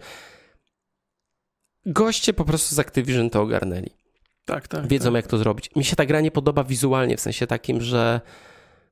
goście 1.86 2.34
po 2.34 2.46
prostu 2.46 2.76
z 2.76 2.80
Activision 2.80 3.30
to 3.30 3.42
ogarnęli. 3.42 3.90
Tak, 4.46 4.68
tak. 4.68 4.88
Wiedzą, 4.88 5.10
tak. 5.10 5.16
jak 5.16 5.28
to 5.28 5.38
zrobić. 5.38 5.70
Mi 5.76 5.84
się 5.84 5.96
ta 5.96 6.06
gra 6.06 6.22
nie 6.22 6.32
podoba 6.32 6.64
wizualnie, 6.64 7.18
w 7.18 7.22
sensie 7.22 7.48
takim, 7.48 7.82
że 7.82 8.22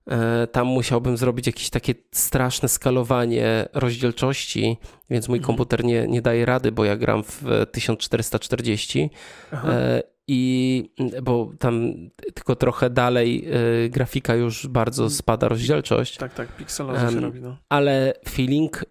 e, 0.08 0.48
tam 0.48 0.68
musiałbym 0.68 1.18
zrobić 1.18 1.48
jakieś 1.48 1.70
takie 1.70 1.96
straszne 2.12 2.70
skalowanie 2.70 3.70
rozdzielczości, 3.74 4.78
więc 5.10 5.30
mój 5.30 5.38
mhm. 5.38 5.48
komputer 5.48 5.84
nie, 5.84 6.08
nie 6.08 6.22
daje 6.22 6.46
rady, 6.46 6.72
bo 6.72 6.86
ja 6.86 6.98
gram 6.98 7.24
w 7.24 7.44
1440 7.72 9.10
e, 9.54 10.04
i 10.28 10.84
bo 11.24 11.52
tam 11.60 11.94
tylko 12.34 12.56
trochę 12.56 12.90
dalej 12.90 13.46
e, 13.86 13.90
grafika 13.90 14.36
już 14.36 14.68
bardzo 14.68 15.04
mhm. 15.04 15.18
spada 15.18 15.48
rozdzielczość. 15.48 16.18
Tak, 16.18 16.34
tak, 16.34 16.56
pikselowo 16.56 17.12
się 17.12 17.20
robi. 17.20 17.42
No. 17.42 17.58
Ale 17.70 18.14
feeling 18.30 18.86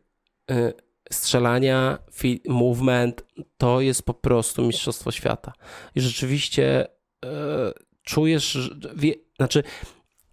strzelania, 1.14 1.98
movement 2.48 3.24
to 3.56 3.80
jest 3.80 4.02
po 4.02 4.14
prostu 4.14 4.62
mistrzostwo 4.62 5.10
świata. 5.10 5.52
I 5.94 6.00
rzeczywiście 6.00 6.86
e, 7.24 7.72
czujesz, 8.02 8.70
wie, 8.96 9.14
znaczy 9.36 9.62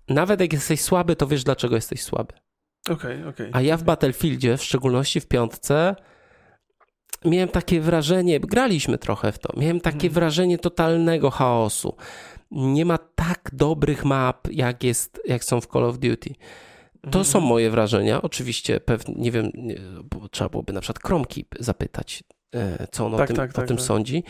nawet 0.08 0.42
jak 0.42 0.54
jesteś 0.54 0.82
słaby, 0.82 1.16
to 1.16 1.28
wiesz 1.28 1.44
dlaczego 1.44 1.76
jesteś 1.76 2.02
słaby. 2.02 2.34
Okay, 2.90 3.28
okay. 3.28 3.50
A 3.54 3.62
ja 3.62 3.78
w 3.78 3.84
Battlefieldzie, 3.84 4.58
w 4.58 4.64
szczególności 4.64 5.22
w 5.22 5.28
piątce, 5.28 5.96
miałem 7.26 7.50
takie 7.50 7.82
wrażenie, 7.82 8.40
graliśmy 8.40 8.98
trochę 8.98 9.32
w 9.32 9.40
to, 9.40 9.50
miałem 9.58 9.82
takie 9.82 10.00
hmm. 10.00 10.14
wrażenie 10.14 10.58
totalnego 10.58 11.30
chaosu. 11.30 11.96
Nie 12.52 12.86
ma 12.86 12.98
tak 12.98 13.50
dobrych 13.54 14.06
map, 14.06 14.48
jak, 14.52 14.84
jest, 14.84 15.22
jak 15.26 15.44
są 15.44 15.62
w 15.62 15.68
Call 15.68 15.84
of 15.84 16.00
Duty. 16.00 16.36
To 17.02 17.24
są 17.24 17.40
mhm. 17.40 17.50
moje 17.50 17.72
wrażenia. 17.72 18.22
Oczywiście 18.22 18.80
pewnie, 18.80 19.16
nie 19.18 19.32
wiem, 19.32 19.52
trzeba 20.32 20.50
byłoby 20.50 20.74
na 20.74 20.82
przykład 20.82 21.04
Kromki 21.04 21.46
zapytać, 21.60 22.24
e, 22.56 22.88
co 22.92 23.06
on 23.06 23.12
tak, 23.12 23.22
o 23.22 23.28
tym, 23.28 23.36
tak, 23.36 23.54
tak, 23.54 23.66
o 23.66 23.68
tym 23.68 23.78
tak. 23.78 23.86
sądzi. 23.86 24.24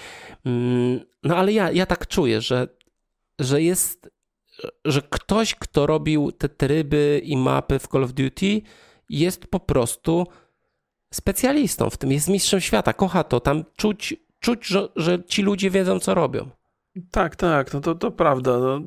Mm, 0.46 1.00
no 1.24 1.36
ale 1.36 1.52
ja, 1.52 1.72
ja 1.72 1.86
tak 1.86 2.08
czuję, 2.08 2.42
że, 2.42 2.68
że 3.40 3.62
jest, 3.62 4.10
że 4.86 5.02
ktoś, 5.02 5.56
kto 5.56 5.88
robił 5.88 6.32
te 6.32 6.50
tryby 6.50 7.22
i 7.24 7.38
mapy 7.38 7.80
w 7.80 7.88
Call 7.88 8.04
of 8.04 8.14
Duty, 8.14 8.62
jest 9.10 9.48
po 9.48 9.60
prostu 9.60 10.28
specjalistą 11.14 11.90
w 11.90 11.98
tym, 11.98 12.12
jest 12.12 12.28
mistrzem 12.28 12.62
świata, 12.62 12.94
kocha 12.94 13.24
to, 13.24 13.40
tam 13.40 13.64
czuć, 13.78 14.16
czuć 14.40 14.68
że, 14.68 14.90
że 14.96 15.24
ci 15.24 15.42
ludzie 15.42 15.70
wiedzą, 15.70 16.00
co 16.00 16.14
robią. 16.14 16.50
Tak, 17.12 17.36
tak, 17.36 17.74
no 17.74 17.82
to, 17.82 17.96
to 17.96 18.12
prawda. 18.12 18.60
No, 18.60 18.82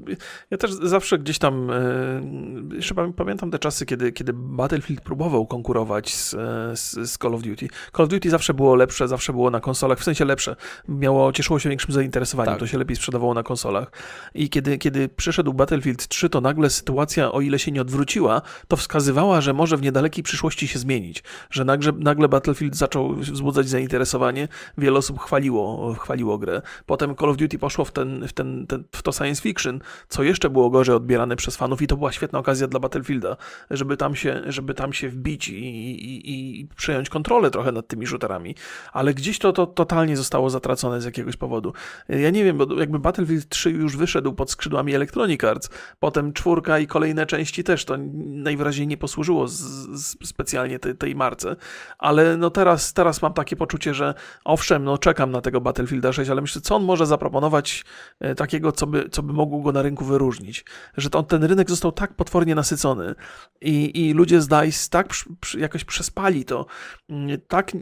ja 0.50 0.58
też 0.58 0.72
zawsze 0.72 1.18
gdzieś 1.18 1.38
tam, 1.38 1.70
e, 1.70 2.74
jeszcze 2.76 2.94
pamiętam 3.16 3.50
te 3.50 3.58
czasy, 3.58 3.86
kiedy, 3.86 4.12
kiedy 4.12 4.32
Battlefield 4.34 5.00
próbował 5.00 5.46
konkurować 5.46 6.14
z, 6.14 6.34
e, 6.34 6.76
z, 6.76 7.10
z, 7.10 7.18
Call 7.18 7.34
of 7.34 7.42
Duty. 7.42 7.68
Call 7.96 8.04
of 8.04 8.08
Duty 8.08 8.30
zawsze 8.30 8.54
było 8.54 8.74
lepsze, 8.74 9.08
zawsze 9.08 9.32
było 9.32 9.50
na 9.50 9.60
konsolach, 9.60 9.98
w 9.98 10.04
sensie 10.04 10.24
lepsze. 10.24 10.56
Miało, 10.88 11.32
cieszyło 11.32 11.58
się 11.58 11.68
większym 11.68 11.94
zainteresowaniem, 11.94 12.52
tak. 12.52 12.60
to 12.60 12.66
się 12.66 12.78
lepiej 12.78 12.96
sprzedawało 12.96 13.34
na 13.34 13.42
konsolach. 13.42 13.92
I 14.34 14.50
kiedy, 14.50 14.78
kiedy 14.78 15.08
przyszedł 15.08 15.52
Battlefield 15.52 16.08
3, 16.08 16.28
to 16.28 16.40
nagle 16.40 16.70
sytuacja, 16.70 17.32
o 17.32 17.40
ile 17.40 17.58
się 17.58 17.72
nie 17.72 17.80
odwróciła, 17.80 18.42
to 18.68 18.76
wskazywała, 18.76 19.40
że 19.40 19.52
może 19.52 19.76
w 19.76 19.82
niedalekiej 19.82 20.24
przyszłości 20.24 20.68
się 20.68 20.78
zmienić. 20.78 21.22
Że 21.50 21.64
nagle, 21.64 21.92
nagle 21.98 22.28
Battlefield 22.28 22.76
zaczął 22.76 23.14
wzbudzać 23.14 23.68
zainteresowanie, 23.68 24.48
wiele 24.78 24.98
osób 24.98 25.20
chwaliło, 25.20 25.94
chwaliło 25.94 26.38
grę. 26.38 26.62
Potem 26.86 27.16
Call 27.16 27.30
of 27.30 27.36
Duty 27.36 27.58
poszło 27.58 27.84
w 27.84 27.91
ten, 27.92 28.28
w, 28.28 28.32
ten, 28.32 28.66
ten, 28.66 28.84
w 28.92 29.02
to 29.02 29.12
science 29.12 29.42
fiction, 29.42 29.80
co 30.08 30.22
jeszcze 30.22 30.50
było 30.50 30.70
gorzej 30.70 30.94
odbierane 30.94 31.36
przez 31.36 31.56
fanów 31.56 31.82
i 31.82 31.86
to 31.86 31.96
była 31.96 32.12
świetna 32.12 32.38
okazja 32.38 32.66
dla 32.66 32.80
Battlefielda, 32.80 33.36
żeby 33.70 33.96
tam 33.96 34.16
się, 34.16 34.42
żeby 34.46 34.74
tam 34.74 34.92
się 34.92 35.08
wbić 35.08 35.48
i, 35.48 35.54
i, 35.54 36.60
i 36.60 36.66
przejąć 36.76 37.08
kontrolę 37.08 37.50
trochę 37.50 37.72
nad 37.72 37.86
tymi 37.86 38.06
shooterami. 38.06 38.54
Ale 38.92 39.14
gdzieś 39.14 39.38
to, 39.38 39.52
to 39.52 39.66
totalnie 39.66 40.16
zostało 40.16 40.50
zatracone 40.50 41.00
z 41.00 41.04
jakiegoś 41.04 41.36
powodu. 41.36 41.72
Ja 42.08 42.30
nie 42.30 42.44
wiem, 42.44 42.58
bo 42.58 42.78
jakby 42.78 42.98
Battlefield 42.98 43.48
3 43.48 43.70
już 43.70 43.96
wyszedł 43.96 44.32
pod 44.32 44.50
skrzydłami 44.50 44.94
Electronic 44.94 45.44
Arts, 45.44 45.70
potem 46.00 46.32
czwórka 46.32 46.78
i 46.78 46.86
kolejne 46.86 47.26
części 47.26 47.64
też 47.64 47.84
to 47.84 47.96
najwyraźniej 48.26 48.86
nie 48.86 48.96
posłużyło 48.96 49.48
z, 49.48 49.60
z 50.00 50.28
specjalnie 50.28 50.78
tej, 50.78 50.96
tej 50.96 51.14
marce, 51.14 51.56
ale 51.98 52.36
no 52.36 52.50
teraz, 52.50 52.92
teraz 52.92 53.22
mam 53.22 53.32
takie 53.32 53.56
poczucie, 53.56 53.94
że 53.94 54.14
owszem, 54.44 54.84
no 54.84 54.98
czekam 54.98 55.30
na 55.30 55.40
tego 55.40 55.60
Battlefielda 55.60 56.12
6, 56.12 56.30
ale 56.30 56.40
myślę, 56.40 56.60
co 56.60 56.76
on 56.76 56.84
może 56.84 57.06
zaproponować 57.06 57.81
E, 58.20 58.34
takiego, 58.34 58.72
co 58.72 58.86
by, 58.86 59.08
co 59.10 59.22
by 59.22 59.32
mogło 59.32 59.60
go 59.60 59.72
na 59.72 59.82
rynku 59.82 60.04
wyróżnić. 60.04 60.64
Że 60.96 61.10
to, 61.10 61.22
ten 61.22 61.44
rynek 61.44 61.70
został 61.70 61.92
tak 61.92 62.14
potwornie 62.14 62.54
nasycony 62.54 63.14
i, 63.60 64.06
i 64.08 64.12
ludzie 64.12 64.40
z 64.40 64.48
DICE 64.48 64.88
tak 64.90 65.14
jakoś 65.58 65.84
przespali 65.84 66.44
to, 66.44 66.66
mm, 67.08 67.40
tak 67.48 67.72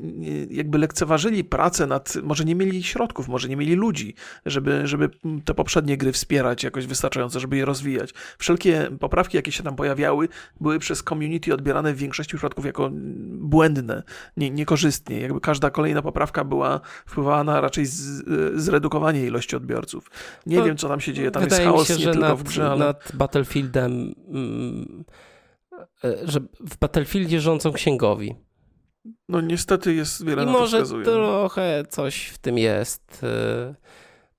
jakby 0.50 0.78
lekceważyli 0.78 1.44
pracę 1.44 1.86
nad, 1.86 2.14
może 2.22 2.44
nie 2.44 2.54
mieli 2.54 2.82
środków, 2.82 3.28
może 3.28 3.48
nie 3.48 3.56
mieli 3.56 3.74
ludzi, 3.74 4.14
żeby, 4.46 4.86
żeby 4.86 5.10
te 5.44 5.54
poprzednie 5.54 5.96
gry 5.96 6.12
wspierać 6.12 6.64
jakoś 6.64 6.86
wystarczająco, 6.86 7.40
żeby 7.40 7.56
je 7.56 7.64
rozwijać. 7.64 8.14
Wszelkie 8.38 8.90
poprawki, 9.00 9.36
jakie 9.36 9.52
się 9.52 9.62
tam 9.62 9.76
pojawiały, 9.76 10.28
były 10.60 10.78
przez 10.78 11.02
community 11.02 11.54
odbierane 11.54 11.94
w 11.94 11.96
większości 11.96 12.36
przypadków 12.36 12.64
jako 12.64 12.90
błędne, 13.32 14.02
nie, 14.36 14.50
niekorzystnie. 14.50 15.20
Jakby 15.20 15.40
każda 15.40 15.70
kolejna 15.70 16.02
poprawka 16.02 16.44
była, 16.44 16.80
wpływała 17.06 17.44
na 17.44 17.60
raczej 17.60 17.86
z, 17.86 18.24
zredukowanie 18.54 19.26
ilości 19.26 19.56
odbiorców. 19.56 19.89
Nie 20.46 20.58
to 20.58 20.64
wiem, 20.64 20.76
co 20.76 20.88
tam 20.88 21.00
się 21.00 21.12
dzieje. 21.12 21.30
Tam 21.30 21.42
jest 21.42 21.56
chaos 21.56 21.80
mi 21.80 21.86
się, 21.86 22.06
nie 22.06 22.12
że 22.12 22.20
nad, 22.20 22.38
w 22.38 22.42
grze, 22.42 22.70
ale... 22.70 22.84
nad 22.84 23.12
Battlefieldem, 23.14 24.14
mm, 24.28 25.04
e, 26.04 26.28
że 26.28 26.40
w 26.60 26.78
Battlefieldzie 26.78 27.40
rządzą 27.40 27.72
księgowi. 27.72 28.34
No 29.28 29.40
niestety 29.40 29.94
jest 29.94 30.24
wiele 30.24 30.42
I 30.42 30.46
na 30.46 30.52
może 30.52 30.78
to 30.78 30.84
wskazuje. 30.84 31.04
trochę 31.04 31.84
coś 31.88 32.26
w 32.26 32.38
tym 32.38 32.58
jest. 32.58 33.24
y, 33.24 33.74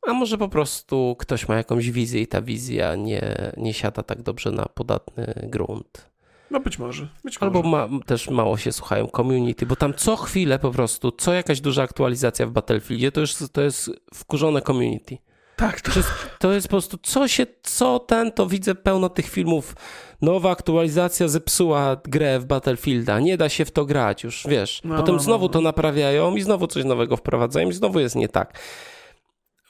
A 0.08 0.14
może 0.14 0.38
po 0.38 0.50
prostu 0.50 1.16
ktoś 1.20 1.48
ma 1.48 1.56
jakąś 1.56 1.92
wizję 1.92 2.22
i 2.22 2.28
ta 2.28 2.42
wizja 2.42 2.96
nie, 2.96 3.52
nie 3.58 3.74
siada 3.74 4.04
tak 4.04 4.22
dobrze 4.22 4.52
na 4.52 4.66
podatny 4.66 5.48
grunt. 5.50 6.12
No 6.52 6.60
być 6.60 6.80
może. 6.80 7.08
Być 7.24 7.38
Albo 7.38 7.62
może. 7.62 7.88
ma, 7.94 8.04
też 8.06 8.30
mało 8.30 8.58
się 8.58 8.72
słuchają 8.72 9.08
community, 9.08 9.66
bo 9.66 9.76
tam 9.76 9.94
co 9.94 10.16
chwilę 10.16 10.60
po 10.60 10.72
prostu, 10.72 11.12
co 11.12 11.34
jakaś 11.34 11.62
duża 11.62 11.84
aktualizacja 11.84 12.48
w 12.48 12.52
Battlefieldzie, 12.52 13.12
to 13.12 13.22
już 13.22 13.36
to 13.52 13.62
jest 13.62 13.90
wkurzone 14.14 14.62
community. 14.62 15.18
Tak, 15.62 15.82
to, 15.82 15.92
To 16.40 16.54
jest 16.54 16.68
po 16.68 16.72
prostu, 16.72 16.98
co 17.04 17.28
się, 17.28 17.46
co 17.64 18.00
ten, 18.00 18.32
to 18.32 18.48
widzę 18.48 18.76
pełno 18.76 19.10
tych 19.10 19.30
filmów. 19.30 19.76
Nowa 20.22 20.52
aktualizacja 20.52 21.28
zepsuła 21.28 21.98
grę 22.04 22.40
w 22.40 22.46
Battlefielda, 22.46 23.20
nie 23.20 23.38
da 23.38 23.50
się 23.50 23.66
w 23.66 23.72
to 23.72 23.86
grać 23.86 24.24
już, 24.24 24.44
wiesz. 24.50 24.82
No, 24.84 24.98
Potem 24.98 25.16
no, 25.16 25.22
znowu 25.22 25.46
no. 25.46 25.50
to 25.50 25.62
naprawiają 25.62 26.36
i 26.36 26.42
znowu 26.42 26.68
coś 26.68 26.84
nowego 26.86 27.18
wprowadzają 27.18 27.70
i 27.70 27.74
znowu 27.74 28.00
jest 28.00 28.16
nie 28.16 28.30
tak. 28.30 28.60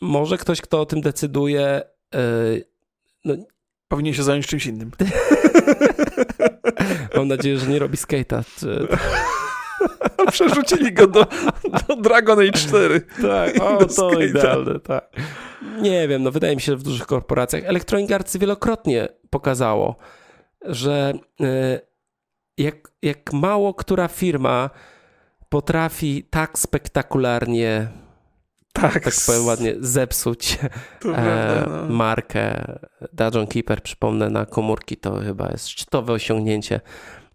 Może 0.01 0.37
ktoś, 0.37 0.61
kto 0.61 0.81
o 0.81 0.85
tym 0.85 1.01
decyduje, 1.01 1.81
yy, 3.25 3.45
powinien 3.87 4.13
się 4.13 4.23
zająć 4.23 4.47
czymś 4.47 4.65
innym. 4.65 4.91
mam 7.15 7.27
nadzieję, 7.27 7.57
że 7.57 7.67
nie 7.67 7.79
robi 7.79 7.97
skate'a. 7.97 8.43
Czy... 8.59 8.87
Przerzucili 10.31 10.93
go 10.93 11.07
do, 11.07 11.27
do 11.87 11.95
Dragon 11.95 12.39
Age 12.39 12.51
4. 12.51 13.01
Tak, 13.21 13.61
o, 13.61 13.77
to 13.77 13.85
skate'a. 13.85 14.29
idealne, 14.29 14.79
tak. 14.79 15.09
Nie 15.81 16.07
wiem, 16.07 16.23
no 16.23 16.31
wydaje 16.31 16.55
mi 16.55 16.61
się, 16.61 16.71
że 16.71 16.77
w 16.77 16.83
dużych 16.83 17.05
korporacjach 17.07 17.63
Electronic 17.65 18.11
Arts 18.11 18.37
wielokrotnie 18.37 19.07
pokazało, 19.29 19.95
że 20.61 21.13
y, 21.41 21.45
jak, 22.57 22.91
jak 23.01 23.33
mało 23.33 23.73
która 23.73 24.07
firma 24.07 24.69
potrafi 25.49 26.23
tak 26.29 26.59
spektakularnie, 26.59 27.87
Tak, 28.73 29.03
tak 29.03 29.13
powiem 29.25 29.45
ładnie, 29.45 29.75
zepsuć 29.79 30.59
e, 30.63 30.69
prawda, 30.99 31.65
no. 31.67 31.93
markę 31.93 32.77
Dungeon 33.13 33.47
Keeper, 33.47 33.83
przypomnę, 33.83 34.29
na 34.29 34.45
komórki 34.45 34.97
to 34.97 35.19
chyba 35.19 35.51
jest 35.51 35.67
szczytowe 35.67 36.13
osiągnięcie 36.13 36.81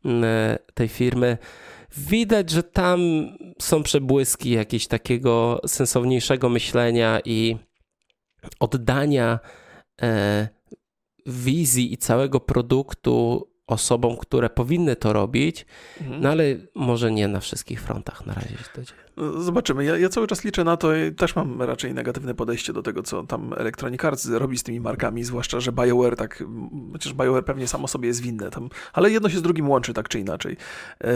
e, 0.05 0.59
tej 0.75 0.89
firmy. 0.89 1.39
Widać, 1.97 2.51
że 2.51 2.63
tam 2.63 3.01
są 3.59 3.83
przebłyski 3.83 4.51
jakiegoś 4.51 4.87
takiego 4.87 5.61
sensowniejszego 5.67 6.49
myślenia 6.49 7.21
i 7.25 7.57
oddania 8.61 9.39
e, 10.03 10.49
wizji 11.27 11.93
i 11.93 11.97
całego 11.99 12.41
produktu 12.41 13.49
osobom, 13.67 14.17
które 14.17 14.51
powinny 14.51 14.97
to 14.97 15.13
robić, 15.13 15.67
Mhm. 16.01 16.21
no 16.21 16.29
ale 16.31 16.45
może 16.75 17.13
nie 17.13 17.29
na 17.29 17.41
wszystkich 17.41 17.81
frontach 17.83 18.27
na 18.27 18.35
razie 18.35 18.49
się 18.49 18.65
to 18.75 18.83
dzieje. 18.83 19.06
Zobaczymy. 19.39 19.85
Ja, 19.85 19.97
ja 19.99 20.09
cały 20.09 20.27
czas 20.27 20.45
liczę 20.45 20.65
na 20.65 20.77
to 20.77 20.97
i 20.97 21.13
też 21.13 21.37
mam 21.37 21.63
raczej 21.63 21.95
negatywne 21.95 22.35
podejście 22.35 22.73
do 22.73 22.83
tego, 22.83 23.03
co 23.03 23.23
tam 23.23 23.53
Electronic 23.57 24.05
Arts 24.05 24.29
robi 24.29 24.59
z 24.59 24.63
tymi 24.63 24.81
markami, 24.81 25.25
zwłaszcza, 25.25 25.61
że 25.61 25.73
BioWare 25.73 26.17
tak, 26.17 26.45
chociaż 26.93 27.13
BioWare 27.13 27.45
pewnie 27.45 27.69
samo 27.69 27.89
sobie 27.89 28.09
jest 28.09 28.21
winne, 28.21 28.51
tam, 28.51 28.69
ale 28.93 29.11
jedno 29.11 29.29
się 29.29 29.39
z 29.39 29.43
drugim 29.43 29.69
łączy 29.69 29.95
tak 29.95 30.09
czy 30.09 30.21
inaczej. 30.21 30.57
E, 31.05 31.13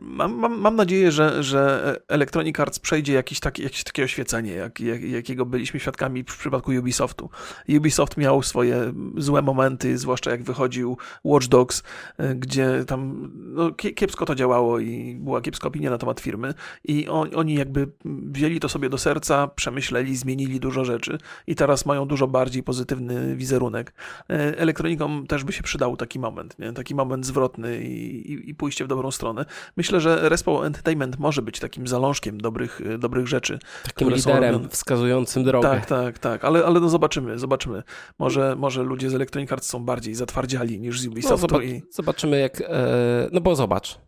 Mam, 0.00 0.34
mam, 0.34 0.60
mam 0.60 0.76
nadzieję, 0.76 1.12
że, 1.12 1.42
że 1.42 2.00
Electronic 2.08 2.60
Arts 2.60 2.78
przejdzie 2.78 3.12
jakieś, 3.12 3.40
takie, 3.40 3.62
jakieś 3.62 3.84
takie 3.84 4.04
oświecenie, 4.04 4.52
jak, 4.52 4.80
jak, 4.80 5.02
jakiego 5.02 5.46
byliśmy 5.46 5.80
świadkami 5.80 6.22
w 6.22 6.38
przypadku 6.38 6.70
Ubisoftu. 6.70 7.30
Ubisoft 7.68 8.16
miał 8.16 8.42
swoje 8.42 8.92
złe 9.16 9.42
momenty, 9.42 9.98
zwłaszcza 9.98 10.30
jak 10.30 10.42
wychodził 10.42 10.96
Watch 11.24 11.46
Dogs, 11.46 11.82
e, 12.18 12.34
gdzie 12.34 12.84
tam 12.86 13.30
no, 13.34 13.70
kie- 13.70 13.94
kiepsko 13.94 14.26
to 14.26 14.34
działało 14.34 14.78
i 14.78 15.16
była 15.20 15.40
kiepska 15.40 15.68
opinia 15.68 15.90
na 15.90 15.98
temat 15.98 16.20
firmy 16.20 16.54
i 16.84 17.08
on, 17.08 17.28
oni 17.42 17.54
jakby 17.54 17.88
wzięli 18.04 18.60
to 18.60 18.68
sobie 18.68 18.88
do 18.88 18.98
serca, 18.98 19.48
przemyśleli, 19.48 20.16
zmienili 20.16 20.60
dużo 20.60 20.84
rzeczy 20.84 21.18
i 21.46 21.54
teraz 21.54 21.86
mają 21.86 22.06
dużo 22.06 22.26
bardziej 22.26 22.62
pozytywny 22.62 23.36
wizerunek. 23.36 23.94
E, 24.30 24.58
Elektronikom 24.58 25.26
też 25.26 25.44
by 25.44 25.52
się 25.52 25.62
przydał 25.62 25.96
taki 25.96 26.18
moment, 26.18 26.58
nie? 26.58 26.72
taki 26.72 26.94
moment 26.94 27.26
zwrotny 27.26 27.82
i, 27.82 28.32
i, 28.32 28.50
i 28.50 28.54
pójście 28.54 28.84
w 28.84 28.88
dobrą 28.88 29.10
stronę. 29.10 29.44
Myślę, 29.76 30.00
że 30.00 30.28
Respawn 30.28 30.64
Entertainment 30.64 31.18
może 31.18 31.42
być 31.42 31.60
takim 31.60 31.86
zalążkiem 31.86 32.40
dobrych, 32.40 32.80
e, 32.80 32.98
dobrych 32.98 33.28
rzeczy. 33.28 33.58
Takim 33.84 34.10
liderem 34.10 34.52
robione. 34.54 34.68
wskazującym 34.68 35.44
drogę. 35.44 35.68
Tak, 35.68 35.86
tak, 35.86 36.18
tak, 36.18 36.44
ale, 36.44 36.64
ale 36.64 36.80
no 36.80 36.88
zobaczymy, 36.88 37.38
zobaczymy. 37.38 37.82
Może, 38.18 38.56
może 38.58 38.82
ludzie 38.82 39.10
z 39.10 39.14
Electronic 39.14 39.52
Arts 39.52 39.68
są 39.68 39.84
bardziej 39.84 40.14
zatwardziali 40.14 40.80
niż 40.80 41.00
z 41.00 41.04
No, 41.06 41.10
Ubisoftu 41.12 41.48
zobacz, 41.48 41.64
i 41.64 41.82
Zobaczymy 41.90 42.40
jak. 42.40 42.60
E, 42.60 43.28
no 43.32 43.40
bo 43.40 43.56
zobacz. 43.56 43.98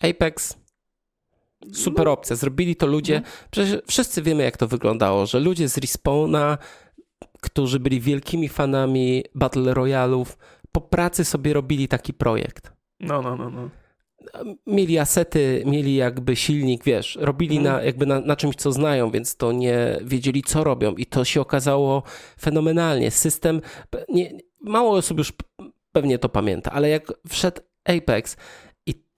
Apex. 0.00 0.61
Super 1.72 2.04
No. 2.06 2.12
opcja. 2.12 2.36
Zrobili 2.36 2.76
to 2.76 2.86
ludzie. 2.86 3.16
Mhm. 3.16 3.34
Przecież 3.50 3.80
wszyscy 3.86 4.22
wiemy, 4.22 4.42
jak 4.42 4.56
to 4.56 4.68
wyglądało, 4.68 5.26
że 5.26 5.40
ludzie 5.40 5.68
z 5.68 5.78
Respawna, 5.78 6.58
którzy 7.40 7.80
byli 7.80 8.00
wielkimi 8.00 8.48
fanami 8.48 9.24
Battle 9.34 9.74
Royalów, 9.74 10.38
po 10.72 10.80
pracy 10.80 11.24
sobie 11.24 11.52
robili 11.52 11.88
taki 11.88 12.14
projekt. 12.14 12.72
No, 13.00 13.22
no, 13.22 13.36
no, 13.36 13.50
no. 13.50 13.70
Mieli 14.66 14.98
asety, 14.98 15.62
mieli 15.66 15.94
jakby 15.96 16.36
silnik, 16.36 16.84
wiesz, 16.84 17.18
robili 17.20 17.56
Mhm. 17.56 17.76
na, 17.76 17.82
jakby 17.82 18.06
na, 18.06 18.20
na 18.20 18.36
czymś, 18.36 18.56
co 18.56 18.72
znają, 18.72 19.10
więc 19.10 19.36
to 19.36 19.52
nie 19.52 19.98
wiedzieli, 20.04 20.42
co 20.42 20.64
robią. 20.64 20.94
I 20.94 21.06
to 21.06 21.24
się 21.24 21.40
okazało 21.40 22.02
fenomenalnie. 22.40 23.10
System, 23.10 23.60
nie, 24.08 24.38
mało 24.60 24.96
osób 24.96 25.18
już 25.18 25.32
pewnie 25.92 26.18
to 26.18 26.28
pamięta, 26.28 26.72
ale 26.72 26.88
jak 26.88 27.12
wszedł 27.28 27.60
Apex 27.84 28.36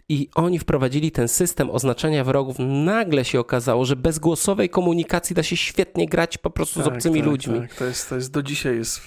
i, 0.09 0.29
oni 0.35 0.59
wprowadzili 0.59 1.11
ten 1.11 1.29
system 1.29 1.71
oznaczania 1.71 2.25
wrogów, 2.25 2.57
nagle 2.59 3.25
się 3.25 3.41
okazało, 3.41 3.85
że 3.85 3.97
bez 3.97 4.19
głosowej 4.19 4.69
komunikacji 4.71 5.37
da 5.37 5.43
się 5.43 5.57
świetnie 5.57 6.07
grać 6.09 6.39
po 6.39 6.51
prostu 6.51 6.81
z 6.83 6.85
Tak, 6.85 6.95
obcymi 6.95 7.21
tak, 7.21 7.27
ludźmi. 7.29 7.61
Tak, 7.61 7.75
to 7.75 7.85
jest, 7.85 8.09
to 8.09 8.15
jest 8.15 8.33
do 8.33 8.43
dzisiaj 8.43 8.77
jest, 8.77 9.01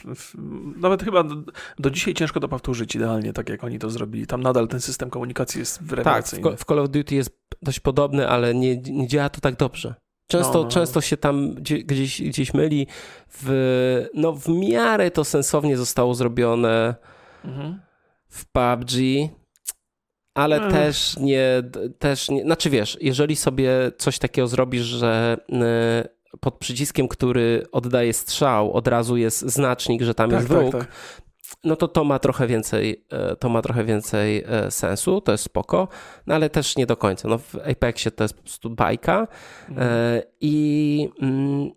nawet 0.77 1.03
chyba 1.03 1.23
do, 1.23 1.35
do 1.79 1.89
dzisiaj 1.89 2.13
ciężko 2.13 2.39
to 2.39 2.47
powtórzyć 2.47 2.95
idealnie, 2.95 3.33
tak 3.33 3.49
jak 3.49 3.63
oni 3.63 3.79
to 3.79 3.89
zrobili. 3.89 4.27
Tam 4.27 4.41
nadal 4.43 4.67
ten 4.67 4.81
system 4.81 5.09
komunikacji 5.09 5.59
jest 5.59 5.77
Tak, 5.79 5.87
w, 5.87 5.93
rewelacyjny. 5.93 6.57
W 6.57 6.65
Call 6.65 6.79
of 6.79 6.89
Duty 6.89 7.15
jest 7.15 7.29
dość 7.61 7.79
podobny, 7.79 8.27
ale 8.29 8.55
nie, 8.55 8.77
nie 8.77 9.07
działa 9.07 9.29
to 9.29 9.41
tak 9.41 9.55
dobrze. 9.55 9.95
Często, 10.27 10.53
No, 10.53 10.63
no. 10.63 10.69
często 10.69 11.01
się 11.01 11.17
tam 11.17 11.53
gdzie- 11.53 11.83
gdzieś, 11.83 12.21
gdzieś 12.21 12.53
myli. 12.53 12.87
W, 13.29 14.05
no, 14.13 14.33
w 14.33 14.47
miarę 14.47 15.11
to 15.11 15.23
sensownie 15.25 15.77
zostało 15.77 16.15
zrobione 16.15 16.95
Mhm. 17.45 17.79
w 18.29 18.45
PUBG, 18.45 18.91
ale 20.37 20.65
Ech. 20.65 20.71
też 20.73 21.17
nie, 21.17 21.63
też 21.99 22.29
nie. 22.29 22.41
Znaczy 22.43 22.69
wiesz, 22.69 22.97
jeżeli 23.01 23.35
sobie 23.35 23.71
coś 23.97 24.19
takiego 24.19 24.47
zrobisz, 24.47 24.83
że 24.85 25.37
y, 26.33 26.37
pod 26.39 26.55
przyciskiem, 26.57 27.07
który 27.07 27.63
oddaje 27.71 28.13
strzał, 28.13 28.73
od 28.73 28.87
razu 28.87 29.17
jest 29.17 29.41
znacznik, 29.41 30.01
że 30.01 30.13
tam 30.13 30.29
Tak, 30.29 30.39
jest 30.39 30.49
tak, 30.49 30.57
wróg, 30.57 30.71
tak. 30.71 30.87
no 31.63 31.75
to 31.75 31.87
to 31.87 32.03
ma 32.03 32.19
trochę 32.19 32.47
więcej, 32.47 33.05
e, 33.11 33.35
to 33.35 33.49
ma 33.49 33.61
trochę 33.61 33.83
więcej 33.83 34.43
e, 34.47 34.71
sensu, 34.71 35.21
to 35.21 35.31
jest 35.31 35.43
spoko, 35.43 35.87
no 36.27 36.35
ale 36.35 36.49
też 36.49 36.75
nie 36.77 36.85
do 36.85 36.97
końca. 36.97 37.27
No 37.27 37.37
w 37.37 37.55
Apexie 37.55 38.11
to 38.11 38.23
jest 38.23 38.33
po 38.33 38.41
prostu 38.41 38.69
bajka 38.69 39.27
Mhm. 39.69 40.21
i 40.41 41.09
mm, 41.21 41.69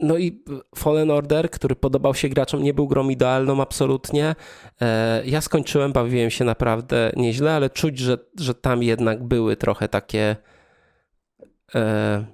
no 0.00 0.18
i 0.18 0.42
Fallen 0.76 1.10
Order, 1.10 1.50
który 1.50 1.76
podobał 1.76 2.14
się 2.14 2.28
graczom, 2.28 2.62
nie 2.62 2.74
był 2.74 2.86
grą 2.88 3.08
idealną 3.08 3.62
absolutnie. 3.62 4.34
E, 4.80 5.22
Ja 5.26 5.40
skończyłem, 5.40 5.92
bawiłem 5.92 6.30
się 6.30 6.44
naprawdę 6.44 7.12
nieźle, 7.16 7.54
ale 7.54 7.70
czuć, 7.70 7.98
że, 7.98 8.18
że 8.40 8.54
tam 8.54 8.82
jednak 8.82 9.24
były 9.24 9.56
trochę 9.56 9.88
takie 9.88 10.36
e, 11.74 12.24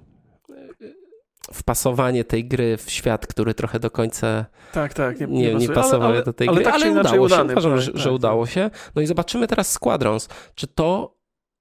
wpasowanie 1.53 2.23
tej 2.23 2.45
gry 2.45 2.77
w 2.77 2.91
świat, 2.91 3.27
który 3.27 3.53
trochę 3.53 3.79
do 3.79 3.91
końca 3.91 4.45
Tak, 4.73 4.93
tak, 4.93 5.19
nie, 5.19 5.27
nie, 5.27 5.55
nie 5.55 5.67
ale, 6.01 6.23
do 6.23 6.33
tej 6.33 6.47
ale 6.47 6.55
gry, 6.55 6.65
tak 6.65 6.73
ale 6.73 6.83
czy 6.85 6.89
inaczej 6.91 7.19
udało 7.19 7.29
się. 7.29 7.35
udany 7.35 7.53
Uważam, 7.53 7.71
projekt, 7.71 7.85
że, 7.85 7.91
tak, 7.91 8.01
że 8.01 8.09
tak. 8.09 8.15
udało 8.15 8.45
się. 8.45 8.69
No 8.95 9.01
i 9.01 9.05
zobaczymy 9.05 9.47
teraz 9.47 9.71
Squadrons. 9.71 10.29
Czy 10.55 10.67
to, 10.67 11.17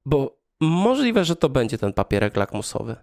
bo 0.07 0.39
możliwe, 0.61 1.25
że 1.25 1.37
to 1.37 1.49
będzie 1.49 1.79
ten 1.79 1.93
papierek 1.93 2.37
lakmusowy. 2.37 2.97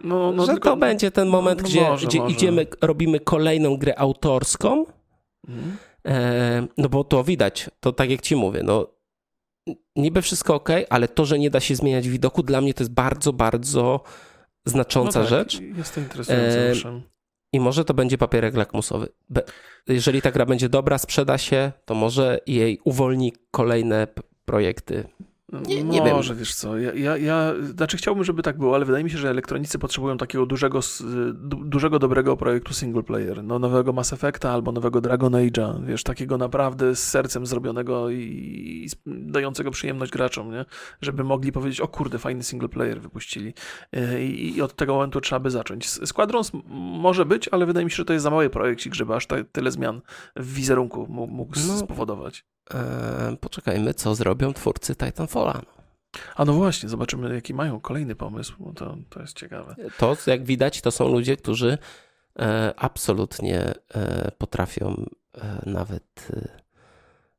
No, 0.00 0.32
no, 0.32 0.46
że 0.46 0.52
tylko- 0.52 0.70
to 0.70 0.76
będzie 0.76 1.10
ten 1.10 1.28
moment, 1.28 1.62
no 1.62 1.68
gdzie, 1.68 1.80
może, 1.80 2.06
gdzie 2.06 2.18
może. 2.18 2.34
idziemy, 2.34 2.66
robimy 2.80 3.20
kolejną 3.20 3.76
grę 3.76 3.98
autorską, 3.98 4.86
Mhm. 5.48 5.76
e, 6.06 6.66
no 6.78 6.88
bo 6.88 7.04
to 7.04 7.24
widać, 7.24 7.70
to 7.80 7.92
tak 7.92 8.10
jak 8.10 8.20
ci 8.20 8.36
mówię, 8.36 8.62
no 8.64 8.86
niby 9.96 10.22
wszystko 10.22 10.54
ok, 10.54 10.68
ale 10.90 11.08
to, 11.08 11.24
że 11.24 11.38
nie 11.38 11.50
da 11.50 11.60
się 11.60 11.76
zmieniać 11.76 12.08
widoku, 12.08 12.42
dla 12.42 12.60
mnie 12.60 12.74
to 12.74 12.82
jest 12.82 12.92
bardzo, 12.92 13.32
bardzo 13.32 14.00
znacząca 14.64 15.18
no 15.20 15.24
tak, 15.24 15.30
rzecz. 15.30 15.60
Jest 15.60 15.94
to 15.94 16.00
interesujące, 16.00 16.70
E. 16.88 17.00
I 17.52 17.60
może 17.60 17.84
to 17.84 17.94
będzie 17.94 18.18
papierek 18.18 18.54
lakmusowy. 18.56 19.08
Be- 19.30 19.42
Jeżeli 19.88 20.22
ta 20.22 20.30
gra 20.30 20.46
będzie 20.46 20.68
dobra, 20.68 20.98
sprzeda 20.98 21.38
się, 21.38 21.72
to 21.84 21.94
może 21.94 22.38
jej 22.46 22.80
uwolni 22.84 23.32
kolejne 23.50 24.06
projekty 24.44 25.04
Nie, 25.52 25.84
nie 25.84 26.00
Może, 26.02 26.34
wiem. 26.34 26.38
wiesz 26.38 26.54
co, 26.54 26.78
ja, 26.78 26.94
ja, 26.94 27.16
ja, 27.16 27.54
znaczy 27.76 27.96
chciałbym, 27.96 28.24
żeby 28.24 28.42
tak 28.42 28.58
było, 28.58 28.74
ale 28.74 28.84
wydaje 28.84 29.04
mi 29.04 29.10
się, 29.10 29.18
że 29.18 29.30
elektronicy 29.30 29.78
potrzebują 29.78 30.18
takiego 30.18 30.46
dużego, 30.46 30.80
du, 31.34 31.56
dużego, 31.64 31.98
dobrego 31.98 32.36
projektu 32.36 32.74
single 32.74 33.02
player, 33.02 33.44
no 33.44 33.58
nowego 33.58 33.92
Mass 33.92 34.12
Effecta 34.12 34.50
albo 34.50 34.72
nowego 34.72 35.00
Dragon 35.00 35.32
Age'a, 35.32 35.84
wiesz, 35.84 36.02
takiego 36.02 36.38
naprawdę 36.38 36.96
z 36.96 37.08
sercem 37.08 37.46
zrobionego 37.46 38.10
i, 38.10 38.16
i 38.16 38.88
dającego 39.06 39.70
przyjemność 39.70 40.12
graczom, 40.12 40.50
nie? 40.50 40.64
Żeby 41.00 41.24
mogli 41.24 41.52
powiedzieć, 41.52 41.80
o 41.80 41.88
kurde, 41.88 42.18
fajny 42.18 42.42
single 42.42 42.68
player 42.68 43.00
wypuścili 43.00 43.54
E, 43.92 44.24
i, 44.24 44.56
i 44.56 44.62
od 44.62 44.74
tego 44.76 44.94
momentu 44.94 45.20
trzeba 45.20 45.40
by 45.40 45.50
zacząć. 45.50 45.90
Squadrons 45.90 46.52
może 47.00 47.24
być, 47.24 47.48
ale 47.48 47.66
wydaje 47.66 47.84
mi 47.84 47.90
się, 47.90 47.96
że 47.96 48.04
to 48.04 48.12
jest 48.12 48.22
za 48.22 48.30
mały 48.30 48.50
projekcik, 48.50 48.94
żeby 48.94 49.14
aż 49.14 49.26
tyle 49.52 49.70
zmian 49.70 50.00
w 50.36 50.54
wizerunku 50.54 51.06
mógł, 51.10 51.32
mógł 51.32 51.54
No. 51.68 51.78
spowodować. 51.78 52.44
E, 52.74 53.36
poczekajmy, 53.40 53.94
co 53.94 54.14
zrobią 54.14 54.52
twórcy 54.52 54.96
Titanfalla. 54.96 55.62
No. 55.66 55.76
A 56.36 56.44
no 56.44 56.52
właśnie, 56.52 56.88
zobaczymy, 56.88 57.34
jaki 57.34 57.54
mają 57.54 57.80
kolejny 57.80 58.14
pomysł, 58.14 58.54
bo 58.58 58.72
to, 58.72 58.96
to 59.10 59.20
jest 59.20 59.36
ciekawe. 59.36 59.76
To, 59.98 60.16
jak 60.26 60.44
widać, 60.44 60.80
to 60.80 60.90
są 60.90 61.08
ludzie, 61.08 61.36
którzy 61.36 61.78
e, 62.38 62.74
absolutnie 62.76 63.74
e, 63.94 64.30
potrafią 64.38 65.06
e, 65.34 65.62
nawet 65.66 66.28
e, 66.32 66.48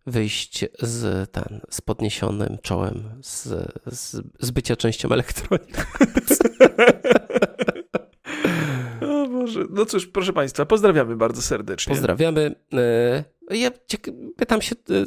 wyjść 0.07 0.65
z, 0.79 1.31
ten, 1.31 1.61
z 1.69 1.81
podniesionym 1.81 2.57
czołem, 2.61 3.19
z, 3.21 3.43
z, 3.85 4.23
z 4.39 4.51
bycia 4.51 4.75
częścią 4.75 5.09
elektroniki. 5.09 5.73
Boże. 9.47 9.65
No 9.69 9.85
cóż, 9.85 10.07
proszę 10.07 10.33
Państwa, 10.33 10.65
pozdrawiamy 10.65 11.15
bardzo 11.15 11.41
serdecznie. 11.41 11.91
Pozdrawiamy. 11.93 12.55
E, 13.49 13.55
Ja 13.57 13.71
pytam 14.37 14.61
się, 14.61 14.75
e, 14.89 15.05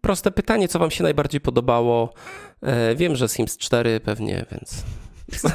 proste 0.00 0.30
pytanie, 0.30 0.68
co 0.68 0.78
wam 0.78 0.90
się 0.90 1.02
najbardziej 1.02 1.40
podobało? 1.40 2.14
E, 2.62 2.94
Wiem, 2.94 3.16
że 3.16 3.28
Sims 3.28 3.56
4 3.58 4.00
pewnie, 4.00 4.46
więc 4.52 4.82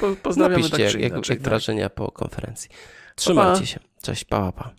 Po, 0.00 0.16
pozdrawiamy 0.22 0.54
napiszcie, 0.62 0.70
tak 0.70 0.80
jak, 0.94 1.02
jak, 1.02 1.12
inaczej. 1.12 1.34
jak 1.34 1.42
tak. 1.42 1.48
wrażenia 1.48 1.90
po 1.90 2.12
konferencji. 2.12 2.70
Trzymajcie 3.14 3.66
się. 3.66 3.80
Cześć, 4.02 4.24
pa, 4.24 4.52
pa. 4.52 4.52
pa. 4.52 4.70